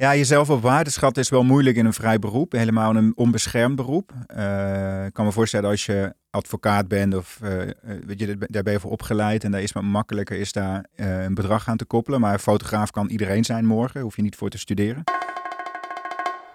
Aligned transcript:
Ja, 0.00 0.16
jezelf 0.16 0.50
op 0.50 0.62
waarde 0.62 0.90
is 1.12 1.28
wel 1.28 1.44
moeilijk 1.44 1.76
in 1.76 1.86
een 1.86 1.92
vrij 1.92 2.18
beroep. 2.18 2.52
Helemaal 2.52 2.96
een 2.96 3.12
onbeschermd 3.14 3.76
beroep. 3.76 4.12
Uh, 4.36 5.04
ik 5.04 5.12
kan 5.12 5.24
me 5.24 5.32
voorstellen 5.32 5.70
als 5.70 5.86
je 5.86 6.14
advocaat 6.30 6.88
bent 6.88 7.14
of 7.14 7.40
uh, 7.42 7.50
weet 8.06 8.20
je, 8.20 8.36
daar 8.38 8.62
ben 8.62 8.72
je 8.72 8.80
voor 8.80 8.90
opgeleid. 8.90 9.44
En 9.44 9.50
daar 9.50 9.62
is 9.62 9.74
het 9.74 9.82
makkelijker 9.82 10.36
is 10.36 10.52
daar 10.52 10.84
een 10.96 11.34
bedrag 11.34 11.68
aan 11.68 11.76
te 11.76 11.84
koppelen. 11.84 12.20
Maar 12.20 12.38
fotograaf 12.38 12.90
kan 12.90 13.08
iedereen 13.08 13.44
zijn 13.44 13.66
morgen. 13.66 14.00
Hoef 14.00 14.16
je 14.16 14.22
niet 14.22 14.36
voor 14.36 14.48
te 14.48 14.58
studeren. 14.58 15.02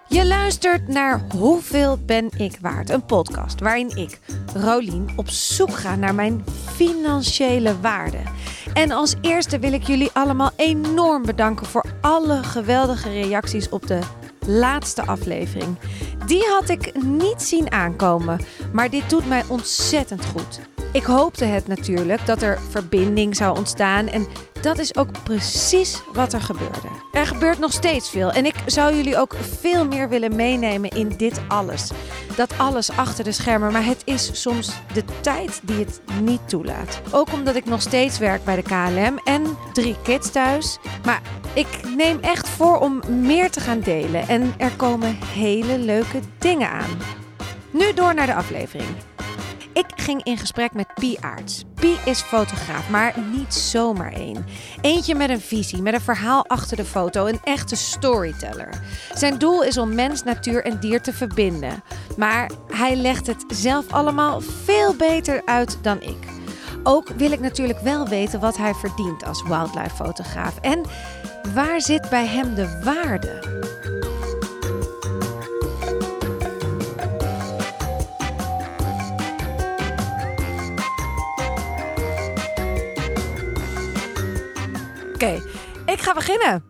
Je 0.08 0.26
luistert 0.28 0.88
naar 0.88 1.22
Hoeveel 1.32 1.98
ben 2.06 2.30
ik 2.38 2.58
waard? 2.62 2.90
Een 2.90 3.06
podcast 3.06 3.60
waarin 3.60 3.98
ik, 3.98 4.20
Rolien, 4.54 5.10
op 5.16 5.30
zoek 5.30 5.74
ga 5.74 5.96
naar 5.96 6.16
mijn 6.16 6.44
financiële 6.74 7.80
waarde. 7.80 8.18
En 8.74 8.92
als 8.92 9.16
eerste 9.22 9.60
wil 9.60 9.74
ik 9.74 9.84
jullie 9.84 10.10
allemaal 10.14 10.52
enorm 10.56 11.26
bedanken 11.26 11.66
voor 11.66 11.86
alle 12.02 12.44
geweldige 12.44 13.10
reacties 13.10 13.70
op 13.70 13.88
de 13.88 14.00
laatste 14.48 15.06
aflevering. 15.06 15.78
Die 16.26 16.46
had 16.60 16.70
ik 16.70 17.04
niet 17.04 17.42
zien 17.42 17.72
aankomen, 17.72 18.40
maar 18.74 18.90
dit 18.90 19.10
doet 19.10 19.28
mij 19.28 19.44
ontzettend 19.48 20.26
goed. 20.26 20.60
Ik 20.96 21.04
hoopte 21.04 21.46
het 21.46 21.68
natuurlijk 21.68 22.26
dat 22.26 22.42
er 22.42 22.60
verbinding 22.70 23.36
zou 23.36 23.58
ontstaan 23.58 24.08
en 24.08 24.28
dat 24.62 24.80
is 24.80 24.96
ook 24.96 25.24
precies 25.24 26.02
wat 26.14 26.34
er 26.34 26.42
gebeurde. 26.42 26.88
Er 27.12 27.28
gebeurt 27.28 27.60
nog 27.60 27.72
steeds 27.72 28.10
veel 28.10 28.32
en 28.32 28.46
ik 28.46 28.56
zou 28.66 28.96
jullie 28.96 29.18
ook 29.18 29.36
veel 29.60 29.86
meer 29.86 30.10
willen 30.10 30.36
meenemen 30.36 30.90
in 30.90 31.10
dit 31.18 31.42
alles. 31.48 31.92
Dat 32.36 32.58
alles 32.58 32.92
achter 32.92 33.24
de 33.24 33.32
schermen, 33.32 33.72
maar 33.72 33.86
het 33.86 34.02
is 34.06 34.42
soms 34.42 34.74
de 34.94 35.04
tijd 35.22 35.62
die 35.64 35.80
het 35.80 36.02
niet 36.22 36.50
toelaat. 36.50 37.02
Ook 37.12 37.34
omdat 37.34 37.56
ik 37.56 37.66
nog 37.66 37.82
steeds 37.82 38.18
werk 38.18 38.44
bij 38.44 38.56
de 38.56 38.62
KLM 38.62 39.20
en 39.24 39.58
drie 39.74 39.96
kids 40.04 40.32
thuis. 40.32 40.78
Maar 41.06 41.22
ik 41.54 41.68
neem 41.96 42.20
echt 42.22 42.50
voor 42.50 42.80
om 42.80 43.02
meer 43.22 43.52
te 43.52 43.60
gaan 43.60 43.80
delen 43.80 44.28
en 44.28 44.54
er 44.58 44.72
komen 44.72 45.18
hele 45.24 45.78
leuke 45.78 46.20
dingen 46.38 46.70
aan. 46.70 46.98
Nu 47.72 47.94
door 47.94 48.14
naar 48.14 48.26
de 48.26 48.36
aflevering. 48.36 48.90
Ik 49.76 49.86
ging 49.96 50.24
in 50.24 50.38
gesprek 50.38 50.74
met 50.74 50.94
Pi 50.94 51.18
Aarts. 51.20 51.64
Pi 51.74 51.98
is 52.06 52.22
fotograaf, 52.22 52.90
maar 52.90 53.14
niet 53.34 53.54
zomaar 53.54 54.14
één. 54.14 54.46
Eentje 54.82 55.16
met 55.16 55.30
een 55.30 55.42
visie, 55.42 55.82
met 55.82 55.94
een 55.94 56.02
verhaal 56.02 56.46
achter 56.48 56.78
de 56.78 56.86
foto, 56.86 57.26
een 57.26 57.40
echte 57.44 57.76
storyteller. 57.76 58.70
Zijn 59.14 59.38
doel 59.38 59.64
is 59.64 59.78
om 59.78 59.96
mens, 59.96 60.24
natuur 60.24 60.66
en 60.66 60.80
dier 60.80 61.02
te 61.02 61.14
verbinden. 61.14 61.84
Maar 62.18 62.52
hij 62.68 62.96
legt 62.96 63.28
het 63.28 63.46
zelf 63.48 63.92
allemaal 63.92 64.42
veel 64.42 64.96
beter 64.96 65.42
uit 65.46 65.78
dan 65.82 66.02
ik. 66.02 66.28
Ook 66.84 67.08
wil 67.08 67.32
ik 67.32 67.40
natuurlijk 67.40 67.80
wel 67.80 68.08
weten 68.08 68.40
wat 68.40 68.58
hij 68.58 68.74
verdient 68.74 69.26
als 69.26 69.44
wildlife 69.44 69.96
fotograaf. 69.96 70.60
En 70.60 70.82
waar 71.54 71.82
zit 71.82 72.10
bij 72.10 72.28
hem 72.28 72.56
de 72.56 72.82
waarde? 72.84 73.56
Ga 86.06 86.14
beginnen. 86.14 86.64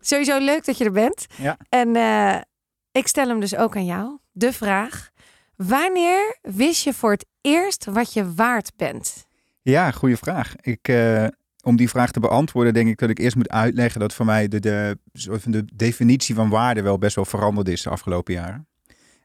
Sowieso 0.00 0.38
leuk 0.38 0.64
dat 0.64 0.78
je 0.78 0.84
er 0.84 0.92
bent. 0.92 1.26
Ja. 1.36 1.56
En 1.68 1.96
uh, 1.96 2.40
ik 2.92 3.06
stel 3.06 3.28
hem 3.28 3.40
dus 3.40 3.56
ook 3.56 3.76
aan 3.76 3.84
jou. 3.84 4.18
De 4.32 4.52
vraag: 4.52 5.10
wanneer 5.56 6.38
wist 6.42 6.84
je 6.84 6.92
voor 6.92 7.10
het 7.10 7.26
eerst 7.40 7.84
wat 7.84 8.12
je 8.12 8.34
waard 8.34 8.72
bent? 8.76 9.26
Ja, 9.62 9.90
goede 9.90 10.16
vraag. 10.16 10.56
Ik, 10.60 10.88
uh, 10.88 11.26
om 11.62 11.76
die 11.76 11.88
vraag 11.88 12.10
te 12.10 12.20
beantwoorden, 12.20 12.74
denk 12.74 12.88
ik 12.88 12.98
dat 12.98 13.10
ik 13.10 13.18
eerst 13.18 13.36
moet 13.36 13.50
uitleggen 13.50 14.00
dat 14.00 14.14
voor 14.14 14.26
mij 14.26 14.48
de, 14.48 14.60
de, 14.60 14.98
de 15.44 15.64
definitie 15.74 16.34
van 16.34 16.48
waarde 16.48 16.82
wel 16.82 16.98
best 16.98 17.14
wel 17.14 17.24
veranderd 17.24 17.68
is 17.68 17.82
de 17.82 17.90
afgelopen 17.90 18.34
jaren. 18.34 18.66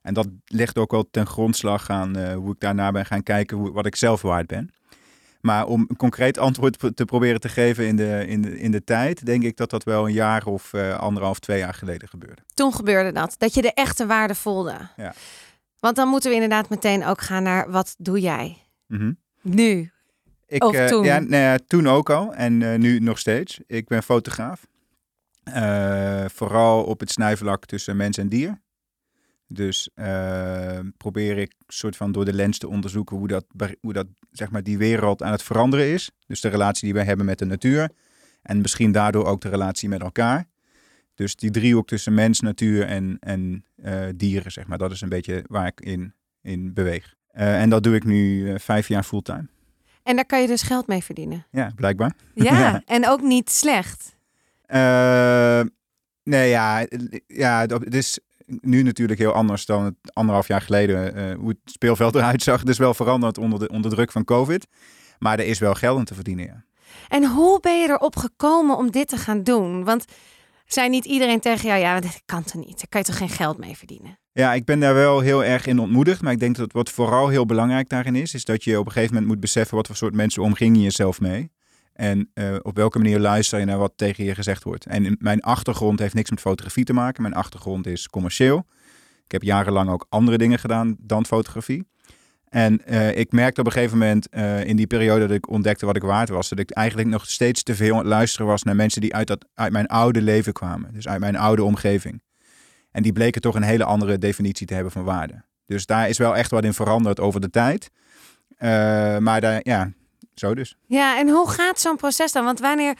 En 0.01 0.13
dat 0.13 0.27
ligt 0.45 0.77
ook 0.77 0.91
wel 0.91 1.07
ten 1.11 1.27
grondslag 1.27 1.89
aan 1.89 2.17
uh, 2.17 2.33
hoe 2.33 2.51
ik 2.51 2.59
daarna 2.59 2.91
ben 2.91 3.05
gaan 3.05 3.23
kijken 3.23 3.57
hoe, 3.57 3.71
wat 3.71 3.85
ik 3.85 3.95
zelf 3.95 4.21
waard 4.21 4.47
ben. 4.47 4.69
Maar 5.41 5.65
om 5.65 5.85
een 5.87 5.95
concreet 5.95 6.37
antwoord 6.37 6.95
te 6.95 7.05
proberen 7.05 7.39
te 7.39 7.49
geven 7.49 7.87
in 7.87 7.95
de, 7.95 8.25
in 8.27 8.41
de, 8.41 8.59
in 8.59 8.71
de 8.71 8.83
tijd, 8.83 9.25
denk 9.25 9.43
ik 9.43 9.57
dat 9.57 9.69
dat 9.69 9.83
wel 9.83 10.07
een 10.07 10.13
jaar 10.13 10.45
of 10.45 10.73
uh, 10.73 10.97
anderhalf, 10.97 11.39
twee 11.39 11.59
jaar 11.59 11.73
geleden 11.73 12.07
gebeurde. 12.07 12.41
Toen 12.53 12.73
gebeurde 12.73 13.11
dat, 13.11 13.35
dat 13.37 13.53
je 13.53 13.61
de 13.61 13.73
echte 13.73 14.05
waarde 14.05 14.35
voelde. 14.35 14.77
Ja. 14.95 15.13
Want 15.79 15.95
dan 15.95 16.07
moeten 16.07 16.29
we 16.29 16.35
inderdaad 16.35 16.69
meteen 16.69 17.05
ook 17.05 17.21
gaan 17.21 17.43
naar 17.43 17.71
wat 17.71 17.95
doe 17.97 18.19
jij 18.19 18.57
mm 18.87 18.97
-hmm. 18.97 19.17
nu? 19.41 19.91
Ik, 20.47 20.63
of 20.63 20.75
uh, 20.75 20.85
toen? 20.85 21.03
Ja, 21.03 21.19
nou 21.19 21.43
ja, 21.43 21.57
toen 21.67 21.87
ook 21.87 22.09
al 22.09 22.33
en 22.33 22.61
uh, 22.61 22.75
nu 22.75 22.99
nog 22.99 23.19
steeds. 23.19 23.59
Ik 23.67 23.87
ben 23.87 24.03
fotograaf. 24.03 24.67
vooral 26.33 26.83
op 26.83 26.99
het 26.99 27.11
snijvlak 27.11 27.65
tussen 27.65 27.97
mens 27.97 28.17
en 28.17 28.29
dier. 28.29 28.59
Dus 29.47 29.89
uh, 29.95 30.79
probeer 30.97 31.37
ik 31.37 31.53
soort 31.67 31.95
van 31.95 32.11
door 32.11 32.25
de 32.25 32.33
lens 32.33 32.57
te 32.57 32.67
onderzoeken 32.67 33.17
hoe 33.17 33.27
dat, 33.27 33.45
hoe 33.81 33.93
dat 33.93 34.07
zeg 34.31 34.51
maar, 34.51 34.63
die 34.63 34.77
wereld 34.77 35.23
aan 35.23 35.31
het 35.31 35.43
veranderen 35.43 35.87
is. 35.87 36.11
Dus 36.25 36.41
de 36.41 36.47
relatie 36.47 36.83
die 36.83 36.93
wij 36.93 37.03
hebben 37.03 37.25
met 37.25 37.39
de 37.39 37.45
natuur. 37.45 37.89
En 38.41 38.61
misschien 38.61 38.91
daardoor 38.91 39.25
ook 39.25 39.41
de 39.41 39.49
relatie 39.49 39.89
met 39.89 40.01
elkaar. 40.01 40.47
Dus 41.15 41.35
die 41.35 41.51
driehoek 41.51 41.87
tussen 41.87 42.13
mens, 42.13 42.39
natuur 42.39 42.85
en, 42.85 43.17
en 43.19 43.65
uh, 43.75 44.05
dieren, 44.15 44.51
zeg 44.51 44.67
maar. 44.67 44.77
Dat 44.77 44.91
is 44.91 45.01
een 45.01 45.09
beetje 45.09 45.43
waar 45.47 45.67
ik 45.67 45.81
in, 45.81 46.13
in 46.41 46.73
beweeg. 46.73 47.15
Uh, 47.33 47.61
en 47.61 47.69
dat 47.69 47.83
doe 47.83 47.95
ik 47.95 48.03
nu 48.03 48.53
vijf 48.59 48.87
jaar 48.87 49.03
fulltime. 49.03 49.47
En 50.03 50.15
daar 50.15 50.25
kan 50.25 50.41
je 50.41 50.47
dus 50.47 50.61
geld 50.61 50.87
mee 50.87 51.03
verdienen? 51.03 51.45
Ja, 51.51 51.71
blijkbaar. 51.75 52.13
Ja, 52.33 52.59
ja. 52.59 52.81
en 52.85 53.07
ook 53.07 53.21
niet 53.21 53.49
slecht? 53.49 54.15
nee, 56.23 56.49
ja, 56.49 56.85
ja, 57.27 57.65
het 57.65 57.93
is 57.93 58.19
nu 58.47 58.83
natuurlijk 58.83 59.19
heel 59.19 59.31
anders 59.31 59.65
dan 59.65 59.83
het 59.83 59.95
anderhalf 60.13 60.47
jaar 60.47 60.61
geleden 60.61 61.17
uh, 61.17 61.35
hoe 61.35 61.49
het 61.49 61.57
speelveld 61.65 62.15
eruit 62.15 62.43
zag. 62.43 62.59
Het 62.59 62.69
is 62.69 62.77
wel 62.77 62.93
veranderd 62.93 63.37
onder, 63.37 63.59
de, 63.59 63.67
onder 63.67 63.91
druk 63.91 64.11
van 64.11 64.23
COVID. 64.23 64.67
Maar 65.19 65.39
er 65.39 65.45
is 65.45 65.59
wel 65.59 65.73
geld 65.73 65.97
aan 65.97 66.05
te 66.05 66.13
verdienen, 66.13 66.45
ja. 66.45 66.65
En 67.07 67.25
hoe 67.25 67.59
ben 67.59 67.81
je 67.81 67.89
erop 67.89 68.15
gekomen 68.15 68.77
om 68.77 68.91
dit 68.91 69.07
te 69.07 69.17
gaan 69.17 69.43
doen? 69.43 69.83
Want 69.83 70.05
zei 70.65 70.89
niet 70.89 71.05
iedereen 71.05 71.39
tegen 71.39 71.67
jou, 71.67 71.79
ja, 71.79 71.99
dit 71.99 72.21
kan 72.25 72.43
toch 72.43 72.65
niet? 72.65 72.77
Daar 72.77 72.87
kan 72.89 73.01
je 73.01 73.07
toch 73.07 73.17
geen 73.17 73.29
geld 73.29 73.57
mee 73.57 73.77
verdienen? 73.77 74.19
Ja, 74.31 74.53
ik 74.53 74.65
ben 74.65 74.79
daar 74.79 74.93
wel 74.93 75.19
heel 75.19 75.43
erg 75.43 75.65
in 75.65 75.79
ontmoedigd. 75.79 76.21
Maar 76.21 76.31
ik 76.31 76.39
denk 76.39 76.55
dat 76.55 76.71
wat 76.71 76.89
vooral 76.89 77.27
heel 77.27 77.45
belangrijk 77.45 77.89
daarin 77.89 78.15
is, 78.15 78.33
is 78.33 78.45
dat 78.45 78.63
je 78.63 78.79
op 78.79 78.85
een 78.85 78.91
gegeven 78.91 79.13
moment 79.13 79.31
moet 79.31 79.39
beseffen 79.39 79.75
wat 79.75 79.87
voor 79.87 79.95
soort 79.95 80.13
mensen 80.13 80.43
omging 80.43 80.75
je 80.75 80.83
jezelf 80.83 81.19
mee. 81.19 81.51
En 81.97 82.31
uh, 82.33 82.55
op 82.61 82.75
welke 82.75 82.97
manier 82.97 83.19
luister 83.19 83.59
je 83.59 83.65
naar 83.65 83.77
wat 83.77 83.93
tegen 83.95 84.23
je 84.23 84.35
gezegd 84.35 84.63
wordt. 84.63 84.85
En 84.85 85.15
mijn 85.19 85.41
achtergrond 85.41 85.99
heeft 85.99 86.13
niks 86.13 86.29
met 86.29 86.39
fotografie 86.39 86.83
te 86.83 86.93
maken. 86.93 87.21
Mijn 87.21 87.33
achtergrond 87.33 87.87
is 87.87 88.07
commercieel. 88.07 88.65
Ik 89.25 89.31
heb 89.31 89.43
jarenlang 89.43 89.89
ook 89.89 90.05
andere 90.09 90.37
dingen 90.37 90.59
gedaan 90.59 90.95
dan 90.99 91.25
fotografie. 91.25 91.87
En 92.49 92.81
uh, 92.89 93.17
ik 93.17 93.31
merkte 93.31 93.59
op 93.59 93.65
een 93.65 93.71
gegeven 93.71 93.97
moment 93.97 94.27
uh, 94.31 94.63
in 94.63 94.75
die 94.75 94.87
periode 94.87 95.27
dat 95.27 95.35
ik 95.35 95.49
ontdekte 95.49 95.85
wat 95.85 95.95
ik 95.95 96.01
waard 96.01 96.29
was, 96.29 96.49
dat 96.49 96.59
ik 96.59 96.71
eigenlijk 96.71 97.07
nog 97.07 97.29
steeds 97.29 97.63
te 97.63 97.75
veel 97.75 97.97
aan 97.97 98.05
luisteren 98.05 98.47
was 98.47 98.63
naar 98.63 98.75
mensen 98.75 99.01
die 99.01 99.15
uit, 99.15 99.27
dat, 99.27 99.45
uit 99.53 99.71
mijn 99.71 99.87
oude 99.87 100.21
leven 100.21 100.53
kwamen. 100.53 100.93
Dus 100.93 101.07
uit 101.07 101.19
mijn 101.19 101.35
oude 101.35 101.63
omgeving. 101.63 102.21
En 102.91 103.03
die 103.03 103.13
bleken 103.13 103.41
toch 103.41 103.55
een 103.55 103.63
hele 103.63 103.83
andere 103.83 104.17
definitie 104.17 104.67
te 104.67 104.73
hebben 104.73 104.91
van 104.91 105.03
waarde. 105.03 105.43
Dus 105.65 105.85
daar 105.85 106.09
is 106.09 106.17
wel 106.17 106.35
echt 106.35 106.51
wat 106.51 106.63
in 106.63 106.73
veranderd 106.73 107.19
over 107.19 107.41
de 107.41 107.49
tijd. 107.49 107.89
maar 109.19 109.41
daar, 109.41 109.59
ja, 109.63 109.91
zo 110.39 110.55
dus. 110.55 110.77
Ja, 110.85 111.19
en 111.19 111.29
hoe 111.29 111.49
gaat 111.49 111.79
zo'n 111.79 111.95
proces 111.95 112.31
dan? 112.31 112.43
Want 112.43 112.59
wanneer, 112.59 112.97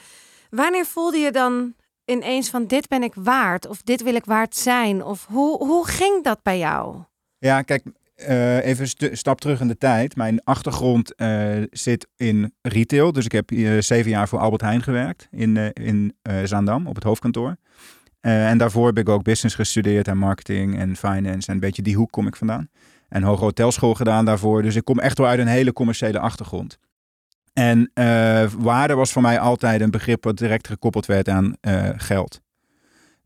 wanneer 0.50 0.84
voelde 0.84 1.18
je 1.18 1.32
dan 1.32 1.74
ineens 2.04 2.50
van 2.50 2.66
dit 2.66 2.88
ben 2.88 3.02
ik 3.02 3.12
waard 3.14 3.66
of 3.66 3.82
dit 3.82 4.02
wil 4.02 4.14
ik 4.14 4.24
waard 4.24 4.56
zijn? 4.56 5.04
Of 5.04 5.26
hoe, 5.26 5.66
hoe 5.66 5.86
ging 5.86 6.24
dat 6.24 6.42
bij 6.42 6.58
jou? 6.58 6.96
Ja, 7.38 7.62
kijk, 7.62 7.82
uh, 8.16 8.64
even 8.64 8.88
een 8.98 9.16
stap 9.16 9.40
terug 9.40 9.60
in 9.60 9.68
de 9.68 9.78
tijd. 9.78 10.16
Mijn 10.16 10.44
achtergrond 10.44 11.12
uh, 11.16 11.62
zit 11.70 12.08
in 12.16 12.54
retail. 12.62 13.12
Dus 13.12 13.24
ik 13.24 13.32
heb 13.32 13.50
uh, 13.50 13.80
zeven 13.80 14.10
jaar 14.10 14.28
voor 14.28 14.38
Albert 14.38 14.62
Heijn 14.62 14.82
gewerkt 14.82 15.28
in, 15.30 15.72
in 15.72 16.16
Zaandam 16.44 16.86
op 16.86 16.94
het 16.94 17.04
hoofdkantoor. 17.04 17.56
en 18.20 18.58
daarvoor 18.58 18.86
heb 18.86 18.98
ik 18.98 19.08
ook 19.08 19.22
business 19.22 19.54
gestudeerd 19.54 20.08
en 20.08 20.18
marketing 20.18 20.78
en 20.78 20.96
finance. 20.96 21.48
En 21.48 21.54
een 21.54 21.60
beetje 21.60 21.82
die 21.82 21.96
hoek 21.96 22.10
kom 22.10 22.26
ik 22.26 22.36
vandaan. 22.36 22.68
En 23.08 23.22
hoge 23.22 23.44
hotelschool 23.44 23.94
gedaan 23.94 24.24
daarvoor. 24.24 24.62
Dus 24.62 24.74
ik 24.74 24.84
kom 24.84 24.98
echt 24.98 25.18
wel 25.18 25.26
uit 25.26 25.38
een 25.38 25.46
hele 25.46 25.72
commerciële 25.72 26.18
achtergrond. 26.18 26.78
En 27.52 27.90
uh, 27.94 28.50
waarde 28.58 28.94
was 28.94 29.12
voor 29.12 29.22
mij 29.22 29.38
altijd 29.38 29.80
een 29.80 29.90
begrip 29.90 30.24
wat 30.24 30.36
direct 30.36 30.66
gekoppeld 30.66 31.06
werd 31.06 31.28
aan 31.28 31.54
uh, 31.60 31.88
geld. 31.96 32.40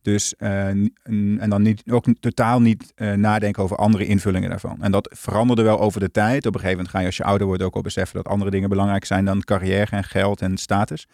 Dus, 0.03 0.35
uh, 0.39 0.67
en 0.67 1.47
dan 1.49 1.63
niet, 1.63 1.83
ook 1.91 2.05
totaal 2.21 2.61
niet 2.61 2.93
nadenken 3.17 3.63
over 3.63 3.77
andere 3.77 4.07
invullingen 4.07 4.51
daarvan. 4.51 4.83
En 4.83 4.93
dat 4.93 5.17
veranderde 5.19 5.63
wel 5.63 5.81
over 5.81 6.01
de 6.01 6.11
tijd. 6.11 6.47
Op 6.47 6.55
een 6.55 6.61
gegeven 6.61 6.71
moment 6.71 6.89
ga 6.89 7.01
je 7.01 7.07
als 7.07 7.17
je 7.17 7.25
ouder 7.25 7.47
wordt 7.47 7.63
ook 7.63 7.75
al 7.75 7.81
beseffen 7.81 8.17
dat 8.17 8.33
andere 8.33 8.51
dingen 8.51 8.69
belangrijk 8.69 9.05
zijn 9.05 9.25
dan 9.25 9.43
carrière 9.43 9.97
en 9.97 10.05
geld 10.05 10.41
en 10.41 10.57
status. 10.57 11.07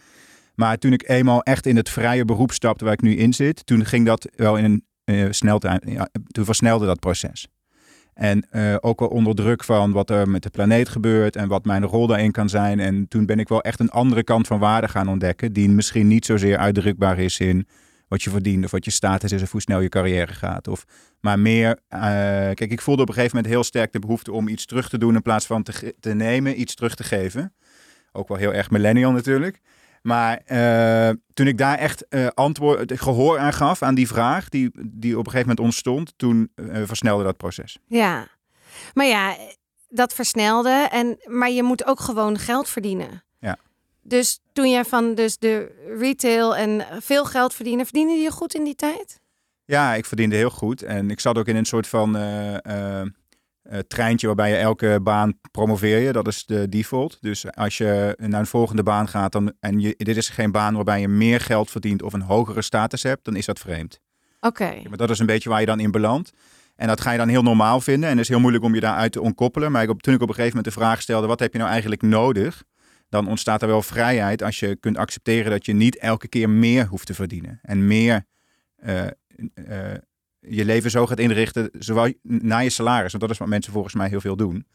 Maar 0.55 0.79
toen 0.79 0.93
ik 0.93 1.09
eenmaal 1.09 1.43
echt 1.43 1.67
in 1.67 1.77
het 1.77 1.89
vrije 1.89 2.25
beroep 2.25 2.53
stapte 2.53 2.85
waar 2.85 2.93
ik 2.93 3.03
nu 3.03 3.17
in 3.17 3.33
zit, 3.33 3.67
toen 3.67 3.85
ging 3.85 4.07
dat 4.07 4.29
wel 4.37 4.57
in 4.57 4.83
een 5.05 5.35
snel, 5.35 5.61
ja, 5.85 6.09
toen 6.27 6.45
versnelde 6.45 6.87
dat 6.87 7.01
proces. 7.01 7.49
En 8.19 8.47
uh, 8.53 8.76
ook 8.81 9.00
wel 9.00 9.09
onder 9.09 9.35
druk 9.35 9.65
van 9.65 9.93
wat 9.93 10.11
er 10.11 10.29
met 10.29 10.43
de 10.43 10.50
planeet 10.50 10.88
gebeurt 10.88 11.37
en 11.37 11.49
wat 11.49 11.65
mijn 11.65 11.85
rol 11.85 12.06
daarin 12.06 12.31
kan 12.31 12.49
zijn. 12.49 12.81
En 12.81 13.09
toen 13.09 13.26
ben 13.26 13.38
ik 13.38 13.49
wel 13.49 13.61
echt 13.61 13.81
een 13.81 13.91
andere 13.91 14.25
kant 14.25 14.47
van 14.47 14.59
waarde 14.59 14.88
gaan 14.88 15.09
ontdekken, 15.09 15.53
die 15.53 15.69
misschien 15.69 16.06
niet 16.06 16.25
zozeer 16.25 16.56
uitdrukbaar 16.56 17.19
is 17.19 17.41
in 17.41 17.67
wat 18.09 18.23
je 18.23 18.31
verdient 18.31 18.65
of 18.65 18.70
wat 18.70 18.85
je 18.85 18.91
status 18.91 19.32
is 19.32 19.43
of 19.43 19.53
hoe 19.53 19.61
snel 19.61 19.81
je 19.81 19.88
carrière 19.88 20.32
gaat. 20.32 20.69
Of, 20.69 20.85
maar 21.20 21.38
meer, 21.38 21.79
eh, 21.88 22.00
kijk, 22.00 22.70
ik 22.70 22.81
voelde 22.81 23.03
op 23.03 23.09
een 23.09 23.15
gegeven 23.15 23.37
moment 23.37 23.55
heel 23.55 23.65
sterk 23.65 23.93
de 23.93 23.99
behoefte 23.99 24.32
om 24.32 24.49
iets 24.49 24.67
terug 24.67 24.88
te 24.88 24.99
doen 24.99 25.14
in 25.14 25.23
plaats 25.23 25.47
van 25.47 25.62
te 26.00 26.14
nemen, 26.14 26.61
iets 26.61 26.75
terug 26.75 26.94
te 26.94 27.05
geven. 27.05 27.55
Ook 28.12 28.29
wel 28.29 28.37
heel 28.37 28.53
erg 28.53 28.71
millennial 28.71 29.12
natuurlijk. 29.12 29.61
Maar 30.03 30.41
eh, 30.45 31.15
toen 31.35 31.47
ik 31.47 31.59
daar 31.59 31.79
echt 31.79 32.09
eh, 32.09 32.27
antwoord, 32.35 32.93
gehoor 33.00 33.39
aan 33.39 33.53
gaf 33.53 33.83
aan 33.83 33.95
die 33.95 34.09
vraag 34.09 34.49
die, 34.49 34.71
die 34.75 35.19
op 35.19 35.27
een 35.27 35.31
gegeven 35.31 35.49
moment 35.49 35.61
ontstond, 35.67 36.12
toen 36.17 36.50
eh, 36.55 36.83
versnelde 36.85 37.25
dat 37.25 37.37
proces. 37.37 37.79
Ja. 37.87 38.27
Maar 38.95 39.06
ja, 39.06 39.37
dat 39.89 40.15
versnelde. 40.15 40.89
En, 40.91 41.19
maar 41.25 41.50
je 41.50 41.62
moet 41.62 41.87
ook 41.87 42.00
gewoon 42.00 42.39
geld 42.39 42.69
verdienen. 42.69 43.25
Ja. 43.39 43.56
Dus 44.03 44.41
toen 44.53 44.71
jij 44.71 44.85
van 44.85 45.15
dus 45.15 45.39
de 45.39 45.85
retail 45.99 46.56
en 46.56 46.87
veel 47.00 47.25
geld 47.25 47.55
verdiende, 47.55 47.85
verdiende 47.85 48.12
je 48.12 48.31
goed 48.31 48.55
in 48.55 48.65
die 48.65 48.77
tijd? 48.77 49.21
Ja, 49.65 49.95
ik 49.95 50.05
verdiende 50.05 50.37
heel 50.37 50.50
goed. 50.50 50.83
En 50.83 51.11
ik 51.11 51.21
zat 51.21 51.39
ook 51.39 51.47
in 51.47 51.56
een 51.56 51.65
soort 51.65 51.87
van 51.87 52.17
eh, 53.69 53.79
treintje 53.79 54.26
waarbij 54.26 54.50
je 54.50 54.56
elke 54.56 55.00
baan 55.03 55.38
promoveer 55.50 55.99
je. 55.99 56.12
Dat 56.12 56.26
is 56.26 56.47
de 56.47 56.69
default. 56.69 57.19
Dus 57.20 57.53
als 57.53 57.79
je 57.79 58.15
naar 58.17 58.41
een 58.41 58.47
volgende 58.47 58.82
baan 58.82 59.09
gaat 59.09 59.32
dan, 59.32 59.53
en 59.61 59.81
je, 59.81 59.94
dit 59.97 60.17
is 60.17 60.29
geen 60.29 60.53
baan 60.53 60.75
waarbij 60.75 61.00
je 61.00 61.09
meer 61.09 61.41
geld 61.41 61.70
verdient 61.70 62.03
of 62.03 62.12
een 62.12 62.23
hogere 62.23 62.62
status 62.62 63.03
hebt, 63.03 63.25
dan 63.25 63.37
is 63.37 63.47
dat 63.47 63.59
vreemd. 63.59 64.00
Oké. 64.41 64.75
Maar 64.88 64.97
dat 64.97 65.11
is 65.11 65.19
een 65.19 65.26
beetje 65.26 65.49
waar 65.49 65.61
je 65.61 65.67
dan 65.67 65.81
in 65.81 65.91
belandt. 65.91 66.32
En 66.76 66.87
dat 66.88 67.00
ga 67.00 67.11
je 67.12 67.19
dan 67.19 67.29
heel 67.29 67.43
normaal 67.43 67.81
vinden. 67.81 68.09
En 68.09 68.15
het 68.15 68.25
is 68.25 68.29
heel 68.29 68.41
moeilijk 68.41 68.65
om 68.65 68.75
je 68.75 68.81
daaruit 68.81 69.12
te 69.12 69.20
ontkoppelen. 69.20 69.73
Maar 69.73 69.82
ik, 69.82 69.88
op- 69.91 70.03
toen 70.03 70.14
ik 70.14 70.23
op 70.23 70.29
een 70.29 70.35
gegeven 70.35 70.56
moment 70.56 70.75
de 70.75 70.81
vraag 70.81 71.03
stelde, 71.03 71.26
wat 71.26 71.41
heb 71.41 71.53
je 71.53 71.59
nou 71.59 71.71
eigenlijk 71.71 72.03
nodig? 72.03 72.62
Dan 73.09 73.29
ontstaat 73.29 73.62
er 73.62 73.69
wel 73.69 73.82
vrijheid 73.82 74.43
als 74.43 74.59
je 74.59 74.76
kunt 74.76 74.97
accepteren 74.97 75.50
dat 75.50 75.67
je 75.67 75.73
niet 75.73 75.99
elke 75.99 76.29
keer 76.29 76.50
meer 76.50 76.87
hoeft 76.87 77.06
te 77.06 77.14
verdienen. 77.14 77.59
En 77.62 77.87
meer 77.87 78.26
eh, 78.76 79.06
eh, 79.06 79.11
je 80.50 80.65
leven 80.65 80.91
zo 80.91 81.06
gaat 81.06 81.19
inrichten, 81.19 81.71
zowel 81.79 82.12
naar 82.23 82.62
je 82.62 82.71
salaris. 82.71 83.11
Want 83.11 83.23
dat 83.23 83.33
is 83.33 83.39
wat 83.39 83.49
mensen 83.49 83.73
volgens 83.73 83.95
mij 83.95 84.09
heel 84.09 84.21
veel 84.21 84.37
doen. 84.37 84.67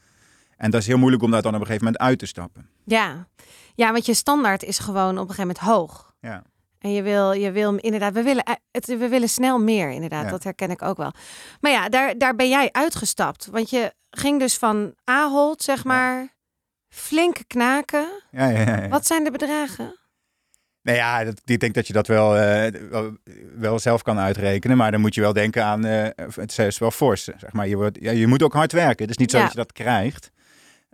En 0.58 0.72
dat 0.72 0.82
is 0.82 0.88
heel 0.88 0.98
moeilijk 0.98 1.24
om 1.24 1.32
daar 1.32 1.42
dan 1.42 1.54
op 1.54 1.60
een 1.60 1.66
gegeven 1.66 1.86
moment 1.86 2.04
uit 2.04 2.20
te 2.20 2.26
stappen. 2.26 2.70
Ja. 2.86 3.28
ja, 3.76 3.92
want 3.92 4.06
je 4.06 4.14
standaard 4.14 4.64
is 4.64 4.80
gewoon 4.80 5.18
op 5.18 5.30
een 5.30 5.36
gegeven 5.36 5.56
moment 5.56 5.60
hoog. 5.60 6.14
Ja. 6.22 6.44
En 6.80 6.92
je 6.94 7.02
wil, 7.02 7.32
je 7.32 7.52
wil 7.52 7.76
inderdaad, 7.76 8.14
we 8.14 8.24
willen, 8.24 8.44
eh, 8.44 8.54
het, 8.72 8.86
we 8.86 9.08
willen 9.08 9.30
snel 9.30 9.60
meer, 9.60 9.90
inderdaad. 9.90 10.24
Ja. 10.24 10.30
Dat 10.30 10.44
herken 10.44 10.70
ik 10.70 10.82
ook 10.82 10.98
wel. 10.98 11.12
Maar 11.60 11.72
ja, 11.72 11.90
daar, 11.90 12.18
daar 12.18 12.36
ben 12.36 12.50
jij 12.50 12.70
uitgestapt. 12.72 13.46
Want 13.46 13.70
je 13.70 13.94
ging 14.10 14.40
dus 14.40 14.58
van 14.58 14.94
Ahold, 15.04 15.64
zeg 15.64 15.84
maar, 15.84 16.36
flink 16.90 17.38
knaken. 17.48 18.08
Ja, 18.32 18.48
ja, 18.48 18.60
ja, 18.60 18.82
ja. 18.82 18.88
Wat 18.88 19.08
zijn 19.08 19.24
de 19.24 19.32
bedragen? 19.32 19.96
Nou 20.84 20.98
ja, 20.98 21.24
dat, 21.24 21.42
ik 21.46 21.60
denk 21.60 21.74
dat 21.74 21.88
je 21.88 21.94
dat 21.94 22.08
wel, 22.08 22.38
eh, 22.38 22.82
wel, 22.90 23.18
wel 23.56 23.80
zelf 23.80 24.02
kan 24.02 24.20
uitrekenen. 24.20 24.78
Maar 24.78 24.92
dan 24.92 25.02
moet 25.02 25.16
je 25.16 25.22
wel 25.22 25.34
denken 25.34 25.64
aan, 25.64 25.86
eh, 25.86 26.26
het 26.36 26.60
is 26.60 26.78
wel 26.78 26.92
fors. 26.92 27.24
Zeg 27.24 27.52
maar. 27.54 27.68
je, 27.68 27.76
wordt, 27.76 27.98
ja, 28.02 28.12
je 28.12 28.28
moet 28.28 28.44
ook 28.44 28.54
hard 28.54 28.72
werken. 28.72 29.02
Het 29.02 29.10
is 29.10 29.18
niet 29.18 29.32
zo 29.32 29.38
Ja. 29.38 29.44
dat 29.44 29.52
je 29.52 29.58
dat 29.58 29.72
krijgt. 29.72 30.32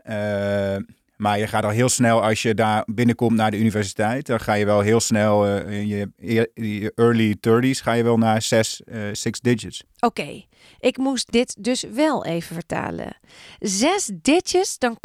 Eh, 0.04 0.76
maar 1.16 1.40
je 1.40 1.48
gaat 1.48 1.64
al 1.64 1.70
heel 1.70 1.90
snel, 1.90 2.24
als 2.24 2.42
je 2.42 2.54
daar 2.54 2.84
binnenkomt 2.86 3.36
naar 3.36 3.52
de 3.52 3.58
universiteit, 3.60 4.26
dan 4.26 4.40
ga 4.40 4.54
je 4.54 4.66
wel 4.66 4.80
heel 4.80 5.00
snel 5.00 5.58
in 5.58 5.88
je, 5.88 6.12
je 6.54 6.92
early 6.96 7.36
30s 7.36 7.82
ga 7.82 7.94
je 7.94 8.04
wel 8.04 8.18
naar 8.18 8.42
zes, 8.42 8.82
six 9.12 9.40
digits. 9.40 9.84
Oké, 10.00 10.44
ik 10.80 10.98
moest 10.98 11.32
dit 11.32 11.56
dus 11.60 11.84
wel 11.94 12.26
even 12.26 12.56
vertalen. 12.56 13.18
Zes 13.60 14.12
digits, 14.22 14.78
dan 14.78 14.98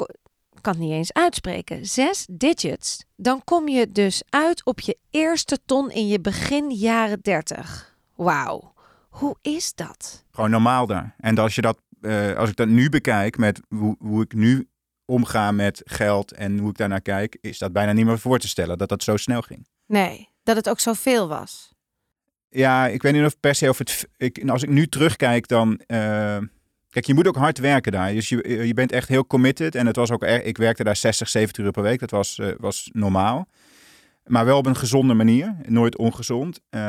kan 0.65 0.73
het 0.73 0.83
niet 0.83 0.93
eens 0.93 1.13
uitspreken. 1.13 1.87
Zes 1.87 2.27
digits, 2.31 3.05
dan 3.17 3.45
kom 3.45 3.69
je 3.69 3.93
dus 3.93 4.23
uit 4.29 4.65
op 4.65 4.81
je 4.81 4.99
eerste 5.11 5.59
ton 5.67 5.91
in 5.91 6.09
je 6.09 6.21
begin 6.21 6.71
jaren 6.71 7.21
30. 7.21 7.97
Wauw, 8.15 8.73
hoe 9.09 9.37
is 9.43 9.75
dat? 9.75 10.25
Gewoon 10.31 10.51
normaal 10.51 10.87
daar. 10.87 11.15
En 11.19 11.39
als, 11.39 11.55
je 11.55 11.61
dat, 11.61 11.79
eh, 12.01 12.33
als 12.37 12.51
ik 12.51 12.57
dat 12.57 12.69
nu 12.69 12.89
bekijk 12.89 13.37
met 13.39 13.61
hoe, 13.69 13.97
hoe 13.99 14.23
ik 14.23 14.33
nu 14.33 14.69
omga 15.05 15.51
met 15.53 15.83
geld 15.85 16.33
en 16.33 16.59
hoe 16.59 16.71
ik 16.71 16.77
daarnaar 16.77 17.01
kijk, 17.01 17.39
is 17.41 17.59
dat 17.59 17.73
bijna 17.73 17.93
niet 17.93 18.07
meer 18.07 18.19
voor 18.19 18.39
te 18.39 18.49
stellen 18.49 18.79
dat 18.79 18.89
dat 18.89 19.03
zo 19.03 19.17
snel 19.17 19.41
ging. 19.43 19.67
Nee, 19.87 20.29
dat 20.43 20.57
het 20.57 20.69
ook 20.69 20.81
zoveel 20.81 21.29
was. 21.29 21.73
Ja, 22.49 22.87
ik 22.87 23.03
weet 23.03 23.13
niet 23.13 23.25
of 23.25 23.41
per 23.41 23.55
se 23.55 23.69
of 23.69 23.79
het. 23.79 24.09
Ik, 24.17 24.49
als 24.51 24.63
ik 24.63 24.69
nu 24.69 24.87
terugkijk, 24.87 25.49
dan. 25.49 25.79
eh, 25.87 26.39
kijk, 26.95 27.07
je 27.07 27.15
moet 27.15 27.27
ook 27.27 27.37
hard 27.37 27.59
werken 27.59 27.93
daar. 27.93 28.13
Dus 28.13 28.29
je, 28.29 28.67
je 28.67 28.75
bent 28.75 28.93
echt 28.93 29.09
heel 29.09 29.27
committed. 29.27 29.75
En 29.75 29.87
het 29.87 29.97
was 29.97 30.11
ook 30.11 30.23
erg. 30.23 30.43
Ik 30.43 30.57
werkte 30.57 30.85
daar 30.85 30.97
60, 30.97 31.29
70 31.29 31.65
uur 31.65 31.71
per 31.71 31.83
week. 31.83 32.01
Dat 32.01 32.11
was, 32.11 32.39
eh, 32.39 32.53
was 32.59 32.91
normaal. 32.93 33.49
Maar 34.25 34.45
wel 34.45 34.59
op 34.59 34.67
een 34.67 34.77
gezonde 34.77 35.15
manier. 35.15 35.57
Nooit 35.67 35.97
ongezond. 35.97 36.61
Eh, 36.71 36.81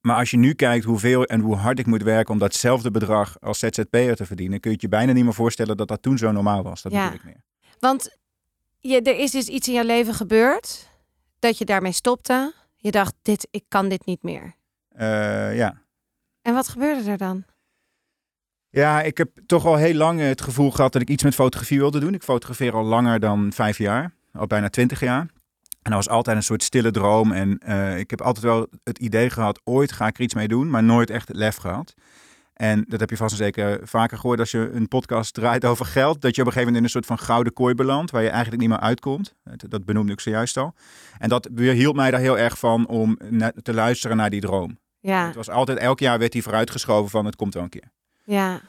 maar 0.00 0.16
als 0.16 0.30
je 0.30 0.36
nu 0.36 0.52
kijkt 0.54 0.84
hoeveel 0.84 1.24
en 1.24 1.40
hoe 1.40 1.56
hard 1.56 1.78
ik 1.78 1.86
moet 1.86 2.02
werken 2.02 2.32
om 2.32 2.38
datzelfde 2.38 2.90
bedrag 2.90 3.40
als 3.40 3.58
ZZP'er 3.58 4.16
te 4.16 4.26
verdienen, 4.26 4.60
kun 4.60 4.70
je 4.70 4.76
het 4.76 4.84
je 4.84 4.88
bijna 4.96 5.12
niet 5.12 5.24
meer 5.24 5.34
voorstellen 5.34 5.76
dat 5.76 5.88
dat 5.88 6.02
toen 6.02 6.18
zo 6.18 6.32
normaal 6.32 6.62
was. 6.62 6.82
Dat 6.82 6.92
Ja. 6.92 7.02
bedoel 7.04 7.18
ik 7.18 7.24
meer. 7.24 7.44
Want 7.78 8.16
je, 8.78 9.00
er 9.02 9.18
is 9.18 9.30
dus 9.30 9.46
iets 9.46 9.68
in 9.68 9.74
jouw 9.74 9.84
leven 9.84 10.14
gebeurd 10.14 10.90
dat 11.38 11.58
je 11.58 11.64
daarmee 11.64 11.92
stopte. 11.92 12.52
Je 12.76 12.90
dacht, 12.90 13.14
dit, 13.22 13.48
ik 13.50 13.64
kan 13.68 13.88
dit 13.88 14.06
niet 14.06 14.22
meer. 14.22 14.54
Eh, 14.88 15.56
ja. 15.56 15.82
En 16.42 16.54
wat 16.54 16.68
gebeurde 16.68 17.10
er 17.10 17.16
dan? 17.18 17.44
Ja, 18.74 19.02
ik 19.02 19.18
heb 19.18 19.30
toch 19.46 19.66
al 19.66 19.76
heel 19.76 19.94
lang 19.94 20.20
het 20.20 20.40
gevoel 20.42 20.70
gehad 20.70 20.92
dat 20.92 21.02
ik 21.02 21.08
iets 21.08 21.22
met 21.22 21.34
fotografie 21.34 21.78
wilde 21.78 22.00
doen. 22.00 22.14
Ik 22.14 22.22
fotografeer 22.22 22.72
al 22.74 22.84
langer 22.84 23.20
dan 23.20 23.52
vijf 23.52 23.78
jaar, 23.78 24.14
al 24.32 24.46
bijna 24.46 24.68
twintig 24.68 25.00
jaar. 25.00 25.20
En 25.82 25.90
dat 25.90 26.04
was 26.04 26.08
altijd 26.08 26.36
een 26.36 26.42
soort 26.42 26.62
stille 26.62 26.90
droom. 26.90 27.32
En 27.32 27.58
eh, 27.58 27.98
ik 27.98 28.10
heb 28.10 28.20
altijd 28.20 28.44
wel 28.44 28.66
het 28.84 28.98
idee 28.98 29.30
gehad, 29.30 29.60
ooit 29.64 29.92
ga 29.92 30.06
ik 30.06 30.16
er 30.16 30.22
iets 30.22 30.34
mee 30.34 30.48
doen, 30.48 30.70
maar 30.70 30.82
nooit 30.82 31.10
echt 31.10 31.28
het 31.28 31.36
lef 31.36 31.56
gehad. 31.56 31.94
En 32.52 32.84
dat 32.88 33.00
heb 33.00 33.10
je 33.10 33.16
vast 33.16 33.30
en 33.32 33.36
zeker 33.38 33.80
vaker 33.88 34.18
gehoord 34.18 34.38
als 34.38 34.50
je 34.50 34.70
een 34.72 34.88
podcast 34.88 35.34
draait 35.34 35.64
over 35.64 35.86
geld. 35.86 36.20
Dat 36.20 36.34
je 36.34 36.40
op 36.40 36.46
een 36.46 36.52
gegeven 36.52 36.60
moment 36.72 36.76
in 36.76 36.84
een 36.84 36.90
soort 36.90 37.06
van 37.06 37.18
gouden 37.26 37.52
kooi 37.52 37.74
belandt, 37.74 38.10
waar 38.10 38.22
je 38.22 38.28
eigenlijk 38.28 38.60
niet 38.60 38.70
meer 38.70 38.80
uitkomt. 38.80 39.34
Dat- 39.68 39.84
benoemde 39.84 40.12
ik 40.12 40.20
zojuist 40.20 40.56
al. 40.56 40.74
En 41.18 41.28
dat 41.28 41.48
hield 41.54 41.96
mij 41.96 42.10
daar 42.10 42.20
heel 42.20 42.38
erg 42.38 42.58
van 42.58 42.86
om 42.86 43.18
te 43.62 43.74
luisteren 43.74 44.16
naar 44.16 44.30
die 44.30 44.40
droom. 44.40 44.78
Ja, 45.00 45.26
Het 45.26 45.34
was 45.34 45.50
altijd, 45.50 45.78
elk 45.78 45.98
jaar 45.98 46.18
werd 46.18 46.32
die 46.32 46.42
vooruitgeschoven 46.42 47.10
van 47.10 47.24
het 47.24 47.36
komt 47.36 47.54
wel 47.54 47.62
een 47.62 47.68
keer. 47.68 47.90
Ja, 48.24 48.60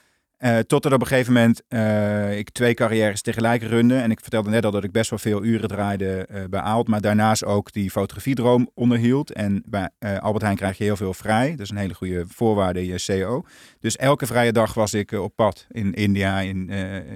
Eh 0.43 0.59
tot 0.59 0.85
er 0.85 0.93
op 0.93 1.01
een 1.01 1.07
gegeven 1.07 1.33
moment 1.33 1.61
eh, 1.67 2.37
ik 2.37 2.49
twee 2.49 2.73
carrières 2.73 3.21
tegelijk 3.21 3.63
runde. 3.63 3.95
En 3.95 4.11
ik 4.11 4.19
vertelde 4.19 4.49
net 4.49 4.65
al 4.65 4.71
dat 4.71 4.83
ik 4.83 4.91
best 4.91 5.09
wel 5.09 5.19
veel 5.19 5.43
uren 5.43 5.67
draaide 5.67 6.25
eh, 6.25 6.43
bij 6.49 6.59
Aalt. 6.59 6.87
Maar 6.87 7.01
daarnaast 7.01 7.45
ook 7.45 7.71
die 7.71 7.91
fotografiedroom 7.91 8.69
onderhield. 8.73 9.31
En 9.31 9.63
bij 9.65 9.89
Albert 10.19 10.43
Heijn 10.43 10.57
krijg 10.57 10.77
je 10.77 10.83
heel 10.83 10.95
veel 10.95 11.13
vrij. 11.13 11.49
Dat 11.51 11.59
is 11.59 11.69
een 11.69 11.77
hele 11.77 11.93
goede 11.93 12.25
voorwaarde 12.27 12.79
in 12.79 12.85
je 12.85 13.23
CO. 13.23 13.45
Dus 13.79 13.95
elke 13.95 14.25
vrije 14.25 14.51
dag 14.51 14.73
was 14.73 14.93
ik 14.93 15.11
op 15.11 15.35
pad. 15.35 15.67
In 15.71 15.93
India, 15.93 16.39
in, 16.39 16.71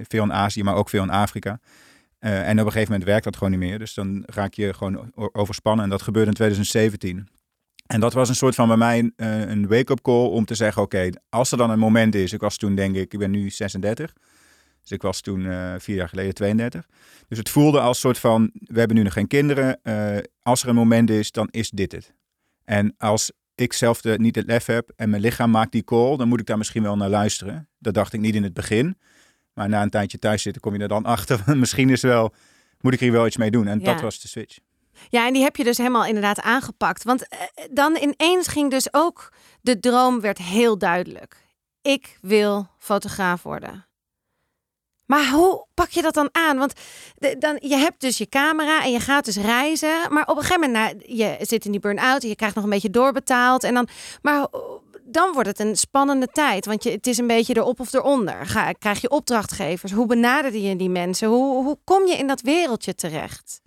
veel 0.08 0.22
in 0.22 0.32
Azië, 0.32 0.62
maar 0.62 0.74
ook 0.74 0.88
veel 0.88 1.02
in 1.02 1.10
Afrika. 1.10 1.60
En 2.18 2.60
op 2.60 2.66
een 2.66 2.72
gegeven 2.72 2.92
moment 2.92 3.08
werkt 3.08 3.24
dat 3.24 3.36
gewoon 3.36 3.50
niet 3.50 3.68
meer. 3.68 3.78
Dus 3.78 3.94
dan 3.94 4.22
raak 4.26 4.54
je 4.54 4.74
gewoon 4.74 5.12
overspannen. 5.14 5.84
En 5.84 5.90
dat 5.90 6.02
gebeurde 6.02 6.28
in 6.28 6.34
2017. 6.34 7.28
En 7.88 8.00
dat 8.00 8.12
was 8.12 8.28
een 8.28 8.34
soort 8.34 8.54
van 8.54 8.68
bij 8.68 8.76
mij 8.76 9.10
eh, 9.16 9.40
een 9.40 9.66
wake-up 9.68 10.02
call 10.02 10.26
om 10.28 10.44
te 10.44 10.54
zeggen: 10.54 10.82
oké, 10.82 11.10
als 11.28 11.50
er 11.52 11.58
dan 11.58 11.70
een 11.70 11.78
moment 11.78 12.14
is. 12.14 12.32
Ik 12.32 12.40
was 12.40 12.56
toen, 12.56 12.74
denk 12.74 12.96
ik, 12.96 13.12
ik 13.12 13.18
ben 13.18 13.30
nu 13.30 13.50
36. 13.50 14.12
Dus 14.80 14.90
ik 14.90 15.02
was 15.02 15.20
toen 15.20 15.46
eh, 15.46 15.74
vier 15.78 15.96
jaar 15.96 16.08
geleden 16.08 16.34
32. 16.34 16.86
Dus 17.28 17.38
het 17.38 17.48
voelde 17.48 17.80
als 17.80 18.00
soort 18.00 18.18
van: 18.18 18.50
we 18.52 18.78
hebben 18.78 18.96
nu 18.96 19.02
nog 19.02 19.12
geen 19.12 19.26
kinderen. 19.26 19.82
eh, 19.82 20.16
als 20.42 20.62
er 20.62 20.68
een 20.68 20.74
moment 20.74 21.10
is, 21.10 21.32
dan 21.32 21.48
is 21.50 21.70
dit 21.70 21.92
het. 21.92 22.14
En 22.64 22.94
als 22.98 23.32
ik 23.54 23.72
zelf 23.72 24.00
de, 24.00 24.14
niet 24.18 24.34
het 24.36 24.46
lef 24.46 24.66
heb 24.66 24.90
en 24.96 25.10
mijn 25.10 25.22
lichaam 25.22 25.50
maakt 25.50 25.72
die 25.72 25.84
call, 25.84 26.16
dan 26.16 26.28
moet 26.28 26.40
ik 26.40 26.46
daar 26.46 26.58
misschien 26.58 26.82
wel 26.82 26.96
naar 26.96 27.08
luisteren. 27.08 27.68
Dat 27.78 27.94
dacht 27.94 28.12
ik 28.12 28.20
niet 28.20 28.34
in 28.34 28.42
het 28.42 28.54
begin. 28.54 28.98
Maar 29.52 29.68
na 29.68 29.82
een 29.82 29.90
tijdje 29.90 30.18
thuis 30.18 30.42
zitten, 30.42 30.62
kom 30.62 30.74
je 30.74 30.80
er 30.80 30.88
dan 30.88 31.04
achter. 31.14 31.56
misschien 31.56 31.90
is 31.90 32.02
wel, 32.02 32.34
moet 32.80 32.92
ik 32.92 33.00
hier 33.00 33.12
wel 33.12 33.26
iets 33.26 33.36
mee 33.36 33.50
doen. 33.50 33.66
En 33.66 33.78
Ja. 33.80 33.84
dat 33.92 34.00
was 34.00 34.20
de 34.20 34.28
switch. 34.28 34.58
Ja, 35.08 35.26
en 35.26 35.32
die 35.32 35.42
heb 35.42 35.56
je 35.56 35.64
dus 35.64 35.78
helemaal 35.78 36.04
inderdaad 36.04 36.40
aangepakt. 36.40 37.04
Want 37.04 37.28
eh, 37.28 37.38
dan 37.70 37.96
ineens 37.96 38.46
ging 38.46 38.70
dus 38.70 38.94
ook 38.94 39.32
de 39.60 39.80
droom 39.80 40.20
werd 40.20 40.38
heel 40.38 40.78
duidelijk. 40.78 41.46
Ik 41.82 42.18
wil 42.20 42.66
fotograaf 42.78 43.42
worden. 43.42 43.86
Maar 45.06 45.30
hoe 45.30 45.66
pak 45.74 45.90
je 45.90 46.02
dat 46.02 46.14
dan 46.14 46.28
aan? 46.32 46.58
Want 46.58 46.72
dan, 47.38 47.56
je 47.60 47.76
hebt 47.76 48.00
dus 48.00 48.18
je 48.18 48.28
camera 48.28 48.84
en 48.84 48.92
je 48.92 49.00
gaat 49.00 49.24
dus 49.24 49.36
reizen. 49.36 50.12
Maar 50.12 50.26
op 50.26 50.36
een 50.36 50.42
gegeven 50.42 50.70
moment, 50.70 50.94
nou, 50.94 51.16
je 51.16 51.36
zit 51.40 51.64
in 51.64 51.70
die 51.70 51.80
burn-out 51.80 52.22
en 52.22 52.28
je 52.28 52.36
krijgt 52.36 52.54
nog 52.54 52.64
een 52.64 52.70
beetje 52.70 52.90
doorbetaald. 52.90 53.64
En 53.64 53.74
dan, 53.74 53.88
maar 54.22 54.46
dan 55.04 55.32
wordt 55.32 55.48
het 55.48 55.58
een 55.58 55.76
spannende 55.76 56.26
tijd. 56.26 56.66
Want 56.66 56.82
je, 56.82 56.90
het 56.90 57.06
is 57.06 57.18
een 57.18 57.26
beetje 57.26 57.56
erop 57.56 57.80
of 57.80 57.92
eronder. 57.92 58.46
Ga, 58.46 58.72
krijg 58.72 59.00
je 59.00 59.10
opdrachtgevers? 59.10 59.92
Hoe 59.92 60.06
benaderde 60.06 60.62
je 60.62 60.76
die 60.76 60.90
mensen? 60.90 61.28
Hoe, 61.28 61.64
hoe 61.64 61.78
kom 61.84 62.06
je 62.06 62.16
in 62.16 62.26
dat 62.26 62.40
wereldje 62.40 62.94
terecht? 62.94 63.60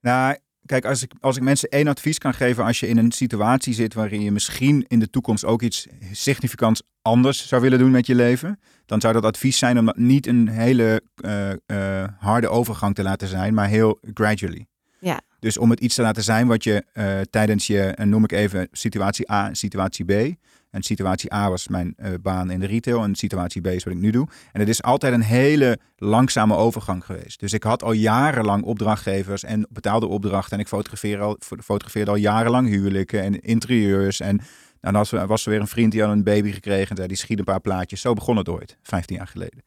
Nou, 0.00 0.36
kijk, 0.66 0.84
als 0.84 1.02
ik, 1.02 1.12
als 1.20 1.36
ik 1.36 1.42
mensen 1.42 1.68
één 1.68 1.88
advies 1.88 2.18
kan 2.18 2.34
geven 2.34 2.64
als 2.64 2.80
je 2.80 2.88
in 2.88 2.98
een 2.98 3.12
situatie 3.12 3.74
zit 3.74 3.94
waarin 3.94 4.22
je 4.22 4.32
misschien 4.32 4.84
in 4.88 4.98
de 4.98 5.10
toekomst 5.10 5.44
ook 5.44 5.62
iets 5.62 5.86
significants 6.12 6.82
anders 7.02 7.48
zou 7.48 7.62
willen 7.62 7.78
doen 7.78 7.90
met 7.90 8.06
je 8.06 8.14
leven, 8.14 8.60
dan 8.86 9.00
zou 9.00 9.12
dat 9.12 9.24
advies 9.24 9.58
zijn 9.58 9.78
om 9.78 9.86
dat 9.86 9.96
niet 9.96 10.26
een 10.26 10.48
hele 10.48 11.02
eh, 11.14 11.50
eh, 11.52 12.08
harde 12.18 12.48
overgang 12.48 12.94
te 12.94 13.02
laten 13.02 13.28
zijn, 13.28 13.54
maar 13.54 13.68
heel 13.68 13.98
gradually. 14.14 14.66
Ja. 14.98 15.20
Dus 15.38 15.58
om 15.58 15.70
het 15.70 15.80
iets 15.80 15.94
te 15.94 16.02
laten 16.02 16.22
zijn 16.22 16.46
wat 16.46 16.64
je 16.64 16.84
eh, 16.92 17.20
tijdens 17.20 17.66
je, 17.66 17.94
noem 18.04 18.24
ik 18.24 18.32
even 18.32 18.68
situatie 18.72 19.32
A 19.32 19.48
en 19.48 19.56
situatie 19.56 20.04
B. 20.04 20.34
En 20.76 20.82
situatie 20.82 21.34
A 21.34 21.50
was 21.50 21.68
mijn 21.68 21.94
eh, 21.96 22.12
baan 22.22 22.50
in 22.50 22.60
de 22.60 22.66
retail 22.66 23.02
en 23.02 23.14
situatie 23.14 23.60
B 23.60 23.66
is 23.66 23.84
wat 23.84 23.92
ik 23.92 23.98
nu 23.98 24.10
doe. 24.10 24.28
En 24.52 24.60
het 24.60 24.68
is 24.68 24.82
altijd 24.82 25.12
een 25.12 25.22
hele 25.22 25.78
langzame 25.96 26.54
overgang 26.54 27.04
geweest. 27.04 27.40
Dus 27.40 27.52
ik 27.52 27.62
had 27.62 27.82
al 27.82 27.92
jarenlang 27.92 28.64
opdrachtgevers 28.64 29.44
en 29.44 29.66
betaalde 29.70 30.06
opdrachten. 30.06 30.52
En 30.52 30.60
ik 30.60 30.68
fotografeerde 30.68 31.22
al, 31.22 31.36
fotografeerde 31.40 32.10
al 32.10 32.16
jarenlang 32.16 32.68
huwelijken 32.68 33.22
en 33.22 33.40
interieurs. 33.40 34.20
En 34.20 34.40
dan 34.80 34.92
was, 34.92 35.10
was 35.10 35.44
er 35.44 35.50
weer 35.50 35.60
een 35.60 35.66
vriend 35.66 35.92
die 35.92 36.02
had 36.02 36.10
een 36.10 36.24
baby 36.24 36.52
gekregen 36.52 36.96
en 36.96 37.08
die 37.08 37.16
schiet 37.16 37.38
een 37.38 37.44
paar 37.44 37.60
plaatjes. 37.60 38.00
Zo 38.00 38.12
begon 38.12 38.36
het 38.36 38.48
ooit, 38.48 38.78
15 38.82 39.16
jaar 39.16 39.26
geleden. 39.26 39.62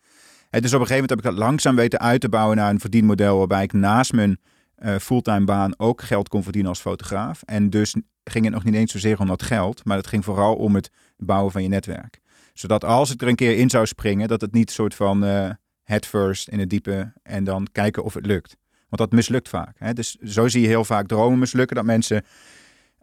En 0.50 0.62
dus 0.62 0.74
op 0.74 0.80
een 0.80 0.88
gegeven 0.88 0.94
moment 0.94 1.10
heb 1.10 1.20
ik 1.20 1.38
dat 1.38 1.48
langzaam 1.48 1.76
weten 1.76 2.00
uit 2.00 2.22
te 2.22 2.30
bouwen 2.30 2.58
naar 2.58 2.70
een 2.70 2.80
verdienmodel 2.80 3.38
waarbij 3.38 3.64
ik 3.64 3.74
naast 3.74 4.14
mijn 4.14 4.40
uh, 4.80 4.96
fulltime 4.96 5.46
baan 5.46 5.74
ook 5.78 6.02
geld 6.02 6.30
kon 6.30 6.44
verdienen 6.44 6.70
als 6.70 6.80
fotograaf. 6.80 7.42
En 7.46 7.70
dus 7.70 7.96
ging 8.24 8.46
het 8.46 8.54
nog 8.54 8.64
niet 8.64 8.74
eens 8.74 8.92
zozeer 8.92 9.20
om 9.20 9.28
dat 9.28 9.44
geld, 9.44 9.86
maar 9.86 9.98
het 9.98 10.08
ging 10.08 10.24
vooral 10.24 10.56
om 10.56 10.76
het 10.76 10.92
bouwen 11.18 11.52
van 11.52 11.64
je 11.64 11.70
netwerk. 11.70 12.20
Zodat 12.54 12.84
als 12.84 13.12
ik 13.14 13.22
er 13.22 13.28
een 13.28 13.36
keer 13.36 13.58
in 13.58 13.70
zou 13.70 13.86
springen, 13.86 14.28
dat 14.28 14.42
het 14.42 14.54
niet 14.54 14.72
soort 14.72 14.96
van 14.96 15.24
uh, 15.24 15.50
head 15.84 16.06
first 16.06 16.48
in 16.48 16.60
het 16.60 16.70
diepe 16.70 17.14
en 17.24 17.44
dan 17.44 17.68
kijken 17.72 18.04
of 18.04 18.14
het 18.14 18.26
lukt. 18.26 18.58
Want 18.90 19.02
dat 19.02 19.12
mislukt 19.12 19.50
vaak. 19.50 19.76
Hè? 19.80 19.94
Dus 19.94 20.16
zo 20.16 20.48
zie 20.48 20.62
je 20.62 20.68
heel 20.68 20.86
vaak 20.86 21.08
dromen 21.08 21.40
mislukken, 21.40 21.76
dat 21.76 21.86
mensen 21.86 22.26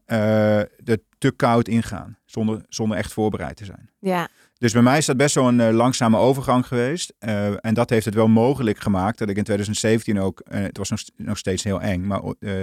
uh, 0.07 0.59
er 0.59 0.99
te 1.19 1.31
koud 1.37 1.69
ingaan, 1.69 2.19
zonder, 2.25 2.65
zonder 2.69 2.99
echt 2.99 3.13
voorbereid 3.13 3.57
te 3.57 3.65
zijn. 3.65 3.91
Ja. 3.99 4.29
Dus 4.59 4.73
bij 4.73 4.83
mij 4.83 4.99
is 4.99 5.07
dat 5.07 5.17
best 5.17 5.35
wel 5.35 5.49
een 5.49 5.59
uh, 5.59 5.71
langzame 5.71 6.17
overgang 6.17 6.67
geweest. 6.67 7.13
Uh, 7.21 7.65
en 7.65 7.75
dat 7.75 7.91
heeft 7.91 8.05
het 8.05 8.15
wel 8.15 8.29
mogelijk 8.29 8.79
gemaakt 8.79 9.19
dat 9.19 9.29
ik 9.29 9.37
in 9.37 9.45
2017 9.45 10.21
ook, 10.21 10.43
uh, 10.49 10.61
het 10.61 10.79
was 10.79 10.91
nog, 10.91 11.01
nog, 11.17 11.39
steeds 11.39 11.65
heel 11.65 11.81
eng, 11.81 12.07
maar 12.07 12.21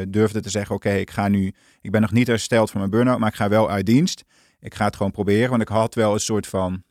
durfde 0.07 0.41
te 0.41 0.50
zeggen: 0.50 0.75
Oké, 0.75 0.91
ik 0.91 1.12
ga 1.12 1.27
nu, 1.27 1.53
ik 1.81 1.91
ben 1.91 2.01
nog 2.01 2.12
niet 2.12 2.27
hersteld 2.27 2.71
van 2.71 2.79
mijn 2.79 2.91
burn-out, 2.91 3.19
maar 3.19 3.29
ik 3.29 3.35
ga 3.35 3.50
wel 3.50 3.69
uit 3.69 3.85
dienst. 3.85 4.23
Ik 4.59 4.75
ga 4.75 4.85
het 4.85 4.95
gewoon 4.95 5.12
proberen, 5.12 5.50
want 5.50 5.62
ik 5.62 5.67
had 5.67 5.95
wel 5.95 6.13
een 6.13 6.19
soort 6.19 6.47
van 6.47 6.83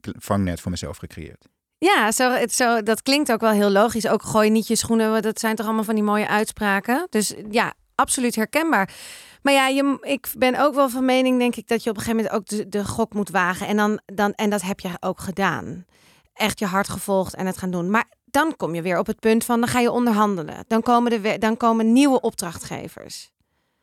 vangnet 0.00 0.60
voor 0.60 0.70
mezelf 0.70 0.96
gecreëerd. 0.96 1.48
Ja, 1.78 2.12
zo, 2.12 2.30
het, 2.30 2.52
zo, 2.52 2.82
dat 2.82 3.02
klinkt 3.02 3.32
ook 3.32 3.40
wel 3.40 3.50
heel 3.50 3.70
logisch. 3.70 4.08
Ook 4.08 4.22
gooi 4.22 4.50
niet 4.50 4.66
je 4.66 4.76
schoenen, 4.76 5.22
dat 5.22 5.40
zijn 5.40 5.56
toch 5.56 5.66
allemaal 5.66 5.84
van 5.84 5.94
die 5.94 6.04
mooie 6.04 6.28
uitspraken. 6.28 7.06
Dus 7.10 7.34
ja, 7.50 7.74
absoluut 7.94 8.34
herkenbaar. 8.34 8.94
Maar 9.42 9.52
ja, 9.52 9.66
je, 9.66 9.98
ik 10.00 10.32
ben 10.38 10.60
ook 10.60 10.74
wel 10.74 10.88
van 10.88 11.04
mening, 11.04 11.38
denk 11.38 11.56
ik, 11.56 11.68
dat 11.68 11.84
je 11.84 11.90
op 11.90 11.96
een 11.96 12.02
gegeven 12.02 12.24
moment 12.24 12.40
ook 12.40 12.58
de, 12.58 12.68
de 12.68 12.84
gok 12.84 13.14
moet 13.14 13.30
wagen. 13.30 13.66
En, 13.66 13.76
dan, 13.76 14.00
dan, 14.06 14.32
en 14.32 14.50
dat 14.50 14.62
heb 14.62 14.80
je 14.80 14.90
ook 15.00 15.20
gedaan. 15.20 15.84
Echt 16.32 16.58
je 16.58 16.66
hart 16.66 16.88
gevolgd 16.88 17.34
en 17.34 17.46
het 17.46 17.58
gaan 17.58 17.70
doen. 17.70 17.90
Maar 17.90 18.08
dan 18.24 18.56
kom 18.56 18.74
je 18.74 18.82
weer 18.82 18.98
op 18.98 19.06
het 19.06 19.20
punt 19.20 19.44
van, 19.44 19.60
dan 19.60 19.68
ga 19.68 19.80
je 19.80 19.90
onderhandelen. 19.90 20.64
Dan 20.66 20.82
komen, 20.82 21.22
de, 21.22 21.38
dan 21.38 21.56
komen 21.56 21.92
nieuwe 21.92 22.20
opdrachtgevers. 22.20 23.30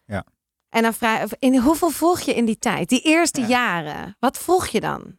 Ja. 0.05 0.25
En 0.69 0.81
dan 0.81 0.93
vraag 0.93 1.29
in 1.39 1.57
hoeveel 1.57 1.89
vroeg 1.89 2.19
je 2.19 2.35
in 2.35 2.45
die 2.45 2.59
tijd? 2.59 2.89
Die 2.89 3.01
eerste 3.01 3.41
jaren. 3.41 4.15
Wat 4.19 4.37
vroeg 4.37 4.67
je 4.67 4.79
dan? 4.79 5.17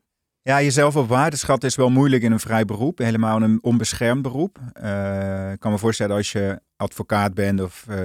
Ja, 0.49 0.63
jezelf 0.63 0.97
op 0.97 1.09
waarde 1.09 1.37
is 1.59 1.77
wel 1.77 1.91
moeilijk 1.91 2.23
in 2.23 2.33
een 2.33 2.41
vrij 2.41 2.65
beroep. 2.65 2.99
Helemaal 2.99 3.43
een 3.43 3.59
onbeschermd 3.63 4.23
beroep. 4.23 4.59
Uh, 4.83 5.53
ik 5.53 5.61
kan 5.61 5.73
me 5.73 5.79
voorstellen 5.79 6.17
als 6.17 6.33
je 6.33 6.61
advocaat 6.77 7.35
bent 7.35 7.61
of 7.61 7.87
uh, 7.91 7.97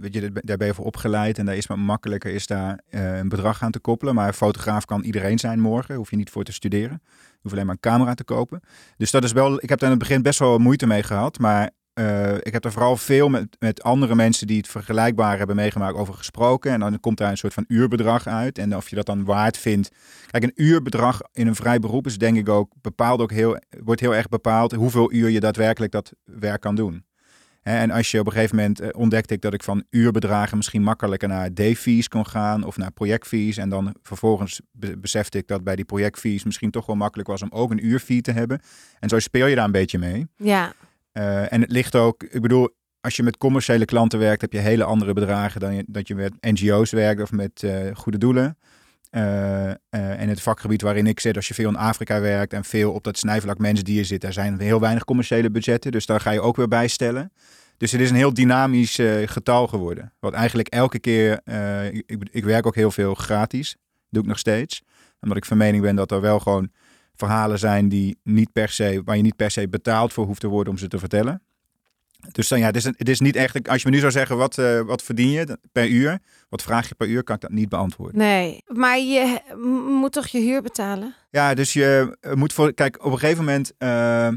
weet 0.00 0.14
je, 0.14 0.32
daar 0.32 0.56
ben 0.56 0.66
je 0.66 0.74
voor 0.74 0.84
opgeleid. 0.84 1.38
En 1.38 1.46
daar 1.46 1.56
is 1.56 1.68
het 1.68 1.76
makkelijker 1.76 2.34
is 2.34 2.46
daar 2.46 2.80
een 2.90 3.28
bedrag 3.28 3.62
aan 3.62 3.70
te 3.70 3.78
koppelen. 3.78 4.14
Maar 4.14 4.32
fotograaf 4.32 4.84
kan 4.84 5.02
iedereen 5.02 5.38
zijn 5.38 5.60
morgen. 5.60 5.94
Hoef 5.94 6.10
je 6.10 6.16
niet 6.16 6.30
voor 6.30 6.44
te 6.44 6.52
studeren. 6.52 7.00
Je 7.02 7.38
hoeft 7.42 7.54
alleen 7.54 7.66
maar 7.66 7.74
een 7.74 7.90
camera 7.90 8.14
te 8.14 8.24
kopen. 8.24 8.60
Dus 8.96 9.10
dat 9.10 9.24
is 9.24 9.32
wel, 9.32 9.62
ik 9.62 9.68
heb 9.68 9.78
daar 9.78 9.90
in 9.90 9.96
het 9.98 10.08
begin 10.08 10.22
best 10.22 10.38
wel 10.38 10.58
moeite 10.58 10.86
mee 10.86 11.02
gehad. 11.02 11.38
Maar 11.38 11.70
uh, 11.98 12.34
ik 12.34 12.52
heb 12.52 12.64
er 12.64 12.72
vooral 12.72 12.96
veel 12.96 13.28
met, 13.28 13.56
met 13.58 13.82
andere 13.82 14.14
mensen 14.14 14.46
die 14.46 14.56
het 14.56 14.68
vergelijkbaar 14.68 15.38
hebben 15.38 15.56
meegemaakt 15.56 15.96
over 15.96 16.14
gesproken. 16.14 16.72
En 16.72 16.80
dan 16.80 17.00
komt 17.00 17.18
daar 17.18 17.30
een 17.30 17.36
soort 17.36 17.54
van 17.54 17.64
uurbedrag 17.68 18.26
uit. 18.26 18.58
En 18.58 18.76
of 18.76 18.88
je 18.88 18.96
dat 18.96 19.06
dan 19.06 19.24
waard 19.24 19.58
vindt. 19.58 19.90
Kijk, 20.30 20.44
een 20.44 20.52
uurbedrag 20.54 21.20
in 21.32 21.46
een 21.46 21.54
vrij 21.54 21.78
beroep 21.78 22.06
is 22.06 22.18
denk 22.18 22.36
ik 22.36 22.48
ook 22.48 22.72
bepaald 22.80 23.20
ook 23.20 23.30
heel, 23.30 23.58
wordt 23.84 24.00
heel 24.00 24.14
erg 24.14 24.28
bepaald 24.28 24.72
hoeveel 24.72 25.12
uur 25.12 25.28
je 25.28 25.40
daadwerkelijk 25.40 25.92
dat 25.92 26.12
werk 26.24 26.60
kan 26.60 26.74
doen. 26.74 27.04
En 27.62 27.90
als 27.90 28.10
je 28.10 28.20
op 28.20 28.26
een 28.26 28.32
gegeven 28.32 28.56
moment 28.56 28.80
uh, 28.80 28.88
ontdekte 28.92 29.34
ik 29.34 29.40
dat 29.40 29.54
ik 29.54 29.62
van 29.62 29.84
uurbedragen 29.90 30.56
misschien 30.56 30.82
makkelijker 30.82 31.28
naar 31.28 31.54
day-fees 31.54 32.08
kon 32.08 32.26
gaan 32.26 32.64
of 32.64 32.76
naar 32.76 32.92
projectfees. 32.92 33.56
En 33.56 33.68
dan 33.68 33.94
vervolgens 34.02 34.60
be 34.72 34.98
besefte 34.98 35.38
ik 35.38 35.46
dat 35.46 35.64
bij 35.64 35.76
die 35.76 35.84
projectfees 35.84 36.44
misschien 36.44 36.70
toch 36.70 36.86
wel 36.86 36.96
makkelijk 36.96 37.28
was 37.28 37.42
om 37.42 37.48
ook 37.52 37.70
een 37.70 37.86
uurfee 37.86 38.20
te 38.20 38.32
hebben. 38.32 38.60
En 38.98 39.08
zo 39.08 39.18
speel 39.18 39.46
je 39.46 39.54
daar 39.54 39.64
een 39.64 39.72
beetje 39.72 39.98
mee. 39.98 40.26
Ja. 40.36 40.72
Uh, 41.16 41.52
en 41.52 41.60
het 41.60 41.70
ligt 41.70 41.94
ook, 41.94 42.22
ik 42.22 42.40
bedoel, 42.40 42.68
als 43.00 43.16
je 43.16 43.22
met 43.22 43.36
commerciële 43.36 43.84
klanten 43.84 44.18
werkt, 44.18 44.40
heb 44.40 44.52
je 44.52 44.58
hele 44.58 44.84
andere 44.84 45.12
bedragen 45.12 45.60
dan 45.60 45.74
je, 45.74 45.84
dat 45.86 46.08
je 46.08 46.14
met 46.14 46.32
NGO's 46.40 46.90
werkt 46.90 47.22
of 47.22 47.32
met 47.32 47.62
uh, 47.62 47.94
goede 47.94 48.18
doelen. 48.18 48.58
Uh, 49.10 49.70
en 49.90 50.28
het 50.28 50.42
vakgebied 50.42 50.82
waarin 50.82 51.06
ik 51.06 51.20
zit, 51.20 51.36
als 51.36 51.48
je 51.48 51.54
veel 51.54 51.68
in 51.68 51.76
Afrika 51.76 52.20
werkt 52.20 52.52
en 52.52 52.64
veel 52.64 52.92
op 52.92 53.04
dat 53.04 53.18
snijvlak 53.18 53.58
mensdier 53.58 54.04
zit, 54.04 54.20
daar 54.20 54.32
zijn 54.32 54.60
heel 54.60 54.80
weinig 54.80 55.04
commerciële 55.04 55.50
budgetten. 55.50 55.92
Dus 55.92 56.06
daar 56.06 56.20
ga 56.20 56.30
je 56.30 56.40
ook 56.40 56.56
weer 56.56 56.68
bijstellen. 56.68 57.32
Dus 57.76 57.92
het 57.92 58.00
is 58.00 58.10
een 58.10 58.16
heel 58.16 58.34
dynamisch 58.34 58.98
getal 59.24 59.66
geworden. 59.66 60.12
Wat 60.18 60.32
eigenlijk 60.32 60.68
elke 60.68 60.98
keer, 60.98 61.40
ik, 61.92 62.28
ik, 62.30 62.44
werk 62.44 62.66
ook 62.66 62.74
heel 62.74 62.90
veel 62.90 63.14
gratis, 63.14 63.76
doe 64.10 64.22
ik 64.22 64.28
nog 64.28 64.38
steeds. 64.38 64.82
Omdat 65.20 65.36
ik 65.36 65.44
van 65.44 65.56
mening 65.56 65.82
ben 65.82 65.96
dat 65.96 66.10
er 66.10 66.20
wel 66.20 66.40
gewoon 66.40 66.70
verhalen 67.16 67.58
zijn 67.58 67.88
die 67.88 68.18
niet 68.22 68.52
per 68.52 68.68
se, 68.68 69.02
waar 69.04 69.16
je 69.16 69.22
niet 69.22 69.36
per 69.36 69.50
se 69.50 69.68
betaald 69.68 70.12
voor 70.12 70.26
hoeft 70.26 70.40
te 70.40 70.48
worden 70.48 70.72
om 70.72 70.78
ze 70.78 70.88
te 70.88 70.98
vertellen. 70.98 71.42
Dus 72.32 72.48
dan 72.48 72.58
ja, 72.58 72.66
het 72.66 72.76
is, 72.76 72.84
het 72.84 73.08
is 73.08 73.20
niet 73.20 73.36
echt. 73.36 73.68
Als 73.68 73.82
je 73.82 73.88
me 73.88 73.94
nu 73.94 74.00
zou 74.00 74.12
zeggen, 74.12 74.36
wat, 74.36 74.58
uh, 74.58 74.80
wat 74.80 75.02
verdien 75.02 75.30
je 75.30 75.58
per 75.72 75.88
uur? 75.88 76.18
Wat 76.48 76.62
vraag 76.62 76.88
je 76.88 76.94
per 76.94 77.08
uur? 77.08 77.22
Kan 77.22 77.34
ik 77.34 77.40
dat 77.40 77.50
niet 77.50 77.68
beantwoorden. 77.68 78.18
Nee, 78.18 78.62
maar 78.66 78.98
je 78.98 79.40
moet 80.00 80.12
toch 80.12 80.26
je 80.26 80.38
huur 80.38 80.62
betalen? 80.62 81.14
Ja, 81.30 81.54
dus 81.54 81.72
je 81.72 82.16
moet 82.34 82.52
voor. 82.52 82.72
Kijk, 82.72 83.04
op 83.04 83.12
een 83.12 83.18
gegeven 83.18 83.44
moment. 83.44 83.72
Uh, 83.78 84.28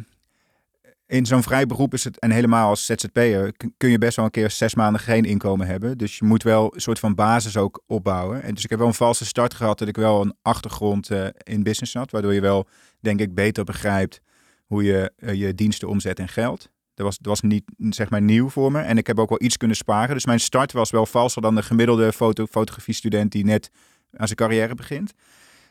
in 1.09 1.25
zo'n 1.25 1.43
vrij 1.43 1.65
beroep 1.65 1.93
is 1.93 2.03
het, 2.03 2.19
en 2.19 2.31
helemaal 2.31 2.69
als 2.69 2.85
ZZP'er, 2.85 3.53
kun 3.77 3.89
je 3.89 3.97
best 3.97 4.15
wel 4.15 4.25
een 4.25 4.31
keer 4.31 4.51
zes 4.51 4.75
maanden 4.75 5.01
geen 5.01 5.25
inkomen 5.25 5.67
hebben. 5.67 5.97
Dus 5.97 6.17
je 6.17 6.25
moet 6.25 6.43
wel 6.43 6.75
een 6.75 6.81
soort 6.81 6.99
van 6.99 7.15
basis 7.15 7.57
ook 7.57 7.83
opbouwen. 7.87 8.43
En 8.43 8.53
dus 8.53 8.63
ik 8.63 8.69
heb 8.69 8.79
wel 8.79 8.87
een 8.87 8.93
valse 8.93 9.25
start 9.25 9.53
gehad 9.53 9.79
dat 9.79 9.87
ik 9.87 9.95
wel 9.95 10.21
een 10.21 10.33
achtergrond 10.41 11.11
uh, 11.11 11.27
in 11.43 11.63
business 11.63 11.93
had. 11.93 12.11
Waardoor 12.11 12.33
je 12.33 12.41
wel, 12.41 12.67
denk 12.99 13.19
ik, 13.19 13.33
beter 13.33 13.63
begrijpt 13.63 14.21
hoe 14.65 14.83
je 14.83 15.11
uh, 15.19 15.33
je 15.33 15.55
diensten 15.55 15.87
omzet 15.87 16.19
in 16.19 16.27
geld. 16.27 16.69
Dat 16.93 17.05
was, 17.05 17.17
dat 17.17 17.27
was 17.27 17.41
niet, 17.41 17.63
zeg 17.77 18.09
maar, 18.09 18.21
nieuw 18.21 18.49
voor 18.49 18.71
me. 18.71 18.79
En 18.79 18.97
ik 18.97 19.07
heb 19.07 19.19
ook 19.19 19.29
wel 19.29 19.41
iets 19.41 19.57
kunnen 19.57 19.77
sparen. 19.77 20.15
Dus 20.15 20.25
mijn 20.25 20.39
start 20.39 20.71
was 20.71 20.89
wel 20.89 21.05
valser 21.05 21.41
dan 21.41 21.55
de 21.55 21.63
gemiddelde 21.63 22.13
foto, 22.13 22.45
fotografie-student 22.45 23.31
die 23.31 23.45
net 23.45 23.69
aan 24.17 24.27
zijn 24.27 24.37
carrière 24.37 24.75
begint. 24.75 25.13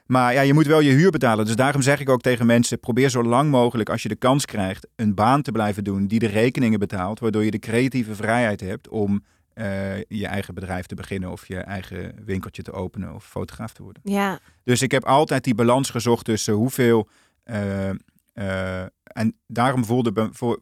Maar 0.08 0.32
ja, 0.32 0.40
je 0.40 0.54
moet 0.54 0.66
wel 0.66 0.80
je 0.80 0.90
huur 0.90 1.10
betalen. 1.10 1.44
Dus 1.44 1.56
daarom 1.56 1.82
zeg 1.82 2.00
ik 2.00 2.08
ook 2.08 2.20
tegen 2.20 2.46
mensen: 2.46 2.80
probeer 2.80 3.08
zo 3.08 3.22
lang 3.22 3.50
mogelijk, 3.50 3.88
als 3.88 4.02
je 4.02 4.08
de 4.08 4.16
kans 4.16 4.44
krijgt, 4.44 4.86
een 4.96 5.14
baan 5.14 5.42
te 5.42 5.52
blijven 5.52 5.84
doen 5.84 6.06
die 6.06 6.18
de 6.18 6.26
rekeningen 6.26 6.78
betaalt. 6.78 7.20
Waardoor 7.20 7.44
je 7.44 7.50
de 7.50 7.58
creatieve 7.58 8.14
vrijheid 8.14 8.60
hebt 8.60 8.88
om 8.88 9.24
uh, 9.54 9.96
je 10.08 10.26
eigen 10.26 10.54
bedrijf 10.54 10.86
te 10.86 10.94
beginnen 10.94 11.30
of 11.30 11.48
je 11.48 11.56
eigen 11.56 12.14
winkeltje 12.24 12.62
te 12.62 12.72
openen 12.72 13.14
of 13.14 13.24
fotograaf 13.24 13.72
te 13.72 13.82
worden. 13.82 14.02
Ja. 14.04 14.38
Dus 14.64 14.82
ik 14.82 14.90
heb 14.90 15.04
altijd 15.04 15.44
die 15.44 15.54
balans 15.54 15.90
gezocht 15.90 16.24
tussen 16.24 16.54
hoeveel. 16.54 17.08
Uh, 17.44 17.90
uh, 18.34 18.80
en 19.02 19.36
daarom 19.46 19.84
voelde. 19.84 20.28
Voor, 20.32 20.60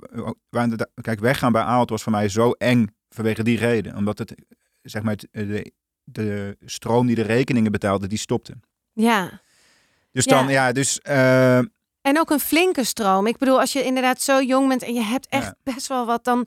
kijk, 1.00 1.20
weggaan 1.20 1.52
bij 1.52 1.62
Aalt 1.62 1.90
was 1.90 2.02
voor 2.02 2.12
mij 2.12 2.28
zo 2.28 2.50
eng 2.50 2.86
vanwege 3.08 3.42
die 3.42 3.58
reden. 3.58 3.96
Omdat 3.96 4.18
het, 4.18 4.34
zeg 4.82 5.02
maar, 5.02 5.16
de, 5.30 5.72
de 6.04 6.56
stroom 6.64 7.06
die 7.06 7.16
de 7.16 7.22
rekeningen 7.22 7.72
betaalde, 7.72 8.06
die 8.06 8.18
stopte. 8.18 8.54
Ja. 8.96 9.40
Dus 10.12 10.24
dan, 10.24 10.44
ja, 10.44 10.50
ja 10.50 10.72
dus... 10.72 11.00
Uh... 11.08 11.58
En 12.00 12.18
ook 12.18 12.30
een 12.30 12.40
flinke 12.40 12.84
stroom. 12.84 13.26
Ik 13.26 13.38
bedoel, 13.38 13.60
als 13.60 13.72
je 13.72 13.84
inderdaad 13.84 14.20
zo 14.20 14.42
jong 14.42 14.68
bent 14.68 14.82
en 14.82 14.94
je 14.94 15.02
hebt 15.02 15.26
echt 15.28 15.44
ja. 15.44 15.72
best 15.72 15.86
wel 15.86 16.06
wat, 16.06 16.24
dan 16.24 16.46